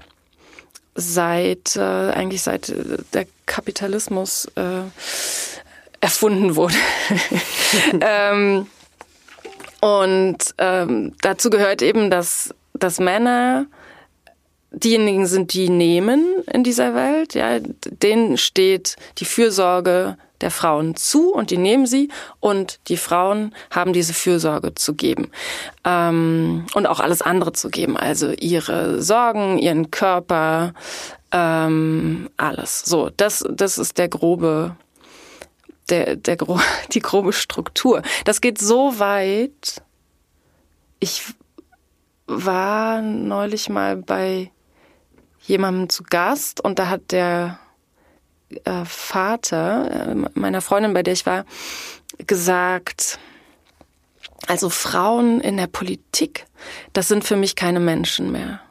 seit 0.96 1.76
äh, 1.76 1.82
eigentlich 1.82 2.42
seit 2.42 2.74
der 3.14 3.28
Kapitalismus 3.46 4.46
äh, 4.56 4.82
erfunden 6.00 6.56
wurde. 6.56 6.76
ähm, 8.02 8.68
und 9.82 10.38
ähm, 10.58 11.14
dazu 11.22 11.50
gehört 11.50 11.82
eben, 11.82 12.10
dass, 12.10 12.54
dass 12.74 13.00
Männer 13.00 13.68
diejenigen 14.76 15.26
sind, 15.26 15.54
die 15.54 15.70
nehmen 15.70 16.26
in 16.52 16.64
dieser 16.64 16.94
Welt. 16.94 17.34
Ja, 17.34 17.60
denen 17.60 18.38
steht 18.38 18.96
die 19.18 19.26
Fürsorge 19.26 20.18
der 20.42 20.52
Frauen 20.52 20.96
zu 20.96 21.34
und 21.34 21.50
die 21.50 21.58
nehmen 21.58 21.86
sie 21.86 22.10
und 22.40 22.80
die 22.90 22.98
Frauen 22.98 23.56
haben 23.72 23.94
diese 23.94 24.14
Fürsorge 24.14 24.76
zu 24.76 24.94
geben 24.94 25.32
ähm, 25.86 26.66
und 26.74 26.88
auch 26.88 27.00
alles 27.00 27.22
andere 27.22 27.54
zu 27.54 27.70
geben, 27.70 27.96
also 27.96 28.32
ihre 28.32 29.02
Sorgen, 29.02 29.58
ihren 29.58 29.92
Körper, 29.92 30.74
ähm, 31.32 32.30
alles. 32.38 32.82
So, 32.82 33.10
das 33.16 33.46
das 33.50 33.78
ist 33.78 33.98
der 33.98 34.10
grobe 34.10 34.76
der 35.90 36.16
der 36.16 36.36
gro 36.36 36.60
die 36.92 37.02
grobe 37.02 37.34
Struktur. 37.34 38.02
Das 38.26 38.42
geht 38.42 38.60
so 38.60 39.00
weit. 39.00 39.82
Ich 41.00 41.24
war 42.28 43.02
neulich 43.02 43.70
mal 43.70 43.98
bei 43.98 44.52
jemandem 45.48 45.90
zu 45.90 46.04
Gast 46.04 46.62
und 46.62 46.80
da 46.80 46.90
hat 46.90 47.12
der 47.12 47.60
äh, 48.64 48.86
Vater 48.86 50.10
äh, 50.10 50.40
meiner 50.40 50.62
Freundin, 50.62 50.94
bei 50.94 51.04
der 51.04 51.14
ich 51.14 51.26
war, 51.26 51.46
gesagt, 52.26 53.20
also 54.48 54.70
Frauen 54.70 55.42
in 55.42 55.58
der 55.58 55.68
Politik, 55.68 56.46
das 56.94 57.08
sind 57.08 57.24
für 57.24 57.36
mich 57.36 57.56
keine 57.56 57.80
Menschen 57.80 58.32
mehr. 58.32 58.62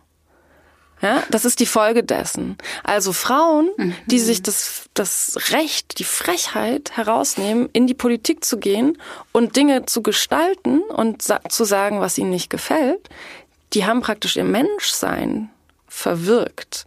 Ja, 1.03 1.23
das 1.29 1.45
ist 1.45 1.61
die 1.61 1.67
Folge 1.67 2.03
dessen. 2.03 2.57
Also 2.83 3.13
Frauen, 3.13 3.69
mhm. 3.77 3.95
die 4.07 4.21
sich 4.21 4.43
das, 4.43 4.89
das 4.95 5.51
Recht, 5.51 5.99
die 5.99 6.05
Frechheit 6.05 6.97
herausnehmen, 6.97 7.69
in 7.75 7.87
die 7.87 7.95
Politik 7.95 8.43
zu 8.43 8.59
gehen 8.59 8.97
und 9.31 9.57
Dinge 9.57 9.85
zu 9.85 10.03
gestalten 10.03 10.81
und 10.81 11.21
sa 11.21 11.41
zu 11.49 11.65
sagen, 11.65 12.01
was 12.01 12.17
ihnen 12.17 12.31
nicht 12.31 12.49
gefällt, 12.49 13.11
die 13.75 13.85
haben 13.85 14.01
praktisch 14.01 14.37
ihr 14.37 14.45
Menschsein 14.45 15.51
verwirkt. 15.95 16.87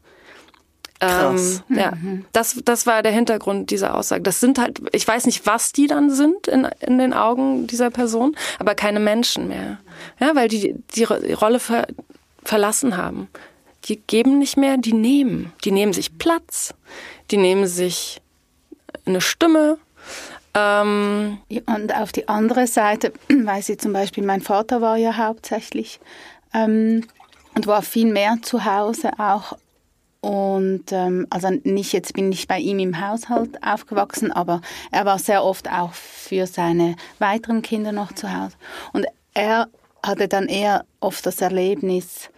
Krass. 0.99 1.63
Ähm, 1.69 1.77
ja, 1.77 1.91
mhm. 1.91 2.25
das, 2.33 2.59
das 2.65 2.87
war 2.87 3.03
der 3.03 3.11
Hintergrund 3.11 3.69
dieser 3.69 3.95
Aussage. 3.95 4.23
Das 4.23 4.39
sind 4.39 4.57
halt, 4.57 4.81
ich 4.93 5.07
weiß 5.07 5.27
nicht, 5.27 5.45
was 5.45 5.71
die 5.71 5.87
dann 5.87 6.09
sind 6.09 6.47
in, 6.47 6.67
in 6.79 6.97
den 6.97 7.13
Augen 7.13 7.67
dieser 7.67 7.91
Person, 7.91 8.35
aber 8.57 8.73
keine 8.73 8.99
Menschen 8.99 9.47
mehr. 9.47 9.77
Ja, 10.19 10.35
weil 10.35 10.47
die 10.47 10.75
die 10.95 11.03
Rolle 11.03 11.59
ver, 11.59 11.87
verlassen 12.43 12.97
haben. 12.97 13.27
Die 13.85 13.97
geben 14.07 14.39
nicht 14.39 14.57
mehr, 14.57 14.77
die 14.77 14.93
nehmen. 14.93 15.53
Die 15.63 15.71
nehmen 15.71 15.93
sich 15.93 16.17
Platz, 16.17 16.73
die 17.29 17.37
nehmen 17.37 17.67
sich 17.67 18.19
eine 19.05 19.21
Stimme. 19.21 19.77
Ähm, 20.55 21.37
Und 21.67 21.95
auf 21.95 22.11
die 22.11 22.27
andere 22.27 22.65
Seite, 22.65 23.13
weiß 23.29 23.69
ich 23.69 23.79
zum 23.79 23.93
Beispiel, 23.93 24.25
mein 24.25 24.41
Vater 24.41 24.81
war 24.81 24.97
ja 24.97 25.15
hauptsächlich 25.15 25.99
ähm, 26.55 27.03
und 27.57 27.65
war 27.65 27.81
viel 27.81 28.13
mehr 28.13 28.37
zu 28.43 28.65
Hause 28.65 29.09
auch. 29.17 29.57
Und 30.21 30.91
ähm, 30.91 31.25
also 31.31 31.49
nicht 31.63 31.91
jetzt 31.91 32.13
bin 32.13 32.31
ich 32.31 32.47
bei 32.47 32.59
ihm 32.59 32.77
im 32.77 33.01
Haushalt 33.01 33.63
aufgewachsen, 33.63 34.31
aber 34.31 34.61
er 34.91 35.05
war 35.05 35.17
sehr 35.17 35.43
oft 35.43 35.67
auch 35.71 35.93
für 35.93 36.45
seine 36.45 36.95
weiteren 37.17 37.63
Kinder 37.63 37.91
noch 37.91 38.11
zu 38.11 38.31
Hause. 38.31 38.55
Und 38.93 39.07
er 39.33 39.69
hatte 40.03 40.27
dann 40.27 40.47
eher 40.47 40.85
oft 40.99 41.25
das 41.25 41.41
Erlebnis, 41.41 42.29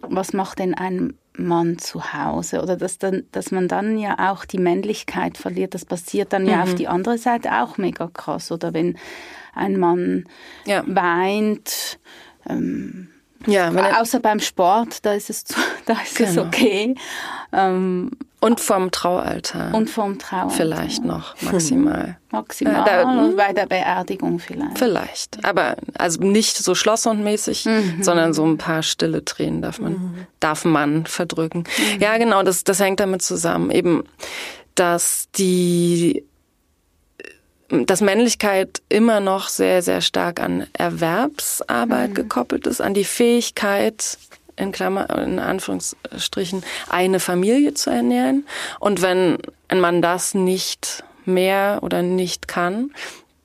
was 0.00 0.32
macht 0.32 0.60
denn 0.60 0.74
ein 0.74 1.14
Mann 1.36 1.78
zu 1.78 2.12
Hause 2.12 2.62
oder 2.62 2.76
dass, 2.76 2.98
dann, 2.98 3.24
dass 3.32 3.50
man 3.50 3.66
dann 3.66 3.98
ja 3.98 4.30
auch 4.30 4.44
die 4.44 4.58
Männlichkeit 4.58 5.38
verliert. 5.38 5.74
Das 5.74 5.84
passiert 5.84 6.32
dann 6.32 6.44
mhm. 6.44 6.50
ja 6.50 6.62
auf 6.62 6.76
die 6.76 6.86
andere 6.86 7.18
Seite 7.18 7.60
auch 7.62 7.78
mega 7.78 8.08
krass. 8.12 8.52
Oder 8.52 8.74
wenn 8.74 8.96
ein 9.56 9.76
Mann 9.76 10.28
ja. 10.66 10.84
weint, 10.86 11.98
ähm, 12.48 13.08
ja, 13.46 13.70
außer 14.00 14.20
beim 14.20 14.40
Sport, 14.40 15.04
da 15.04 15.12
ist 15.12 15.30
es, 15.30 15.44
da 15.86 15.94
ist 15.94 16.16
genau. 16.16 16.30
es 16.30 16.38
okay. 16.38 16.94
Ähm, 17.52 18.10
Und 18.40 18.60
vom 18.60 18.90
Traualtar. 18.90 19.74
Und 19.74 19.88
vom 19.90 20.18
Traualtar. 20.18 20.50
Vielleicht 20.50 21.04
noch, 21.04 21.34
maximal. 21.42 22.18
Maximal, 22.30 22.82
Äh, 22.82 22.84
da- 22.84 23.02
und 23.10 23.36
bei 23.36 23.52
der 23.52 23.66
Beerdigung 23.66 24.38
vielleicht. 24.38 24.78
Vielleicht. 24.78 25.44
Aber 25.44 25.76
also 25.96 26.20
nicht 26.20 26.56
so 26.56 26.74
schlosshundmäßig, 26.74 27.66
sondern 28.00 28.34
so 28.34 28.44
ein 28.44 28.58
paar 28.58 28.82
stille 28.82 29.24
Tränen 29.24 29.62
darf 29.62 29.78
man, 29.80 30.26
darf 30.40 30.64
man 30.64 31.06
verdrücken. 31.06 31.64
Ja, 32.00 32.18
genau, 32.18 32.42
das, 32.42 32.64
das 32.64 32.80
hängt 32.80 33.00
damit 33.00 33.22
zusammen. 33.22 33.70
Eben, 33.70 34.04
dass 34.74 35.28
die 35.36 36.24
dass 37.68 38.00
Männlichkeit 38.00 38.82
immer 38.88 39.20
noch 39.20 39.48
sehr, 39.48 39.82
sehr 39.82 40.00
stark 40.00 40.40
an 40.40 40.66
Erwerbsarbeit 40.72 42.14
gekoppelt 42.14 42.66
ist, 42.66 42.80
an 42.80 42.94
die 42.94 43.04
Fähigkeit, 43.04 44.18
in 44.56 44.72
Klammer, 44.72 45.08
in 45.18 45.38
Anführungsstrichen, 45.38 46.64
eine 46.88 47.20
Familie 47.20 47.74
zu 47.74 47.90
ernähren. 47.90 48.46
Und 48.80 49.02
wenn 49.02 49.38
ein 49.68 49.80
Mann 49.80 50.02
das 50.02 50.34
nicht 50.34 51.04
mehr 51.24 51.80
oder 51.82 52.02
nicht 52.02 52.48
kann, 52.48 52.90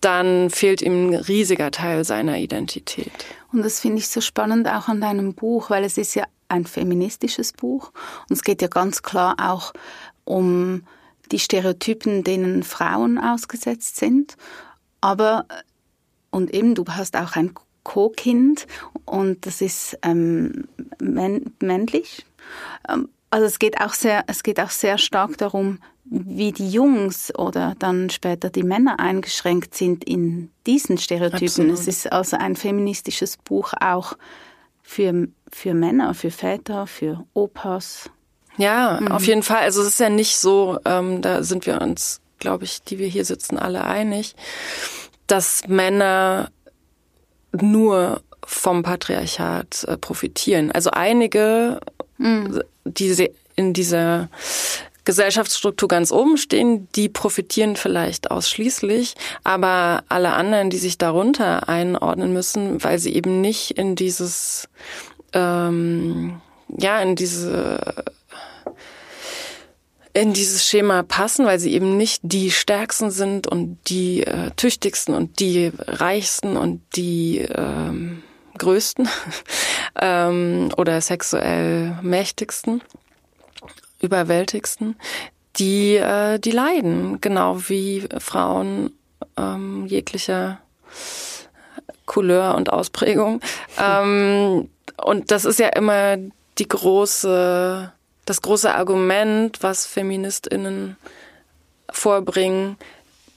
dann 0.02 0.50
fehlt 0.50 0.82
ihm 0.82 1.12
ein 1.12 1.16
riesiger 1.16 1.72
Teil 1.72 2.04
seiner 2.04 2.38
Identität. 2.38 3.12
Und 3.52 3.64
das 3.64 3.80
finde 3.80 4.00
ich 4.00 4.08
so 4.10 4.22
spannend 4.22 4.68
auch 4.68 4.88
an 4.88 5.00
deinem 5.00 5.34
Buch, 5.34 5.70
weil 5.70 5.84
es 5.84 5.98
ist 5.98 6.16
ja 6.16 6.26
ein 6.50 6.66
feministisches 6.66 7.54
Buch 7.54 7.92
und 8.30 8.36
es 8.36 8.44
geht 8.44 8.62
ja 8.62 8.68
ganz 8.68 9.02
klar 9.02 9.36
auch 9.40 9.74
um 10.26 10.84
die 11.32 11.40
Stereotypen, 11.40 12.24
denen 12.24 12.64
Frauen 12.64 13.18
ausgesetzt 13.18 13.96
sind. 13.98 14.36
Aber, 15.02 15.46
und 16.32 16.54
eben, 16.54 16.76
du 16.76 16.86
hast 16.88 17.16
auch 17.18 17.36
ein 17.36 17.54
Co-Kind 17.84 18.66
und 19.06 19.46
das 19.46 19.62
ist 19.62 19.98
ähm, 20.04 20.68
männ 21.00 21.54
männlich. 21.60 22.26
Ähm, 22.88 23.10
also 23.30 23.46
es 23.46 23.60
geht 23.60 23.82
auch 23.82 23.94
sehr, 23.94 24.24
es 24.28 24.44
geht 24.44 24.60
auch 24.60 24.70
sehr 24.70 24.98
stark 24.98 25.38
darum, 25.38 25.80
wie 26.06 26.52
die 26.52 26.70
Jungs 26.70 27.34
oder 27.36 27.76
dann 27.80 28.10
später 28.10 28.50
die 28.50 28.64
Männer 28.64 29.00
eingeschränkt 29.00 29.74
sind 29.74 30.04
in 30.04 30.52
diesen 30.68 30.98
Stereotypen. 30.98 31.46
Absolut. 31.46 31.74
Es 31.74 31.88
ist 31.88 32.12
also 32.12 32.38
ein 32.38 32.56
feministisches 32.56 33.38
Buch 33.38 33.74
auch 33.80 34.16
für, 34.82 35.28
für 35.52 35.74
Männer, 35.74 36.14
für 36.14 36.30
Väter, 36.30 36.88
für 36.88 37.26
Opas. 37.34 38.12
Ja, 38.58 39.00
auf 39.10 39.26
jeden 39.26 39.44
Fall. 39.44 39.62
Also 39.62 39.82
es 39.82 39.88
ist 39.90 40.00
ja 40.00 40.10
nicht 40.10 40.38
so, 40.38 40.80
ähm, 40.86 41.22
da 41.22 41.44
sind 41.44 41.66
wir 41.66 41.82
uns, 41.82 42.22
glaube 42.40 42.66
ich, 42.66 42.84
die 42.84 43.00
wir 43.00 43.08
hier 43.08 43.26
sitzen, 43.26 43.58
alle 43.58 43.84
einig, 43.84 44.36
dass 45.28 45.62
Männer 45.68 46.50
nur 47.52 48.22
vom 48.46 48.84
Patriarchat 48.84 49.86
äh, 49.86 49.98
profitieren. 49.98 50.72
Also 50.72 50.92
einige, 50.92 51.80
die 52.86 53.14
se- 53.14 53.32
in 53.56 53.74
dieser 53.74 54.30
Gesellschaftsstruktur 55.06 55.88
ganz 55.88 56.12
oben 56.12 56.38
stehen, 56.38 56.88
die 56.96 57.10
profitieren 57.10 57.76
vielleicht 57.76 58.32
ausschließlich, 58.32 59.16
aber 59.44 60.04
alle 60.10 60.34
anderen, 60.34 60.70
die 60.70 60.78
sich 60.78 60.98
darunter 60.98 61.68
einordnen 61.68 62.34
müssen, 62.34 62.84
weil 62.84 63.00
sie 63.00 63.14
eben 63.14 63.42
nicht 63.42 63.72
in 63.72 63.96
dieses, 63.96 64.70
ähm, 65.34 66.42
ja, 66.70 67.00
in 67.02 67.16
diese 67.16 68.04
in 70.14 70.34
dieses 70.34 70.66
Schema 70.66 71.04
passen, 71.04 71.46
weil 71.46 71.60
sie 71.60 71.74
eben 71.74 71.98
nicht 71.98 72.22
die 72.24 72.52
stärksten 72.52 73.10
sind 73.10 73.48
und 73.48 73.80
die 73.88 74.24
äh, 74.24 74.52
tüchtigsten 74.56 75.16
und 75.16 75.40
die 75.40 75.72
reichsten 75.80 76.56
und 76.56 76.82
die 76.96 77.40
ähm, 77.40 78.22
größten 78.58 79.10
ähm, 80.00 80.70
oder 80.78 81.02
sexuell 81.02 81.98
mächtigsten, 82.02 82.82
überwältigsten, 84.02 84.96
die 85.56 85.96
äh, 85.96 86.40
die 86.40 86.52
leiden, 86.52 87.20
genau 87.20 87.68
wie 87.68 88.08
Frauen 88.20 88.92
ähm, 89.38 89.88
jeglicher 89.88 90.60
Couleur 92.06 92.56
und 92.56 92.72
Ausprägung. 92.72 93.40
Ähm, 93.80 94.70
und 95.04 95.32
das 95.32 95.46
ist 95.46 95.58
ja 95.58 95.70
immer 95.70 96.18
die 96.60 96.68
große, 96.68 97.92
das 98.26 98.42
große 98.42 98.74
Argument, 98.74 99.62
was 99.62 99.86
FeministInnen 99.86 100.98
vorbringen, 101.92 102.78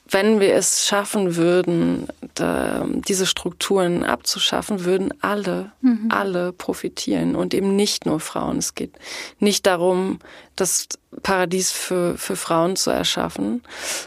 wenn 0.08 0.38
wir 0.38 0.54
es 0.54 0.86
schaffen 0.86 1.34
würden, 1.34 2.06
da, 2.34 2.86
diese 2.88 3.26
Strukturen 3.26 4.04
abzuschaffen, 4.04 4.84
würden 4.84 5.12
alle, 5.20 5.72
alle 6.10 6.52
profitieren 6.52 7.34
und 7.34 7.54
eben 7.54 7.74
nicht 7.74 8.06
nur 8.06 8.20
Frauen. 8.20 8.58
Es 8.58 8.76
geht 8.76 8.92
nicht 9.40 9.66
darum, 9.66 10.20
das 10.54 10.86
Paradies 11.22 11.72
für, 11.72 12.16
für 12.16 12.36
Frauen 12.36 12.76
zu 12.76 12.90
erschaffen 12.90 13.62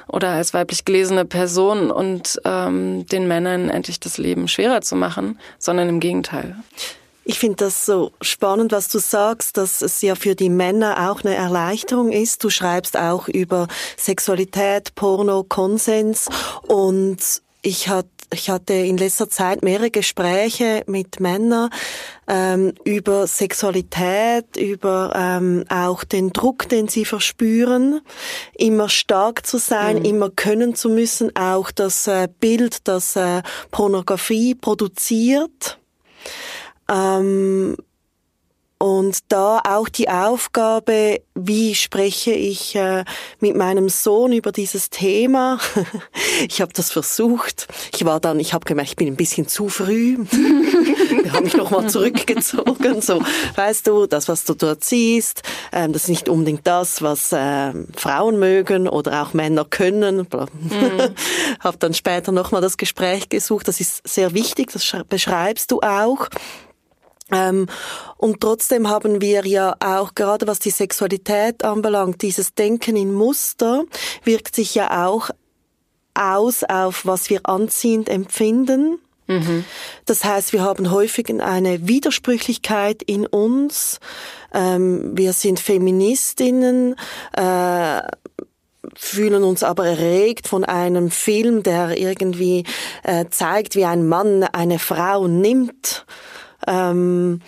oder 0.07 0.30
als 0.30 0.53
weiblich 0.53 0.86
gelesene 0.86 1.25
Person 1.25 1.91
und 1.91 2.39
ähm, 2.45 3.05
den 3.07 3.27
Männern 3.27 3.69
endlich 3.69 3.99
das 3.99 4.17
Leben 4.17 4.47
schwerer 4.47 4.82
zu 4.82 4.95
machen, 4.95 5.38
sondern 5.57 5.89
im 5.89 5.99
Gegenteil. 5.99 6.55
Ich 7.26 7.38
finde 7.38 7.57
das 7.57 7.86
so 7.86 8.11
spannend, 8.22 8.72
was 8.72 8.88
du 8.88 8.99
sagst, 8.99 9.57
dass 9.57 9.82
es 9.82 10.01
ja 10.01 10.15
für 10.15 10.36
die 10.36 10.49
Männer 10.49 11.11
auch 11.11 11.24
eine 11.24 11.36
Erleichterung 11.36 12.11
ist. 12.11 12.43
Du 12.43 12.49
schreibst 12.49 12.97
auch 12.97 13.28
über 13.28 13.67
Sexualität, 13.97 14.95
Porno, 14.95 15.43
Konsens 15.43 16.28
und 16.67 17.17
ich 17.61 17.89
hatte 17.89 18.09
ich 18.32 18.49
hatte 18.49 18.74
in 18.74 18.97
letzter 18.97 19.30
Zeit 19.30 19.63
mehrere 19.63 19.89
Gespräche 19.89 20.84
mit 20.86 21.20
Männern 21.20 21.72
ähm, 22.28 22.74
über 22.84 23.26
Sexualität, 23.26 24.55
über 24.55 25.13
ähm, 25.15 25.65
auch 25.67 26.03
den 26.03 26.32
Druck, 26.32 26.70
den 26.70 26.88
sie 26.88 27.05
verspüren, 27.05 28.01
immer 28.55 28.88
stark 28.88 29.47
zu 29.47 29.57
sein, 29.57 30.05
immer 30.05 30.30
können 30.30 30.76
zu 30.76 30.89
müssen, 30.89 31.36
auch 31.36 31.72
das 31.72 32.05
äh, 32.05 32.28
Bild, 32.39 32.88
das 32.88 33.15
äh, 33.15 33.41
Pornografie 33.72 34.53
produziert. 34.53 35.80
Ähm, 36.89 37.75
und 38.81 39.17
da 39.27 39.59
auch 39.67 39.89
die 39.89 40.07
Aufgabe, 40.07 41.19
wie 41.35 41.75
spreche 41.75 42.31
ich 42.31 42.77
äh, 42.77 43.03
mit 43.41 43.57
meinem 43.57 43.89
Sohn 43.89 44.31
über 44.31 44.53
dieses 44.53 44.89
Thema. 44.89 45.59
ich 46.47 46.61
habe 46.61 46.71
das 46.71 46.89
versucht. 46.89 47.67
Ich 47.93 48.05
war 48.05 48.21
dann, 48.21 48.39
ich 48.39 48.53
habe 48.53 48.63
gemerkt, 48.63 48.91
ich 48.91 48.95
bin 48.95 49.07
ein 49.09 49.17
bisschen 49.17 49.49
zu 49.49 49.67
früh. 49.67 50.17
Wir 50.31 51.33
haben 51.33 51.43
mich 51.43 51.57
nochmal 51.57 51.89
zurückgezogen. 51.89 53.01
So, 53.01 53.21
weißt 53.55 53.85
du, 53.85 54.05
das, 54.05 54.29
was 54.29 54.45
du 54.45 54.53
dort 54.53 54.85
siehst, 54.85 55.43
ähm, 55.73 55.91
das 55.91 56.03
ist 56.03 56.09
nicht 56.09 56.29
unbedingt 56.29 56.65
das, 56.65 57.01
was 57.01 57.31
ähm, 57.33 57.87
Frauen 57.97 58.39
mögen 58.39 58.87
oder 58.87 59.23
auch 59.23 59.33
Männer 59.33 59.65
können. 59.65 60.25
Mhm. 60.39 61.15
habe 61.59 61.77
dann 61.79 61.93
später 61.93 62.31
nochmal 62.31 62.61
das 62.61 62.77
Gespräch 62.77 63.27
gesucht. 63.27 63.67
Das 63.67 63.81
ist 63.81 64.07
sehr 64.07 64.33
wichtig. 64.33 64.71
Das 64.71 64.83
sch- 64.83 65.03
beschreibst 65.03 65.71
du 65.71 65.81
auch. 65.81 66.29
Ähm, 67.32 67.67
und 68.17 68.41
trotzdem 68.41 68.89
haben 68.89 69.21
wir 69.21 69.45
ja 69.45 69.75
auch, 69.80 70.15
gerade 70.15 70.47
was 70.47 70.59
die 70.59 70.71
Sexualität 70.71 71.63
anbelangt, 71.63 72.21
dieses 72.21 72.53
Denken 72.53 72.95
in 72.95 73.13
Muster 73.13 73.84
wirkt 74.23 74.55
sich 74.55 74.75
ja 74.75 75.05
auch 75.05 75.30
aus 76.13 76.63
auf, 76.63 77.05
was 77.05 77.30
wir 77.30 77.41
anziehend 77.43 78.09
empfinden. 78.09 78.99
Das 80.05 80.23
heißt, 80.23 80.53
wir 80.53 80.63
haben 80.63 80.91
häufig 80.91 81.30
eine 81.30 81.88
Widersprüchlichkeit 81.88 83.03
in 83.03 83.27
uns. 83.27 83.99
Ähm, 84.53 85.15
wir 85.15 85.34
sind 85.34 85.59
Feministinnen, 85.59 86.95
äh, 87.34 88.01
fühlen 88.95 89.43
uns 89.43 89.61
aber 89.61 89.86
erregt 89.86 90.47
von 90.47 90.63
einem 90.63 91.11
Film, 91.11 91.61
der 91.61 91.97
irgendwie 91.97 92.63
äh, 93.03 93.25
zeigt, 93.30 93.75
wie 93.75 93.86
ein 93.86 94.07
Mann 94.07 94.43
eine 94.43 94.80
Frau 94.80 95.27
nimmt. 95.27 96.05
Ähm, 96.70 97.41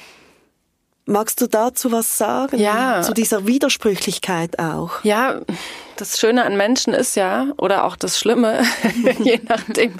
magst 1.05 1.39
du 1.41 1.47
dazu 1.47 1.91
was 1.91 2.17
sagen? 2.17 2.57
Ja. 2.59 3.01
Zu 3.01 3.13
dieser 3.13 3.45
Widersprüchlichkeit 3.45 4.59
auch. 4.59 5.03
Ja, 5.03 5.41
das 5.97 6.19
Schöne 6.19 6.43
an 6.43 6.57
Menschen 6.57 6.93
ist 6.93 7.15
ja, 7.15 7.47
oder 7.57 7.85
auch 7.85 7.95
das 7.95 8.17
Schlimme, 8.17 8.63
je 9.19 9.39
nachdem, 9.47 9.93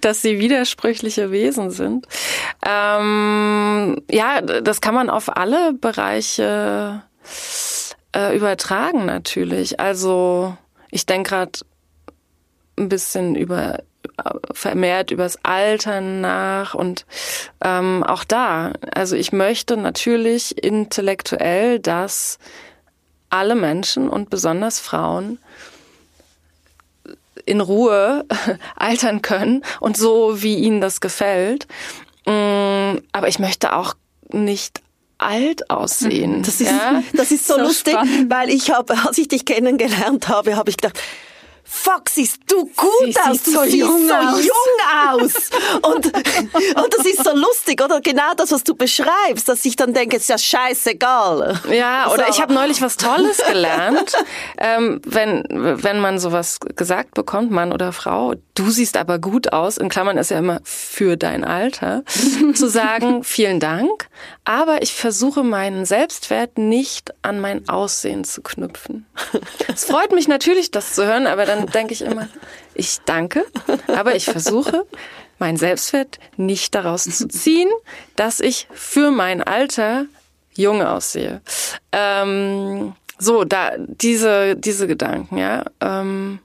dass 0.00 0.22
sie 0.22 0.38
widersprüchliche 0.38 1.30
Wesen 1.32 1.70
sind. 1.70 2.06
Ähm, 2.64 4.00
ja, 4.10 4.40
das 4.40 4.80
kann 4.80 4.94
man 4.94 5.10
auf 5.10 5.36
alle 5.36 5.72
Bereiche 5.72 7.02
äh, 8.14 8.36
übertragen 8.36 9.06
natürlich. 9.06 9.80
Also 9.80 10.56
ich 10.90 11.06
denke 11.06 11.30
gerade 11.30 11.58
ein 12.78 12.88
bisschen 12.88 13.34
über 13.34 13.80
vermehrt 14.52 15.10
übers 15.10 15.38
Altern 15.44 16.20
nach 16.20 16.74
und 16.74 17.06
ähm, 17.62 18.02
auch 18.04 18.24
da, 18.24 18.72
also 18.94 19.16
ich 19.16 19.32
möchte 19.32 19.76
natürlich 19.76 20.62
intellektuell, 20.62 21.78
dass 21.78 22.38
alle 23.30 23.54
Menschen 23.54 24.08
und 24.08 24.30
besonders 24.30 24.80
Frauen 24.80 25.38
in 27.44 27.60
Ruhe 27.60 28.24
altern 28.76 29.22
können 29.22 29.64
und 29.80 29.96
so, 29.96 30.42
wie 30.42 30.56
ihnen 30.56 30.80
das 30.80 31.00
gefällt. 31.00 31.66
Mm, 32.26 32.98
Aber 33.12 33.28
ich 33.28 33.38
möchte 33.38 33.74
auch 33.74 33.94
nicht 34.30 34.82
alt 35.18 35.70
aussehen. 35.70 36.42
Das 36.42 36.60
ist, 36.60 36.70
ja? 36.70 37.02
das 37.14 37.30
ist 37.30 37.46
so, 37.46 37.54
So 37.54 37.60
lustig, 37.62 37.94
spannend. 37.94 38.30
weil 38.30 38.50
ich 38.50 38.70
habe, 38.70 38.94
als 39.06 39.18
ich 39.18 39.28
dich 39.28 39.44
kennengelernt 39.44 40.28
habe, 40.28 40.56
habe 40.56 40.70
ich 40.70 40.76
gedacht, 40.76 40.98
Fuck, 41.70 42.08
siehst 42.08 42.38
du 42.46 42.64
gut 42.64 42.88
Sie 43.04 43.14
aus, 43.20 43.42
du 43.42 43.50
so 43.50 43.62
siehst 43.64 43.76
jung 43.76 44.08
so 44.08 44.14
aus. 44.14 44.44
jung 44.44 45.20
aus. 45.20 45.34
Und, 45.82 46.06
und 46.82 46.94
das 46.96 47.06
ist 47.06 47.22
so 47.22 47.34
lustig, 47.34 47.82
oder? 47.82 48.00
Genau 48.00 48.32
das, 48.36 48.50
was 48.52 48.64
du 48.64 48.74
beschreibst, 48.74 49.48
dass 49.48 49.64
ich 49.66 49.76
dann 49.76 49.92
denke, 49.92 50.16
es 50.16 50.22
ist 50.22 50.28
ja 50.30 50.38
scheißegal. 50.38 51.60
Ja, 51.70 52.10
oder 52.10 52.24
So. 52.24 52.30
ich 52.30 52.40
habe 52.40 52.54
neulich 52.54 52.80
was 52.80 52.96
Tolles 52.96 53.38
gelernt, 53.46 54.12
ähm, 54.58 55.00
wenn 55.04 55.44
wenn 55.48 56.00
man 56.00 56.18
sowas 56.18 56.58
gesagt 56.76 57.14
bekommt, 57.14 57.50
Mann 57.50 57.72
oder 57.72 57.92
Frau, 57.92 58.34
du 58.54 58.70
siehst 58.70 58.96
aber 58.96 59.18
gut 59.18 59.52
aus. 59.52 59.76
In 59.76 59.88
Klammern 59.88 60.16
ist 60.18 60.30
ja 60.30 60.38
immer 60.38 60.60
für 60.64 61.16
dein 61.16 61.44
Alter, 61.44 62.02
zu 62.54 62.68
sagen 62.68 63.22
vielen 63.24 63.60
Dank, 63.60 64.08
aber 64.44 64.82
ich 64.82 64.94
versuche 64.94 65.42
meinen 65.44 65.84
Selbstwert 65.84 66.56
nicht 66.58 67.12
an 67.22 67.40
mein 67.40 67.68
Aussehen 67.68 68.24
zu 68.24 68.40
knüpfen. 68.42 69.06
Es 69.72 69.84
freut 69.84 70.12
mich 70.12 70.28
natürlich, 70.28 70.70
das 70.70 70.94
zu 70.94 71.04
hören, 71.06 71.26
aber 71.26 71.44
dann 71.44 71.57
denke 71.66 71.92
ich 71.92 72.02
immer, 72.02 72.28
ich 72.74 72.98
danke, 73.04 73.44
aber 73.88 74.14
ich 74.14 74.24
versuche 74.24 74.86
meinen 75.38 75.56
Selbstwert 75.56 76.18
nicht 76.36 76.74
daraus 76.74 77.04
zu 77.04 77.28
ziehen, 77.28 77.68
dass 78.16 78.40
ich 78.40 78.66
für 78.72 79.10
mein 79.10 79.42
Alter 79.42 80.06
jung 80.54 80.82
aussehe. 80.82 81.40
Ähm, 81.92 82.94
so, 83.18 83.44
da 83.44 83.72
diese 83.78 84.56
diese 84.56 84.86
Gedanken, 84.86 85.38
ja. 85.38 85.64
Ähm, 85.80 86.40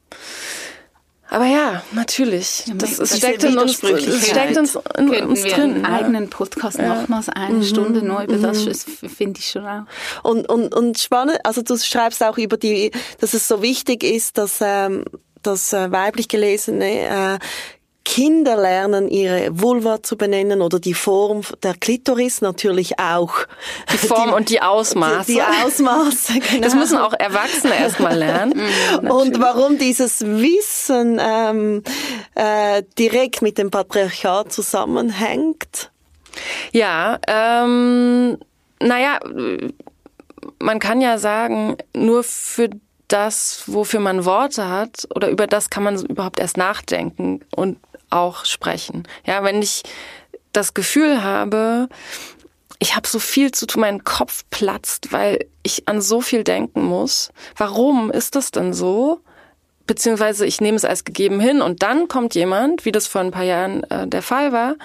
aber 1.33 1.45
ja, 1.45 1.81
natürlich. 1.93 2.65
das, 2.75 2.99
es 2.99 3.09
diese 3.09 3.17
steckt 3.17 3.43
in 3.43 3.57
uns, 3.57 3.81
Widersprüchlichkeit. 3.81 4.29
steckt 4.29 4.57
uns, 4.57 4.75
in 4.75 5.09
Könnten 5.09 5.29
uns 5.29 5.43
wir 5.43 5.51
drin. 5.51 5.61
einen 5.73 5.83
ja. 5.83 5.89
eigenen 5.89 6.29
Podcast 6.29 6.77
nochmals 6.77 7.29
eine 7.29 7.63
Stunde 7.63 8.03
neu 8.03 8.25
über 8.25 8.37
das 8.37 8.65
das 8.65 8.83
finde 8.83 9.39
ich 9.39 9.49
schon 9.49 9.65
auch. 9.65 9.85
Und, 10.21 10.47
und, 10.47 10.75
und 10.75 10.99
spannend, 10.99 11.39
also 11.43 11.63
du 11.63 11.75
schreibst 11.77 12.21
auch 12.23 12.37
über 12.37 12.57
die, 12.57 12.91
dass 13.19 13.33
es 13.33 13.47
so 13.47 13.63
wichtig 13.63 14.03
ist, 14.03 14.37
dass, 14.37 14.59
ähm, 14.61 15.05
dass 15.41 15.73
äh, 15.73 15.91
weiblich 15.91 16.27
gelesene 16.27 17.39
äh, 17.39 17.39
Kinder 18.05 18.57
lernen, 18.57 19.07
ihre 19.07 19.47
Vulva 19.59 20.03
zu 20.03 20.17
benennen 20.17 20.61
oder 20.61 20.79
die 20.79 20.93
Form 20.93 21.41
der 21.63 21.73
Klitoris 21.73 22.41
natürlich 22.41 22.99
auch. 22.99 23.33
Die 23.91 23.97
Form 23.97 24.33
und 24.33 24.49
die 24.49 24.61
Ausmaße. 24.61 25.31
Die, 25.31 25.33
die 25.33 25.41
Ausmaße, 25.41 26.39
genau. 26.39 26.61
Das 26.61 26.75
müssen 26.75 26.97
auch 26.97 27.13
Erwachsene 27.13 27.75
erstmal 27.75 28.17
lernen. 28.17 28.61
und 29.09 29.39
warum 29.39 29.77
dieses 29.77 30.21
Wissen 30.21 31.19
ähm, 31.21 31.83
äh, 32.35 32.83
direkt 32.99 33.41
mit 33.41 33.57
dem 33.57 33.71
Patriarchat 33.71 34.51
zusammenhängt. 34.51 35.91
Ja, 36.71 37.19
ähm, 37.27 38.37
naja, 38.81 39.19
man 40.59 40.79
kann 40.79 40.99
ja 40.99 41.17
sagen, 41.17 41.77
nur 41.95 42.23
für 42.23 42.69
das, 43.07 43.63
wofür 43.67 43.99
man 43.99 44.25
Worte 44.25 44.67
hat, 44.67 45.07
oder 45.15 45.29
über 45.29 45.47
das 45.47 45.69
kann 45.69 45.83
man 45.83 46.03
überhaupt 46.03 46.39
erst 46.39 46.57
nachdenken 46.57 47.41
und 47.55 47.77
auch 48.13 48.45
sprechen. 48.45 49.03
Ja, 49.25 49.43
wenn 49.43 49.61
ich 49.61 49.83
das 50.51 50.73
Gefühl 50.73 51.23
habe, 51.23 51.89
ich 52.79 52.95
habe 52.95 53.07
so 53.07 53.19
viel 53.19 53.51
zu 53.51 53.65
tun, 53.65 53.81
mein 53.81 54.03
Kopf 54.03 54.43
platzt, 54.49 55.11
weil 55.11 55.45
ich 55.63 55.87
an 55.87 56.01
so 56.01 56.21
viel 56.21 56.43
denken 56.43 56.83
muss. 56.83 57.31
Warum 57.55 58.11
ist 58.11 58.35
das 58.35 58.51
denn 58.51 58.73
so? 58.73 59.21
Beziehungsweise 59.87 60.45
ich 60.45 60.61
nehme 60.61 60.77
es 60.77 60.85
als 60.85 61.03
gegeben 61.03 61.39
hin 61.39 61.61
und 61.61 61.83
dann 61.83 62.07
kommt 62.07 62.35
jemand, 62.35 62.85
wie 62.85 62.91
das 62.91 63.07
vor 63.07 63.21
ein 63.21 63.31
paar 63.31 63.43
Jahren 63.43 63.83
äh, 63.85 64.07
der 64.07 64.21
Fall 64.21 64.51
war, 64.51 64.75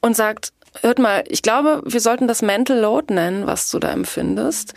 und 0.00 0.14
sagt, 0.14 0.52
hört 0.82 0.98
mal, 0.98 1.24
ich 1.28 1.42
glaube, 1.42 1.82
wir 1.84 2.00
sollten 2.00 2.28
das 2.28 2.42
Mental 2.42 2.78
Load 2.78 3.12
nennen, 3.12 3.46
was 3.46 3.70
du 3.70 3.78
da 3.78 3.90
empfindest. 3.90 4.74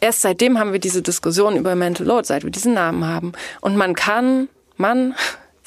Erst 0.00 0.22
seitdem 0.22 0.58
haben 0.58 0.72
wir 0.72 0.80
diese 0.80 1.02
Diskussion 1.02 1.56
über 1.56 1.74
Mental 1.74 2.06
Load, 2.06 2.26
seit 2.26 2.44
wir 2.44 2.50
diesen 2.50 2.74
Namen 2.74 3.06
haben. 3.06 3.32
Und 3.60 3.76
man 3.76 3.94
kann, 3.94 4.48
Mann, 4.76 5.14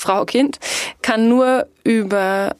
Frau, 0.03 0.25
Kind, 0.25 0.59
kann 1.01 1.29
nur 1.29 1.67
über 1.83 2.55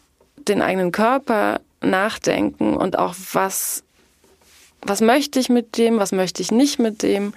den 0.48 0.62
eigenen 0.62 0.92
Körper 0.92 1.60
nachdenken 1.82 2.76
und 2.76 2.98
auch 2.98 3.16
was, 3.34 3.84
was 4.82 5.02
möchte 5.02 5.40
ich 5.40 5.50
mit 5.50 5.78
dem, 5.78 6.00
was 6.00 6.12
möchte 6.12 6.42
ich 6.42 6.52
nicht 6.52 6.80
mit 6.80 7.04
dem, 7.04 7.34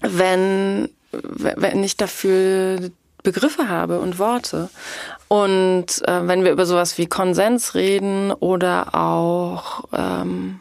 wenn, 0.00 0.88
wenn 1.10 1.82
ich 1.82 1.96
dafür 1.96 2.90
Begriffe 3.22 3.68
habe 3.68 3.98
und 3.98 4.18
Worte. 4.18 4.70
Und 5.28 6.06
äh, 6.06 6.28
wenn 6.28 6.44
wir 6.44 6.52
über 6.52 6.66
sowas 6.66 6.98
wie 6.98 7.06
Konsens 7.06 7.74
reden 7.74 8.30
oder 8.30 8.94
auch 8.94 9.84
ähm, 9.92 10.60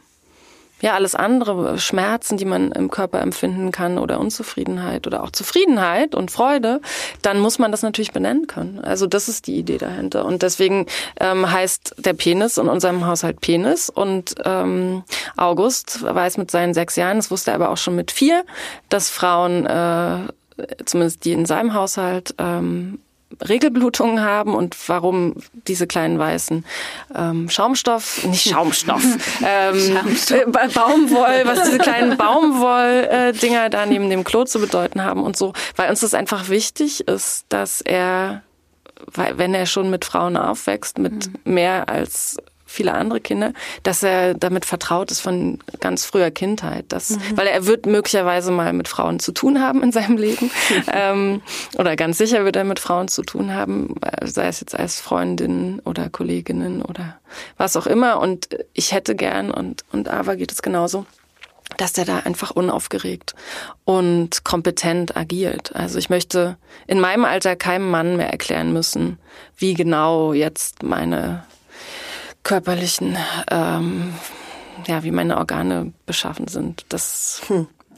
ja 0.84 0.96
alles 0.96 1.16
andere, 1.16 1.80
Schmerzen, 1.80 2.36
die 2.36 2.44
man 2.44 2.74
im 2.74 2.92
Körper 2.92 3.22
empfinden 3.22 3.72
kann 3.72 3.98
oder 3.98 4.20
Unzufriedenheit 4.20 5.08
oder 5.08 5.24
auch 5.24 5.32
Zufriedenheit 5.32 6.14
und 6.14 6.30
Freude, 6.30 6.82
dann 7.22 7.40
muss 7.40 7.58
man 7.58 7.72
das 7.72 7.84
natürlich 7.84 8.12
benennen 8.12 8.48
können. 8.48 8.80
Also 8.80 9.08
das 9.08 9.30
ist 9.30 9.48
die 9.48 9.56
Idee 9.56 9.78
dahinter. 9.78 10.26
Und 10.26 10.42
deswegen 10.42 10.86
ähm, 11.22 11.50
heißt 11.50 11.96
der 12.00 12.14
Penis 12.14 12.58
in 12.58 12.68
unserem 12.68 13.08
Haushalt 13.08 13.40
Penis. 13.40 13.90
Und 13.90 14.36
ähm, 14.44 15.04
August 15.38 16.04
weiß 16.04 16.38
mit 16.38 16.52
seinen 16.52 16.74
sechs 16.74 16.98
Jahren, 16.98 17.16
das 17.16 17.32
wusste 17.32 17.52
er 17.52 17.56
aber 17.56 17.70
auch 17.70 17.78
schon 17.78 17.96
mit 17.96 18.12
vier, 18.12 18.44
dass 18.90 19.10
Frauen, 19.10 19.66
äh, 19.66 20.18
zumindest 20.84 21.24
die 21.24 21.32
in 21.32 21.46
seinem 21.46 21.74
Haushalt, 21.74 22.36
ähm, 22.40 23.00
Regelblutungen 23.42 24.22
haben 24.22 24.54
und 24.56 24.76
warum 24.88 25.36
diese 25.68 25.88
kleinen 25.88 26.20
weißen 26.20 26.66
ähm, 27.16 27.50
Schaumstoff, 27.50 28.24
nicht 28.26 28.50
Schaumstoff, 28.50 29.04
ähm, 29.46 29.98
äh, 30.30 30.46
Ba- 30.48 30.68
Baumwoll, 30.74 31.42
was 31.46 31.64
diese 31.66 31.78
kleinen 31.80 32.18
Baumwoll-Dinger 32.18 33.70
da 33.70 33.86
neben 33.86 34.10
dem 34.10 34.24
Klo 34.24 34.44
zu 34.46 34.60
bedeuten 34.60 35.04
haben 35.04 35.24
und 35.24 35.36
so, 35.38 35.54
weil 35.76 35.90
uns 35.90 36.02
das 36.02 36.14
einfach 36.14 36.50
wichtig 36.50 37.08
ist, 37.08 37.46
dass 37.50 37.82
er, 37.82 38.44
weil, 39.08 39.38
wenn 39.38 39.54
er 39.54 39.66
schon 39.66 39.90
mit 39.90 40.06
Frauen 40.06 40.38
aufwächst, 40.38 40.98
mit 40.98 41.30
mehr 41.46 41.90
als 41.90 42.38
viele 42.74 42.94
andere 42.94 43.22
Kinder, 43.22 43.54
dass 43.84 44.04
er 44.04 44.34
damit 44.34 44.66
vertraut 44.66 45.12
ist 45.12 45.22
von 45.22 45.60
ganz 45.80 46.06
früher 46.06 46.32
Kindheit. 46.32 46.86
Das, 46.90 47.18
Weil 47.36 47.48
er 47.48 47.66
wird 47.66 47.86
möglicherweise 47.86 48.52
mal 48.52 48.74
mit 48.74 48.88
Frauen 48.88 49.20
zu 49.20 49.32
tun 49.32 49.62
haben 49.62 49.84
in 49.84 49.92
seinem 49.92 50.18
Leben. 50.18 50.50
ähm, 50.92 51.42
oder 51.78 51.96
ganz 51.96 52.18
sicher 52.18 52.46
wird 52.46 52.56
er 52.56 52.64
mit 52.64 52.80
Frauen 52.80 53.08
zu 53.08 53.22
tun 53.22 53.54
haben, 53.54 53.96
sei 54.24 54.48
es 54.48 54.60
jetzt 54.60 54.78
als 54.78 55.00
Freundin 55.00 55.82
oder 55.86 56.10
Kolleginnen 56.10 56.82
oder 56.82 57.20
was 57.58 57.78
auch 57.78 57.86
immer. 57.86 58.20
Und 58.20 58.50
ich 58.74 58.92
hätte 58.92 59.16
gern, 59.16 59.52
und, 59.52 59.84
und 59.92 60.10
Ava 60.10 60.36
geht 60.36 60.52
es 60.52 60.62
genauso, 60.62 61.06
dass 61.78 61.94
der 61.94 62.06
da 62.06 62.18
einfach 62.20 62.52
unaufgeregt 62.52 63.36
und 63.86 64.44
kompetent 64.44 65.16
agiert. 65.16 65.76
Also 65.76 66.00
ich 66.00 66.10
möchte 66.10 66.58
in 66.88 67.00
meinem 67.00 67.26
Alter 67.26 67.56
keinem 67.56 67.90
Mann 67.90 68.18
mehr 68.18 68.30
erklären 68.30 68.74
müssen, 68.74 69.20
wie 69.58 69.74
genau 69.74 70.34
jetzt 70.34 70.84
meine 70.84 71.44
körperlichen, 72.44 73.18
ähm, 73.50 74.14
ja, 74.86 75.04
wie 75.04 75.12
meine 75.12 75.38
Organe 75.38 75.94
beschaffen 76.06 76.48
sind. 76.48 76.86
Das 76.90 77.42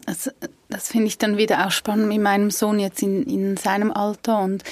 Das, 0.05 0.29
das 0.69 0.89
finde 0.89 1.07
ich 1.07 1.17
dann 1.17 1.37
wieder 1.37 1.65
auch 1.65 1.71
spannend 1.71 2.07
mit 2.07 2.21
meinem 2.21 2.51
Sohn 2.51 2.77
jetzt 2.79 3.01
in, 3.01 3.23
in 3.23 3.57
seinem 3.57 3.91
Alter. 3.91 4.39
Und 4.39 4.63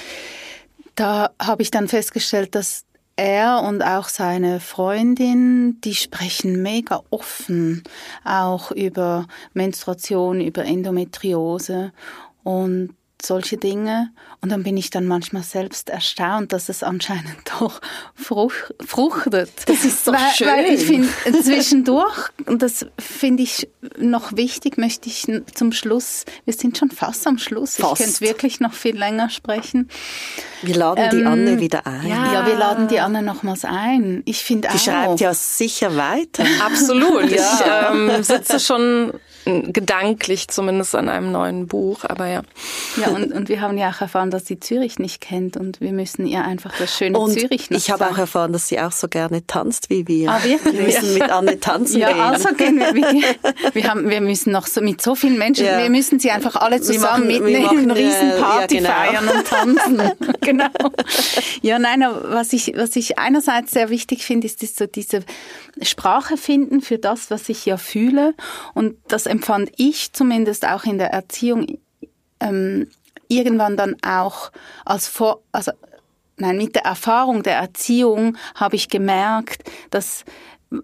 da 0.94 1.30
habe 1.42 1.62
ich 1.62 1.72
dann 1.72 1.88
festgestellt, 1.88 2.54
dass 2.54 2.84
er 3.16 3.62
und 3.62 3.82
auch 3.82 4.08
seine 4.08 4.60
Freundin, 4.60 5.80
die 5.82 5.94
sprechen 5.94 6.62
mega 6.62 7.02
offen 7.10 7.82
auch 8.24 8.70
über 8.70 9.26
Menstruation, 9.52 10.40
über 10.40 10.64
Endometriose 10.64 11.92
und 12.42 12.94
solche 13.24 13.56
Dinge. 13.56 14.10
Und 14.40 14.50
dann 14.52 14.62
bin 14.62 14.76
ich 14.76 14.90
dann 14.90 15.06
manchmal 15.06 15.42
selbst 15.42 15.88
erstaunt, 15.88 16.52
dass 16.52 16.68
es 16.68 16.82
anscheinend 16.82 17.36
doch 17.60 17.80
fruch, 18.14 18.52
fruchtet. 18.84 19.50
Das 19.66 19.84
ist 19.84 20.04
so 20.04 20.12
weil, 20.12 20.30
schön. 20.34 20.46
Weil 20.48 20.64
ich 20.66 20.84
finde, 20.84 21.08
zwischendurch, 21.42 22.28
und 22.46 22.62
das 22.62 22.86
finde 22.98 23.42
ich 23.42 23.68
noch 23.98 24.36
wichtig, 24.36 24.76
möchte 24.76 25.08
ich 25.08 25.26
zum 25.54 25.72
Schluss, 25.72 26.24
wir 26.44 26.54
sind 26.54 26.76
schon 26.76 26.90
fast 26.90 27.26
am 27.26 27.38
Schluss, 27.38 27.76
Fast. 27.76 28.00
ich 28.00 28.06
könnte 28.06 28.20
wirklich 28.20 28.60
noch 28.60 28.74
viel 28.74 28.96
länger 28.96 29.30
sprechen. 29.30 29.88
Wir 30.62 30.76
laden 30.76 31.10
die 31.10 31.20
Ähm, 31.20 31.26
Anne 31.26 31.60
wieder 31.60 31.86
ein. 31.86 32.06
Ja, 32.08 32.46
wir 32.46 32.56
laden 32.56 32.88
die 32.88 33.00
Anne 33.00 33.22
nochmals 33.22 33.64
ein. 33.64 34.22
Ich 34.24 34.42
finde 34.42 34.68
auch. 34.68 34.72
Die 34.72 34.78
schreibt 34.78 35.20
ja 35.20 35.34
sicher 35.34 35.96
weiter. 35.96 36.44
absolut. 36.64 37.30
Ich 37.30 37.40
ähm, 37.66 38.22
sitze 38.22 38.60
schon 38.60 39.12
gedanklich 39.44 40.48
zumindest 40.48 40.94
an 40.94 41.08
einem 41.08 41.30
neuen 41.30 41.66
Buch, 41.66 42.04
aber 42.04 42.26
ja. 42.26 42.42
Ja, 42.96 43.08
und, 43.08 43.32
und 43.32 43.48
wir 43.48 43.60
haben 43.60 43.76
ja 43.76 43.90
auch 43.90 44.00
erfahren, 44.00 44.30
dass 44.30 44.46
sie 44.46 44.58
Zürich 44.58 44.98
nicht 44.98 45.20
kennt 45.20 45.56
und 45.56 45.80
wir 45.80 45.92
müssen 45.92 46.26
ihr 46.26 46.44
einfach 46.44 46.72
das 46.78 46.96
schöne 46.96 47.18
und 47.18 47.32
Zürich 47.32 47.70
noch 47.70 47.78
Ich 47.78 47.90
habe 47.90 48.08
auch 48.08 48.16
erfahren, 48.16 48.52
dass 48.52 48.68
sie 48.68 48.80
auch 48.80 48.92
so 48.92 49.08
gerne 49.08 49.46
tanzt 49.46 49.90
wie 49.90 50.08
wir. 50.08 50.30
Ah, 50.30 50.42
wirklich? 50.42 50.78
Wir 50.78 50.82
müssen 50.86 51.14
mit 51.14 51.30
Anne 51.30 51.60
tanzen 51.60 52.00
ja, 52.00 52.12
gehen. 52.12 52.20
also 52.20 52.54
gehen 52.54 52.78
wir, 52.78 52.94
wir, 52.94 53.74
wir, 53.74 53.90
haben, 53.90 54.08
wir 54.08 54.20
müssen 54.20 54.52
noch 54.52 54.66
so 54.66 54.80
mit 54.80 55.02
so 55.02 55.14
vielen 55.14 55.38
Menschen, 55.38 55.66
ja. 55.66 55.78
wir 55.78 55.90
müssen 55.90 56.18
sie 56.18 56.30
einfach 56.30 56.56
alle 56.56 56.80
zusammen 56.80 57.28
machen, 57.28 57.44
mitnehmen, 57.44 57.90
eine 57.90 57.96
Riesenparty 57.96 58.78
ja, 58.78 58.80
genau. 58.80 58.94
feiern 58.94 59.28
und 59.28 59.46
tanzen. 59.46 60.12
genau. 60.40 60.68
Ja, 61.60 61.78
nein, 61.78 62.04
was 62.24 62.52
ich, 62.52 62.72
was 62.76 62.96
ich 62.96 63.18
einerseits 63.18 63.72
sehr 63.72 63.90
wichtig 63.90 64.24
finde, 64.24 64.46
ist, 64.46 64.62
ist 64.62 64.78
so 64.78 64.86
diese 64.86 65.20
Sprache 65.82 66.36
finden 66.36 66.80
für 66.80 66.98
das, 66.98 67.30
was 67.30 67.48
ich 67.48 67.66
ja 67.66 67.76
fühle. 67.76 68.34
Und 68.74 68.96
das 69.08 69.26
empfand 69.26 69.70
ich 69.76 70.12
zumindest 70.12 70.66
auch 70.66 70.84
in 70.84 70.98
der 70.98 71.10
Erziehung 71.10 71.78
ähm, 72.40 72.88
irgendwann 73.28 73.76
dann 73.76 73.96
auch 74.02 74.52
als 74.84 75.08
vor, 75.08 75.42
also 75.52 75.72
nein, 76.36 76.56
mit 76.56 76.74
der 76.74 76.84
Erfahrung 76.84 77.42
der 77.42 77.56
Erziehung 77.56 78.36
habe 78.54 78.76
ich 78.76 78.88
gemerkt, 78.88 79.70
dass 79.90 80.24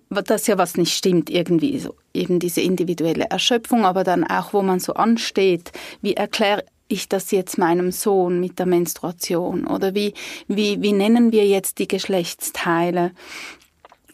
das 0.09 0.47
ja 0.47 0.57
was 0.59 0.77
nicht 0.77 0.97
stimmt 0.97 1.31
irgendwie 1.31 1.79
so 1.79 1.97
eben 2.15 2.39
diese 2.39 2.61
individuelle 2.61 3.25
Erschöpfung, 3.25 3.85
aber 3.85 4.05
dann 4.05 4.25
auch, 4.25 4.53
wo 4.53 4.63
man 4.63 4.79
so 4.79 4.95
ansteht, 4.95 5.73
wie 6.01 6.15
erkläre 6.15 6.65
ich 6.87 7.09
das 7.09 7.31
jetzt 7.31 7.59
meinem 7.59 7.93
Sohn 7.93 8.41
mit 8.41 8.59
der 8.59 8.67
Menstruation 8.67 9.67
oder 9.67 9.95
wie 9.95 10.13
wie 10.49 10.83
wie 10.83 10.93
nennen 10.93 11.33
wir 11.33 11.47
jetzt 11.47 11.79
die 11.79 11.89
Geschlechtsteile 11.89 13.13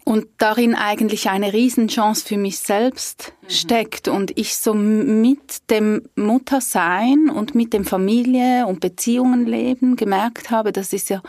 und 0.07 0.29
darin 0.39 0.77
eigentlich 0.77 1.31
eine 1.31 1.53
Riesenchance 1.53 2.25
für 2.25 2.37
mich 2.39 2.61
selbst 2.61 3.33
mhm. 3.43 3.51
steckt 3.51 4.07
und 4.07 4.39
ich 4.39 4.57
so 4.57 4.73
mit 4.73 5.69
dem 5.69 6.03
Muttersein 6.15 7.29
und 7.29 7.57
mit 7.57 7.73
dem 7.73 7.85
Familie 7.85 8.69
und 8.69 8.79
Beziehungenleben 8.79 9.97
gemerkt 9.97 10.51
habe, 10.51 10.71
das 10.71 10.93
ist 10.93 11.11
ja 11.11 11.23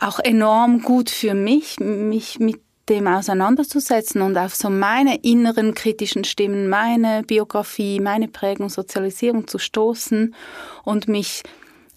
auch 0.00 0.18
enorm 0.18 0.82
gut 0.82 1.10
für 1.10 1.34
mich, 1.34 1.78
mich 1.78 2.40
mit 2.40 2.60
dem 2.88 3.06
auseinanderzusetzen 3.06 4.20
und 4.20 4.36
auf 4.36 4.56
so 4.56 4.68
meine 4.68 5.18
inneren 5.22 5.72
kritischen 5.74 6.24
Stimmen, 6.24 6.68
meine 6.68 7.22
Biografie, 7.22 8.00
meine 8.00 8.26
Prägung, 8.26 8.68
Sozialisierung 8.68 9.46
zu 9.46 9.58
stoßen 9.58 10.34
und 10.82 11.06
mich 11.06 11.44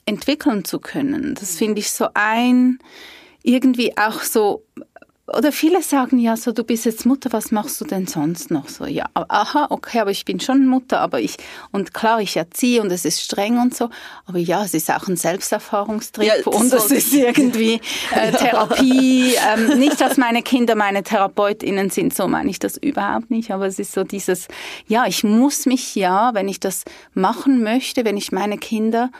entwickeln 0.06 0.66
zu 0.66 0.80
können. 0.80 1.34
Das 1.34 1.56
finde 1.56 1.80
ich 1.80 1.90
so 1.90 2.10
ein 2.14 2.78
irgendwie 3.44 3.98
auch 3.98 4.22
so 4.22 4.64
oder 5.38 5.52
viele 5.52 5.82
sagen 5.82 6.20
ja 6.20 6.38
so, 6.38 6.52
du 6.52 6.64
bist 6.64 6.86
jetzt 6.86 7.06
Mutter, 7.06 7.32
was 7.32 7.52
machst 7.52 7.80
du 7.82 7.86
denn 7.86 8.08
sonst 8.08 8.52
noch 8.52 8.68
so? 8.68 8.86
Ja, 8.86 9.06
aha, 9.14 9.68
okay, 9.70 10.00
aber 10.00 10.12
ich 10.12 10.26
bin 10.26 10.40
schon 10.40 10.68
Mutter, 10.68 11.00
aber 11.00 11.20
ich, 11.20 11.38
und 11.72 11.94
klar, 11.94 12.22
ich 12.22 12.36
erziehe 12.38 12.82
und 12.82 12.92
es 12.92 13.06
ist 13.06 13.22
streng 13.22 13.60
und 13.60 13.76
so, 13.76 13.90
aber 14.26 14.40
ja, 14.40 14.64
es 14.64 14.74
ist 14.74 14.90
auch 14.90 15.08
ein 15.08 15.18
Selbsterfahrungstrieb 15.18 16.28
ja, 16.28 16.52
und 16.52 16.74
es 16.74 16.92
ist 16.92 17.14
irgendwie 17.14 17.82
äh, 18.16 18.32
Therapie. 18.38 19.36
ähm, 19.36 19.80
nicht, 19.80 20.02
dass 20.02 20.18
meine 20.18 20.42
Kinder 20.42 20.76
meine 20.76 21.04
TherapeutInnen 21.04 21.90
sind, 21.90 22.14
so 22.14 22.28
meine 22.28 22.50
ich 22.50 22.60
das 22.60 22.78
überhaupt 22.78 23.32
nicht, 23.32 23.52
aber 23.52 23.68
es 23.68 23.80
ist 23.80 23.94
so 23.94 24.04
dieses, 24.04 24.48
ja, 24.88 25.06
ich 25.06 25.24
muss 25.24 25.66
mich 25.66 25.96
ja, 25.96 26.34
wenn 26.34 26.48
ich 26.48 26.60
das 26.60 26.84
machen 27.14 27.64
möchte, 27.64 28.06
wenn 28.06 28.18
ich 28.18 28.32
meine 28.32 28.58
Kinder 28.58 29.12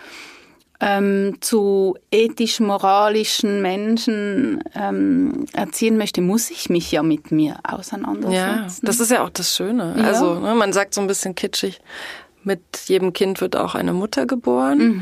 ähm, 0.80 1.38
zu 1.42 1.98
ethisch-moralischen 2.12 3.62
Menschen 3.62 4.64
ähm, 4.76 5.46
erziehen 5.54 5.98
möchte, 5.98 6.22
muss 6.22 6.50
ich 6.52 6.70
mich 6.70 6.92
ja 6.92 7.04
mit 7.04 7.32
mir 7.32 7.58
auseinandersetzen. 7.64 8.34
Ja, 8.34 8.68
das 8.82 9.00
ist 9.00 9.12
ja 9.12 9.24
auch 9.24 9.30
das 9.30 9.56
Schöne. 9.56 9.96
Ja. 9.98 10.06
Also 10.06 10.40
ne, 10.40 10.56
man 10.56 10.72
sagt 10.72 10.94
so 10.94 11.02
ein 11.02 11.08
bisschen 11.08 11.36
kitschig, 11.36 11.82
mit 12.44 12.62
jedem 12.88 13.12
Kind 13.12 13.42
wird 13.42 13.56
auch 13.56 13.76
eine 13.76 13.94
Mutter 13.94 14.26
geboren. 14.26 14.80
Mhm. 14.80 15.02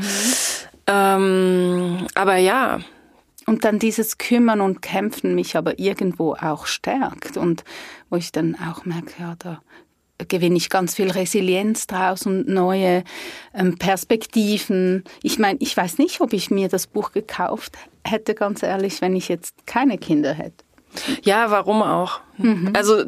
Ähm, 0.88 2.06
aber 2.14 2.36
ja. 2.36 2.80
Und 3.46 3.64
dann 3.64 3.78
dieses 3.78 4.18
Kümmern 4.18 4.60
und 4.60 4.82
Kämpfen 4.82 5.34
mich 5.34 5.56
aber 5.56 5.78
irgendwo 5.78 6.34
auch 6.34 6.66
stärkt 6.66 7.38
und 7.38 7.64
wo 8.10 8.16
ich 8.16 8.30
dann 8.30 8.56
auch 8.56 8.84
merke, 8.84 9.12
ja, 9.18 9.36
da 9.38 9.62
gewinne 10.26 10.56
ich 10.56 10.68
ganz 10.68 10.94
viel 10.94 11.10
Resilienz 11.10 11.86
draus 11.86 12.26
und 12.26 12.48
neue 12.48 13.04
ähm, 13.54 13.78
Perspektiven. 13.78 15.04
Ich 15.22 15.38
meine, 15.38 15.58
ich 15.60 15.76
weiß 15.76 15.98
nicht, 15.98 16.20
ob 16.20 16.32
ich 16.32 16.50
mir 16.50 16.68
das 16.68 16.86
Buch 16.86 17.12
gekauft 17.12 17.76
hätte, 18.04 18.34
ganz 18.34 18.62
ehrlich, 18.62 19.00
wenn 19.00 19.14
ich 19.14 19.28
jetzt 19.28 19.54
keine 19.66 19.98
Kinder 19.98 20.32
hätte. 20.32 20.64
Ja, 21.22 21.50
warum 21.50 21.82
auch? 21.82 22.20
Mhm. 22.38 22.72
Also, 22.74 23.04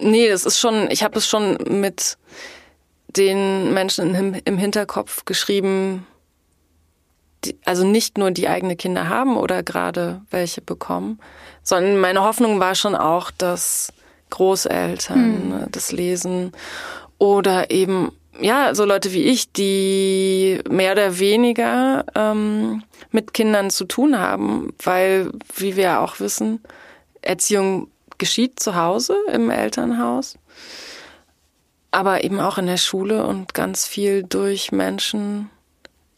nee, 0.00 0.28
das 0.28 0.44
ist 0.44 0.58
schon, 0.58 0.90
ich 0.90 1.02
habe 1.02 1.18
es 1.18 1.26
schon 1.26 1.56
mit 1.80 2.18
den 3.16 3.72
Menschen 3.72 4.14
im, 4.14 4.34
im 4.44 4.58
Hinterkopf 4.58 5.24
geschrieben, 5.24 6.06
die, 7.44 7.56
also 7.64 7.86
nicht 7.86 8.18
nur 8.18 8.30
die 8.30 8.48
eigene 8.48 8.76
Kinder 8.76 9.08
haben 9.08 9.36
oder 9.36 9.62
gerade 9.62 10.22
welche 10.30 10.60
bekommen, 10.60 11.20
sondern 11.62 11.98
meine 11.98 12.22
Hoffnung 12.22 12.60
war 12.60 12.74
schon 12.74 12.94
auch, 12.94 13.30
dass 13.30 13.92
Großeltern 14.34 15.48
mhm. 15.48 15.66
das 15.70 15.92
lesen. 15.92 16.50
Oder 17.18 17.70
eben 17.70 18.10
ja 18.40 18.74
so 18.74 18.84
Leute 18.84 19.12
wie 19.12 19.22
ich, 19.22 19.52
die 19.52 20.58
mehr 20.68 20.92
oder 20.92 21.18
weniger 21.18 22.04
ähm, 22.16 22.82
mit 23.12 23.32
Kindern 23.32 23.70
zu 23.70 23.84
tun 23.84 24.18
haben, 24.18 24.74
weil 24.82 25.30
wie 25.54 25.76
wir 25.76 26.00
auch 26.00 26.18
wissen, 26.18 26.60
Erziehung 27.22 27.88
geschieht 28.18 28.58
zu 28.58 28.74
Hause 28.74 29.16
im 29.32 29.50
Elternhaus, 29.50 30.36
aber 31.92 32.24
eben 32.24 32.40
auch 32.40 32.58
in 32.58 32.66
der 32.66 32.76
Schule 32.76 33.24
und 33.24 33.54
ganz 33.54 33.86
viel 33.86 34.24
durch 34.24 34.72
Menschen, 34.72 35.48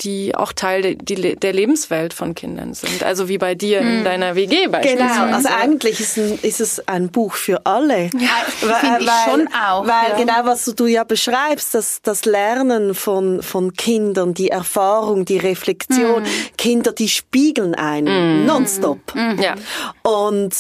die 0.01 0.34
auch 0.34 0.53
Teil 0.53 0.97
de, 0.97 1.36
der 1.36 1.53
Lebenswelt 1.53 2.12
von 2.12 2.34
Kindern 2.34 2.74
sind. 2.74 3.03
Also 3.03 3.28
wie 3.28 3.38
bei 3.38 3.55
dir 3.55 3.80
in 3.80 3.99
hm. 3.99 4.05
deiner 4.05 4.34
WG 4.36 4.68
beispielsweise. 4.68 5.20
Genau, 5.20 5.34
also 5.34 5.49
eigentlich 5.49 6.01
ist, 6.01 6.18
ein, 6.18 6.38
ist 6.42 6.61
es 6.61 6.86
ein 6.86 7.09
Buch 7.09 7.34
für 7.34 7.64
alle. 7.64 8.05
Ja, 8.05 8.11
finde 8.47 8.99
ich 9.01 9.07
weil, 9.07 9.30
schon 9.30 9.49
auch. 9.49 9.86
Weil 9.86 10.11
ja. 10.11 10.16
genau, 10.16 10.44
was 10.44 10.64
du 10.64 10.86
ja 10.86 11.05
beschreibst, 11.05 11.74
das, 11.74 12.01
das 12.03 12.24
Lernen 12.24 12.94
von, 12.94 13.42
von 13.42 13.72
Kindern, 13.72 14.34
die 14.34 14.49
Erfahrung, 14.49 15.24
die 15.24 15.38
Reflexion, 15.38 16.22
mm. 16.22 16.57
Kinder, 16.59 16.92
die 16.92 17.09
spiegeln 17.09 17.74
einen 17.74 18.44
mm. 18.44 18.47
nonstop. 18.47 19.14
Mm. 19.14 19.40
Ja. 19.40 19.55
Und 20.03 20.55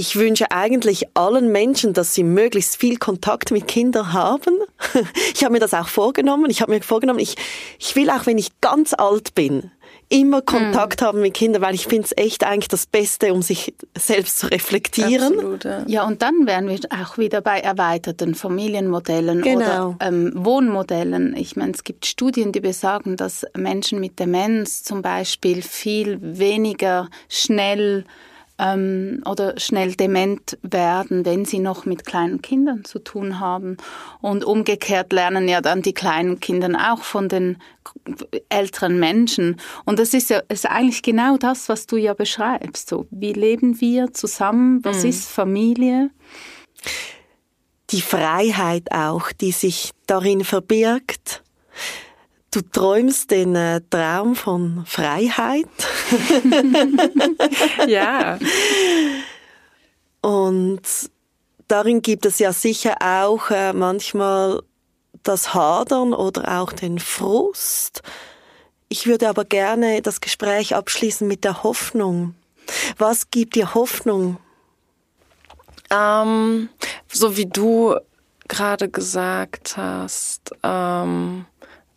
ich 0.00 0.16
wünsche 0.16 0.50
eigentlich 0.50 1.14
allen 1.14 1.52
Menschen, 1.52 1.92
dass 1.92 2.14
sie 2.14 2.22
möglichst 2.22 2.78
viel 2.78 2.96
Kontakt 2.96 3.50
mit 3.50 3.68
Kindern 3.68 4.14
haben. 4.14 4.56
Ich 5.34 5.44
habe 5.44 5.52
mir 5.52 5.60
das 5.60 5.74
auch 5.74 5.88
vorgenommen. 5.88 6.50
Ich 6.50 6.60
habe 6.60 6.72
mir 6.72 6.82
vorgenommen, 6.82 7.18
ich, 7.18 7.36
ich 7.78 7.96
will 7.96 8.10
auch, 8.10 8.26
wenn 8.26 8.38
ich 8.38 8.60
ganz 8.60 8.94
alt 8.94 9.34
bin, 9.34 9.70
immer 10.08 10.42
Kontakt 10.42 11.00
mm. 11.00 11.04
haben 11.04 11.20
mit 11.20 11.34
Kindern, 11.34 11.62
weil 11.62 11.74
ich 11.74 11.86
finde 11.86 12.06
es 12.06 12.16
echt 12.16 12.44
eigentlich 12.44 12.68
das 12.68 12.86
Beste, 12.86 13.32
um 13.32 13.42
sich 13.42 13.74
selbst 13.96 14.38
zu 14.38 14.50
reflektieren. 14.50 15.34
Absolut, 15.34 15.64
ja. 15.64 15.84
ja, 15.86 16.06
und 16.06 16.22
dann 16.22 16.46
wären 16.46 16.68
wir 16.68 16.78
auch 16.90 17.16
wieder 17.16 17.40
bei 17.40 17.60
erweiterten 17.60 18.34
Familienmodellen 18.34 19.42
genau. 19.42 19.56
oder 19.60 19.96
ähm, 20.00 20.32
Wohnmodellen. 20.34 21.36
Ich 21.36 21.56
meine, 21.56 21.72
es 21.72 21.84
gibt 21.84 22.06
Studien, 22.06 22.52
die 22.52 22.60
besagen, 22.60 23.16
dass 23.16 23.46
Menschen 23.56 24.00
mit 24.00 24.18
Demenz 24.18 24.82
zum 24.82 25.02
Beispiel 25.02 25.62
viel 25.62 26.18
weniger 26.20 27.08
schnell 27.28 28.04
ähm, 28.60 29.22
oder 29.24 29.58
schnell 29.58 29.94
dement 29.94 30.58
werden, 30.62 31.24
wenn 31.24 31.44
sie 31.44 31.58
noch 31.58 31.86
mit 31.86 32.04
kleinen 32.04 32.42
Kindern 32.42 32.84
zu 32.84 32.98
tun 32.98 33.40
haben. 33.40 33.78
Und 34.20 34.44
umgekehrt 34.44 35.12
lernen 35.12 35.48
ja 35.48 35.60
dann 35.60 35.82
die 35.82 35.94
kleinen 35.94 36.40
Kinder 36.40 36.92
auch 36.92 37.02
von 37.02 37.28
den 37.28 37.56
älteren 38.50 39.00
Menschen. 39.00 39.56
Und 39.84 39.98
das 39.98 40.12
ist 40.12 40.30
ja 40.30 40.42
ist 40.48 40.66
eigentlich 40.66 41.02
genau 41.02 41.38
das, 41.38 41.68
was 41.68 41.86
du 41.86 41.96
ja 41.96 42.12
beschreibst. 42.12 42.88
So, 42.88 43.06
wie 43.10 43.32
leben 43.32 43.80
wir 43.80 44.12
zusammen? 44.12 44.84
Was 44.84 45.02
mhm. 45.02 45.10
ist 45.10 45.28
Familie? 45.28 46.10
Die 47.90 48.02
Freiheit 48.02 48.92
auch, 48.92 49.32
die 49.32 49.52
sich 49.52 49.90
darin 50.06 50.44
verbirgt. 50.44 51.42
Du 52.52 52.62
träumst 52.62 53.30
den 53.30 53.54
äh, 53.54 53.80
Traum 53.90 54.34
von 54.34 54.84
Freiheit. 54.84 55.68
ja. 57.86 58.38
Und 60.20 60.82
darin 61.68 62.02
gibt 62.02 62.26
es 62.26 62.40
ja 62.40 62.52
sicher 62.52 62.96
auch 63.00 63.50
äh, 63.50 63.72
manchmal 63.72 64.62
das 65.22 65.54
Hadern 65.54 66.12
oder 66.12 66.60
auch 66.60 66.72
den 66.72 66.98
Frust. 66.98 68.02
Ich 68.88 69.06
würde 69.06 69.28
aber 69.28 69.44
gerne 69.44 70.02
das 70.02 70.20
Gespräch 70.20 70.74
abschließen 70.74 71.28
mit 71.28 71.44
der 71.44 71.62
Hoffnung. 71.62 72.34
Was 72.98 73.30
gibt 73.30 73.54
dir 73.54 73.74
Hoffnung? 73.74 74.38
Ähm, 75.90 76.68
so 77.06 77.36
wie 77.36 77.46
du 77.46 77.94
gerade 78.48 78.88
gesagt 78.88 79.76
hast, 79.76 80.50
ähm, 80.64 81.46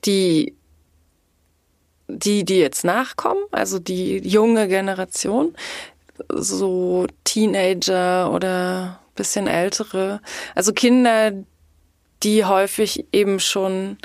die, 0.06 0.56
die, 2.08 2.44
die 2.46 2.60
jetzt 2.60 2.84
nachkommen, 2.84 3.44
also 3.52 3.80
die 3.80 4.18
junge 4.20 4.68
Generation, 4.68 5.56
so 6.30 7.08
Teenager 7.24 8.32
oder 8.32 9.00
bisschen 9.16 9.48
ältere, 9.48 10.22
also 10.56 10.74
Kinder, 10.74 11.32
die 12.24 12.46
häufig 12.46 13.06
eben 13.12 13.40
schon 13.40 13.98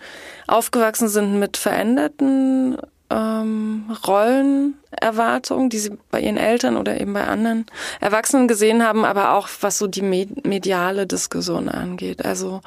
aufgewachsen 0.47 1.09
sind 1.09 1.39
mit 1.39 1.57
veränderten 1.57 2.79
ähm, 3.11 3.85
Rollenerwartungen, 4.07 5.71
die 5.71 5.79
sie 5.79 5.93
bei 6.11 6.21
ihren 6.21 6.37
Eltern 6.37 6.77
oder 6.77 7.01
eben 7.01 7.13
bei 7.13 7.27
anderen 7.27 7.67
Erwachsenen 8.01 8.49
gesehen 8.49 8.83
haben, 8.83 9.05
aber 9.05 9.33
auch 9.33 9.49
was 9.61 9.79
so 9.79 9.87
die 9.87 10.03
mediale 10.03 11.07
Diskussion 11.07 11.69
angeht. 11.69 12.25
Also 12.25 12.61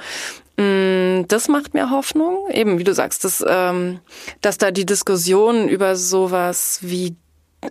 mh, 0.57 0.63
mm, 0.63 1.27
das 1.27 1.47
macht 1.47 1.73
mir 1.73 1.89
Hoffnung, 1.91 2.49
eben 2.51 2.79
wie 2.79 2.83
du 2.83 2.93
sagst, 2.93 3.23
dass, 3.23 3.43
ähm, 3.47 3.99
dass 4.41 4.57
da 4.57 4.71
die 4.71 4.85
Diskussion 4.85 5.67
über 5.67 5.95
sowas 5.95 6.79
wie 6.81 7.15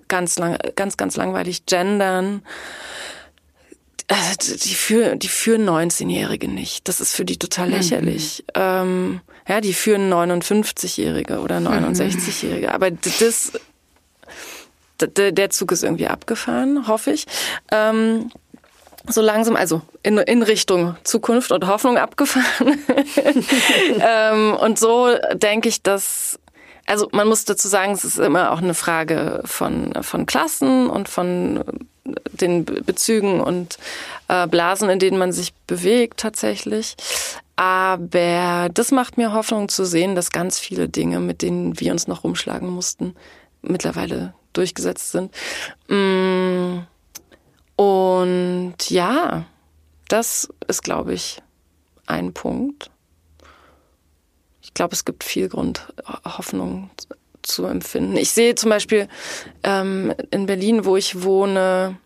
ganz 0.06 0.38
lang, 0.38 0.56
ganz, 0.76 0.96
ganz 0.96 1.16
langweilig 1.16 1.66
gendern, 1.66 2.42
also 4.10 4.56
die 4.56 4.74
führen, 4.74 5.20
die 5.20 5.28
führen 5.28 5.68
19-Jährige 5.68 6.48
nicht. 6.48 6.88
Das 6.88 7.00
ist 7.00 7.14
für 7.14 7.24
die 7.24 7.38
total 7.38 7.68
mhm. 7.68 7.74
lächerlich. 7.74 8.44
Mhm. 8.48 8.60
Ähm, 8.60 9.20
ja, 9.48 9.60
die 9.60 9.72
führen 9.72 10.12
59-Jährige 10.12 11.40
oder 11.40 11.58
69-Jährige. 11.58 12.68
Mhm. 12.68 12.72
Aber 12.72 12.90
das, 12.90 13.52
der 15.00 15.50
Zug 15.50 15.72
ist 15.72 15.82
irgendwie 15.82 16.06
abgefahren, 16.06 16.86
hoffe 16.86 17.12
ich. 17.12 17.26
Ähm, 17.70 18.30
so 19.08 19.22
langsam, 19.22 19.56
also 19.56 19.80
in, 20.02 20.18
in 20.18 20.42
Richtung 20.42 20.96
Zukunft 21.04 21.52
und 21.52 21.66
Hoffnung 21.66 21.96
abgefahren. 21.96 22.78
ähm, 24.00 24.54
und 24.54 24.78
so 24.78 25.08
denke 25.34 25.68
ich, 25.68 25.82
dass 25.82 26.38
also 26.86 27.08
man 27.12 27.28
muss 27.28 27.44
dazu 27.44 27.68
sagen, 27.68 27.92
es 27.92 28.04
ist 28.04 28.18
immer 28.18 28.50
auch 28.50 28.58
eine 28.58 28.74
Frage 28.74 29.42
von, 29.44 29.92
von 30.02 30.26
Klassen 30.26 30.90
und 30.90 31.08
von 31.08 31.62
den 32.32 32.64
Bezügen 32.64 33.40
und 33.40 33.78
äh, 34.26 34.48
Blasen, 34.48 34.90
in 34.90 34.98
denen 34.98 35.16
man 35.16 35.32
sich 35.32 35.54
bewegt 35.68 36.18
tatsächlich. 36.18 36.96
Aber 37.60 38.70
das 38.72 38.90
macht 38.90 39.18
mir 39.18 39.32
Hoffnung 39.34 39.68
zu 39.68 39.84
sehen, 39.84 40.14
dass 40.14 40.30
ganz 40.30 40.58
viele 40.58 40.88
Dinge, 40.88 41.20
mit 41.20 41.42
denen 41.42 41.78
wir 41.78 41.92
uns 41.92 42.06
noch 42.06 42.24
rumschlagen 42.24 42.68
mussten, 42.68 43.14
mittlerweile 43.60 44.32
durchgesetzt 44.54 45.12
sind. 45.12 45.34
Mm. 45.88 46.86
Und 47.76 48.74
ja, 48.88 49.44
das 50.08 50.48
ist, 50.68 50.82
glaube 50.82 51.12
ich, 51.12 51.42
ein 52.06 52.32
Punkt 52.32 52.90
ich 54.70 54.74
glaube, 54.74 54.94
es 54.94 55.04
gibt 55.04 55.24
viel 55.24 55.48
Grund, 55.48 55.92
Hoffnung 56.24 56.90
zu 57.42 57.66
empfinden. 57.66 58.16
Ich 58.16 58.30
sehe 58.30 58.54
zum 58.54 58.70
Beispiel 58.70 59.08
ähm, 59.64 60.14
in 60.30 60.46
Berlin, 60.46 60.84
wo 60.84 60.96
ich 60.96 61.24
wohne, 61.24 61.96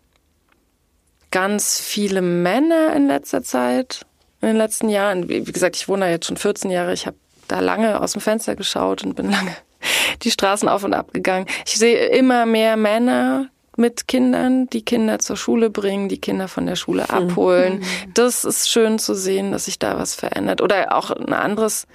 ganz 1.30 1.78
viele 1.78 2.22
Männer 2.22 2.94
in 2.96 3.06
letzter 3.06 3.42
Zeit, 3.42 4.06
in 4.44 4.54
den 4.54 4.56
letzten 4.56 4.88
Jahren. 4.88 5.28
Wie 5.28 5.42
gesagt, 5.44 5.76
ich 5.76 5.88
wohne 5.88 6.06
da 6.06 6.10
jetzt 6.10 6.26
schon 6.26 6.36
14 6.36 6.70
Jahre. 6.70 6.92
Ich 6.92 7.06
habe 7.06 7.16
da 7.48 7.60
lange 7.60 8.00
aus 8.00 8.12
dem 8.12 8.20
Fenster 8.20 8.56
geschaut 8.56 9.04
und 9.04 9.14
bin 9.14 9.30
lange 9.30 9.56
die 10.22 10.30
Straßen 10.30 10.68
auf 10.68 10.84
und 10.84 10.94
ab 10.94 11.12
gegangen. 11.12 11.46
Ich 11.66 11.78
sehe 11.78 12.06
immer 12.06 12.46
mehr 12.46 12.76
Männer 12.76 13.48
mit 13.76 14.06
Kindern, 14.06 14.68
die 14.68 14.84
Kinder 14.84 15.18
zur 15.18 15.36
Schule 15.36 15.68
bringen, 15.68 16.08
die 16.08 16.20
Kinder 16.20 16.48
von 16.48 16.66
der 16.66 16.76
Schule 16.76 17.10
abholen. 17.10 17.78
Mhm. 17.78 18.14
Das 18.14 18.44
ist 18.44 18.70
schön 18.70 18.98
zu 18.98 19.14
sehen, 19.14 19.52
dass 19.52 19.64
sich 19.64 19.78
da 19.78 19.98
was 19.98 20.14
verändert. 20.14 20.60
Oder 20.60 20.96
auch 20.96 21.10
ein 21.10 21.32
anderes 21.32 21.86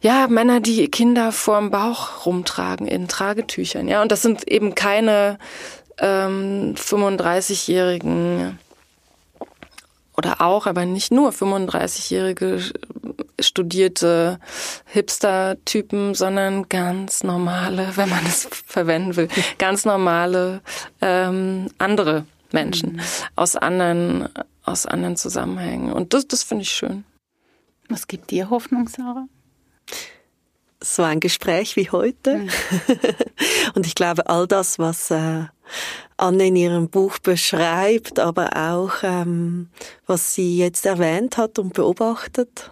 ja, 0.00 0.26
Männer, 0.26 0.60
die 0.60 0.88
Kinder 0.88 1.30
vorm 1.30 1.70
Bauch 1.70 2.26
rumtragen 2.26 2.88
in 2.88 3.06
Tragetüchern, 3.06 3.86
ja. 3.86 4.02
Und 4.02 4.10
das 4.10 4.20
sind 4.20 4.48
eben 4.48 4.74
keine 4.74 5.38
ähm, 5.98 6.74
35-jährigen 6.76 8.58
oder 10.16 10.40
auch, 10.40 10.66
aber 10.66 10.84
nicht 10.84 11.10
nur 11.10 11.30
35-jährige 11.30 12.60
studierte 13.40 14.38
Hipster-Typen, 14.86 16.14
sondern 16.14 16.68
ganz 16.68 17.24
normale, 17.24 17.96
wenn 17.96 18.08
man 18.08 18.24
es 18.26 18.48
verwenden 18.66 19.16
will, 19.16 19.28
ganz 19.58 19.84
normale 19.84 20.60
ähm, 21.00 21.68
andere 21.78 22.26
Menschen 22.52 22.94
mhm. 22.94 23.00
aus 23.36 23.56
anderen 23.56 24.28
aus 24.64 24.86
anderen 24.86 25.16
Zusammenhängen. 25.16 25.92
Und 25.92 26.14
das, 26.14 26.28
das 26.28 26.42
finde 26.42 26.62
ich 26.62 26.70
schön. 26.70 27.04
Was 27.88 28.06
gibt 28.06 28.30
dir 28.30 28.50
Hoffnung, 28.50 28.88
Sarah? 28.88 29.26
So 30.82 31.02
ein 31.02 31.20
Gespräch 31.20 31.76
wie 31.76 31.90
heute. 31.90 32.38
Mhm. 32.38 32.48
Und 33.74 33.86
ich 33.86 33.94
glaube, 33.94 34.28
all 34.28 34.46
das, 34.46 34.78
was 34.78 35.10
äh, 35.10 35.44
Anne 36.16 36.46
in 36.46 36.56
ihrem 36.56 36.88
Buch 36.88 37.18
beschreibt, 37.18 38.18
aber 38.18 38.56
auch 38.56 39.02
ähm, 39.02 39.68
was 40.06 40.34
sie 40.34 40.58
jetzt 40.58 40.86
erwähnt 40.86 41.36
hat 41.36 41.58
und 41.58 41.72
beobachtet, 41.72 42.70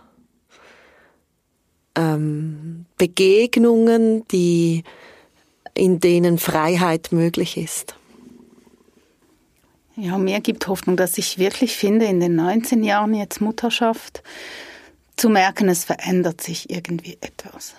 ähm, 1.97 2.87
Begegnungen, 2.99 4.27
die 4.29 4.85
in 5.75 6.01
denen 6.01 6.39
Freiheit 6.39 7.13
möglich 7.13 7.57
ist. 7.57 7.97
Ja, 9.97 10.17
mir 10.17 10.41
gibt 10.41 10.67
Hoffnung, 10.67 10.97
dass 10.97 11.19
ich 11.19 11.39
wirklich 11.39 11.77
finde, 11.77 12.07
in 12.07 12.21
den 12.21 12.37
19 12.37 12.83
Jahren 12.83 13.15
jetzt 13.15 13.41
Mutterschaft, 13.41 14.23
zu 15.17 15.29
merken, 15.29 15.69
es 15.69 15.85
verändert 15.85 16.41
sich 16.41 16.71
irgendwie 16.71 17.19
etwas. 17.21 17.75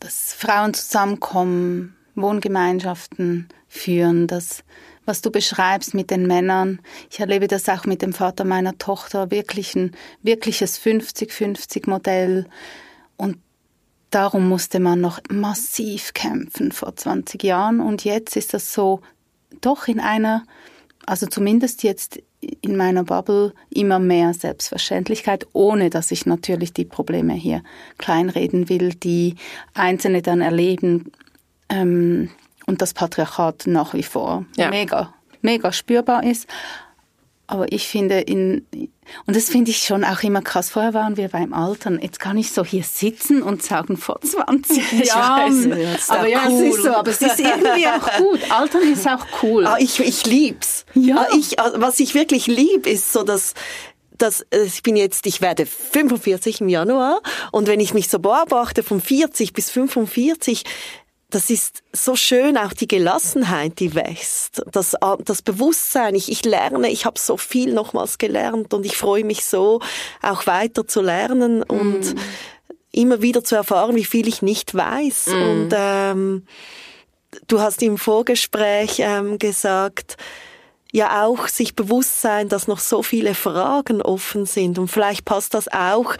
Dass 0.00 0.32
Frauen 0.32 0.74
zusammenkommen, 0.74 1.96
Wohngemeinschaften 2.14 3.48
führen, 3.68 4.26
das, 4.26 4.64
was 5.04 5.22
du 5.22 5.30
beschreibst 5.30 5.94
mit 5.94 6.10
den 6.10 6.26
Männern. 6.26 6.80
Ich 7.10 7.20
erlebe 7.20 7.46
das 7.46 7.68
auch 7.68 7.84
mit 7.84 8.02
dem 8.02 8.12
Vater 8.12 8.44
meiner 8.44 8.78
Tochter, 8.78 9.30
wirklich 9.30 9.74
ein 9.74 9.92
wirkliches 10.22 10.80
50-50-Modell. 10.80 12.46
Und 13.16 13.38
darum 14.10 14.48
musste 14.48 14.80
man 14.80 15.00
noch 15.00 15.20
massiv 15.30 16.12
kämpfen 16.14 16.72
vor 16.72 16.96
20 16.96 17.42
Jahren. 17.42 17.80
Und 17.80 18.04
jetzt 18.04 18.36
ist 18.36 18.54
das 18.54 18.72
so 18.72 19.00
doch 19.60 19.88
in 19.88 20.00
einer, 20.00 20.44
also 21.06 21.26
zumindest 21.26 21.82
jetzt 21.82 22.20
in 22.40 22.76
meiner 22.76 23.04
Bubble 23.04 23.52
immer 23.68 23.98
mehr 23.98 24.32
Selbstverständlichkeit, 24.32 25.46
ohne 25.52 25.90
dass 25.90 26.10
ich 26.10 26.26
natürlich 26.26 26.72
die 26.72 26.84
Probleme 26.84 27.34
hier 27.34 27.62
kleinreden 27.98 28.68
will, 28.68 28.94
die 28.94 29.36
Einzelne 29.74 30.22
dann 30.22 30.40
erleben 30.40 31.12
ähm, 31.68 32.30
und 32.66 32.80
das 32.82 32.94
Patriarchat 32.94 33.66
nach 33.66 33.94
wie 33.94 34.02
vor 34.02 34.46
ja. 34.56 34.70
mega, 34.70 35.12
mega 35.42 35.72
spürbar 35.72 36.24
ist. 36.24 36.48
Aber 37.50 37.72
ich 37.72 37.88
finde, 37.88 38.20
in, 38.20 38.64
und 39.26 39.34
das 39.34 39.48
finde 39.48 39.72
ich 39.72 39.78
schon 39.78 40.04
auch 40.04 40.22
immer 40.22 40.40
krass. 40.40 40.70
Vorher 40.70 40.94
waren 40.94 41.16
wir 41.16 41.28
beim 41.28 41.52
Altern. 41.52 41.98
Jetzt 42.00 42.20
kann 42.20 42.38
ich 42.38 42.52
so 42.52 42.64
hier 42.64 42.84
sitzen 42.84 43.42
und 43.42 43.60
sagen, 43.60 43.96
vor 43.96 44.20
20 44.20 44.92
Jahren. 45.04 45.76
Ja, 45.76 45.96
aber 46.06 46.28
ja, 46.28 46.42
cool. 46.48 46.66
es 46.68 46.76
ist 46.76 46.84
so, 46.84 46.90
aber 46.90 47.10
es 47.10 47.20
ist 47.20 47.40
irgendwie 47.40 47.88
auch 47.88 48.18
gut. 48.18 48.50
Altern 48.52 48.92
ist 48.92 49.08
auch 49.08 49.26
cool. 49.42 49.66
Ah, 49.66 49.78
ich, 49.80 49.98
ich 49.98 50.26
lieb's. 50.26 50.86
Ja. 50.94 51.26
Ah, 51.28 51.36
ich, 51.36 51.58
ah, 51.58 51.72
was 51.74 51.98
ich 51.98 52.14
wirklich 52.14 52.46
lieb, 52.46 52.86
ist 52.86 53.12
so, 53.12 53.24
dass 53.24 53.54
dass 54.16 54.42
äh, 54.50 54.62
ich 54.64 54.82
bin 54.82 54.96
jetzt, 54.96 55.26
ich 55.26 55.40
werde 55.40 55.66
45 55.66 56.60
im 56.60 56.68
Januar 56.68 57.22
und 57.52 57.66
wenn 57.66 57.80
ich 57.80 57.94
mich 57.94 58.08
so 58.08 58.18
beobachte 58.18 58.82
von 58.82 59.00
40 59.00 59.54
bis 59.54 59.70
45, 59.70 60.64
das 61.30 61.50
ist 61.50 61.82
so 61.92 62.16
schön, 62.16 62.56
auch 62.56 62.72
die 62.72 62.88
Gelassenheit, 62.88 63.78
die 63.78 63.94
wächst, 63.94 64.62
das, 64.70 64.94
äh, 64.94 65.16
das 65.24 65.42
Bewusstsein. 65.42 66.14
Ich, 66.14 66.30
ich 66.30 66.44
lerne, 66.44 66.90
ich 66.90 67.04
habe 67.06 67.18
so 67.18 67.36
viel 67.36 67.72
nochmals 67.72 68.18
gelernt 68.18 68.74
und 68.74 68.84
ich 68.84 68.96
freue 68.96 69.24
mich 69.24 69.44
so, 69.44 69.80
auch 70.22 70.46
weiter 70.46 70.86
zu 70.86 71.00
lernen 71.00 71.62
und 71.62 72.14
mm. 72.14 72.18
immer 72.92 73.22
wieder 73.22 73.44
zu 73.44 73.54
erfahren, 73.54 73.96
wie 73.96 74.04
viel 74.04 74.28
ich 74.28 74.42
nicht 74.42 74.74
weiß. 74.74 75.28
Mm. 75.28 75.42
Und 75.42 75.68
ähm, 75.72 76.46
du 77.46 77.60
hast 77.60 77.82
im 77.82 77.96
Vorgespräch 77.96 78.96
ähm, 78.98 79.38
gesagt, 79.38 80.16
ja 80.92 81.24
auch 81.24 81.48
sich 81.48 81.76
bewusst 81.76 82.20
sein, 82.20 82.48
dass 82.48 82.66
noch 82.66 82.80
so 82.80 83.02
viele 83.02 83.34
Fragen 83.34 84.02
offen 84.02 84.46
sind 84.46 84.78
und 84.78 84.88
vielleicht 84.88 85.24
passt 85.24 85.54
das 85.54 85.68
auch 85.68 86.14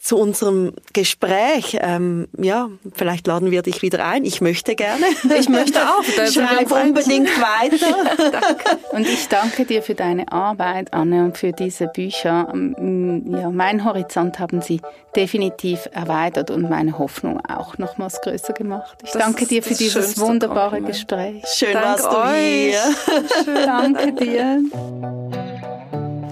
zu 0.00 0.16
unserem 0.16 0.72
Gespräch. 0.94 1.78
Ähm, 1.80 2.26
ja, 2.38 2.70
vielleicht 2.94 3.26
laden 3.26 3.50
wir 3.50 3.60
dich 3.60 3.82
wieder 3.82 4.04
ein. 4.06 4.24
Ich 4.24 4.40
möchte 4.40 4.74
gerne. 4.74 5.04
Ich 5.38 5.48
möchte 5.50 5.78
auch. 5.82 6.02
Schreib 6.02 6.72
unbedingt 6.72 7.28
weiter. 7.28 8.30
danke. 8.32 8.78
Und 8.92 9.06
ich 9.06 9.28
danke 9.28 9.66
dir 9.66 9.82
für 9.82 9.94
deine 9.94 10.32
Arbeit, 10.32 10.94
Anne, 10.94 11.26
und 11.26 11.36
für 11.36 11.52
diese 11.52 11.86
Bücher. 11.86 12.48
Ähm, 12.52 13.26
ja, 13.30 13.50
mein 13.50 13.84
Horizont 13.84 14.38
haben 14.38 14.62
sie 14.62 14.80
definitiv 15.14 15.86
erweitert 15.92 16.50
und 16.50 16.70
meine 16.70 16.98
Hoffnung 16.98 17.40
auch 17.44 17.76
nochmals 17.76 18.22
größer 18.22 18.54
gemacht. 18.54 18.96
Ich 19.04 19.10
das 19.10 19.22
danke 19.22 19.46
dir 19.46 19.62
für 19.62 19.74
dieses 19.74 20.18
wunderbare 20.18 20.80
Gespräch. 20.80 21.44
Schön 21.46 21.74
Dank 21.74 22.02
warst 22.02 22.06
du 22.06 22.16
euch. 22.16 22.36
hier. 22.38 23.44
Schön. 23.44 23.66
Danke 23.66 24.12
dir. 24.14 25.79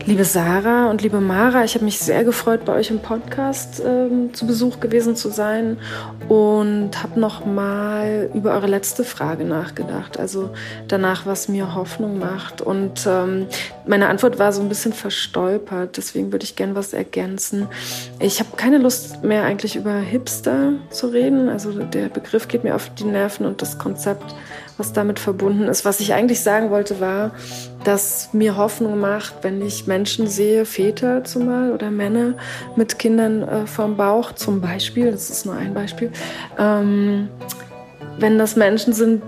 Liebe 0.09 0.24
Sarah 0.24 0.88
und 0.88 1.02
liebe 1.02 1.20
Mara, 1.20 1.64
ich 1.64 1.74
habe 1.74 1.84
mich 1.84 1.98
sehr 1.98 2.24
gefreut, 2.24 2.64
bei 2.64 2.72
euch 2.72 2.90
im 2.90 3.00
Podcast 3.00 3.82
ähm, 3.84 4.32
zu 4.32 4.46
Besuch 4.46 4.80
gewesen 4.80 5.16
zu 5.16 5.28
sein 5.28 5.76
und 6.30 7.02
habe 7.02 7.20
noch 7.20 7.44
mal 7.44 8.30
über 8.32 8.52
eure 8.52 8.68
letzte 8.68 9.04
Frage 9.04 9.44
nachgedacht. 9.44 10.18
Also 10.18 10.48
danach, 10.88 11.26
was 11.26 11.48
mir 11.48 11.74
Hoffnung 11.74 12.18
macht. 12.18 12.62
Und 12.62 13.06
ähm, 13.06 13.48
meine 13.86 14.09
Antwort 14.09 14.38
war 14.38 14.50
so 14.50 14.62
ein 14.62 14.70
bisschen 14.70 14.94
verstolpert. 14.94 15.98
Deswegen 15.98 16.32
würde 16.32 16.44
ich 16.44 16.56
gerne 16.56 16.74
was 16.74 16.94
ergänzen. 16.94 17.68
Ich 18.18 18.40
habe 18.40 18.56
keine 18.56 18.78
Lust 18.78 19.22
mehr 19.24 19.44
eigentlich 19.44 19.76
über 19.76 19.92
Hipster 19.92 20.72
zu 20.88 21.09
reden. 21.09 21.50
Also 21.50 21.70
der 21.70 22.09
Begriff 22.09 22.48
geht 22.48 22.64
mir 22.64 22.76
auf 22.76 22.88
die 22.94 23.04
Nerven 23.04 23.44
und 23.44 23.61
das 23.61 23.76
Konzept 23.76 24.34
was 24.79 24.93
damit 24.93 25.18
verbunden 25.18 25.64
ist. 25.64 25.85
Was 25.85 26.01
ich 26.01 26.14
eigentlich 26.14 26.41
sagen 26.41 26.70
wollte, 26.70 27.01
war, 27.01 27.33
dass 27.85 28.31
mir 28.33 28.57
Hoffnung 28.57 28.99
macht, 28.99 29.35
wenn 29.43 29.61
ich 29.61 29.87
Menschen 29.87 30.26
sehe, 30.29 30.64
Väter 30.64 31.24
zumal 31.24 31.72
oder 31.72 31.91
Männer 31.91 32.35
mit 32.76 32.99
Kindern 32.99 33.43
äh, 33.43 33.66
vorm 33.66 33.97
Bauch 33.97 34.33
zum 34.33 34.61
Beispiel, 34.61 35.11
das 35.11 35.31
ist 35.31 35.45
nur 35.45 35.55
ein 35.55 35.74
Beispiel, 35.74 36.11
ähm, 36.59 37.29
wenn 38.18 38.39
das 38.39 38.57
Menschen 38.57 38.93
sind, 38.93 39.22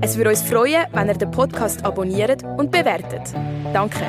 Es 0.01 0.17
würde 0.17 0.31
uns 0.31 0.41
freuen, 0.41 0.87
wenn 0.91 1.09
ihr 1.09 1.19
den 1.19 1.31
Podcast 1.31 1.85
abonniert 1.85 2.43
und 2.57 2.71
bewertet. 2.71 3.35
Danke. 3.75 4.07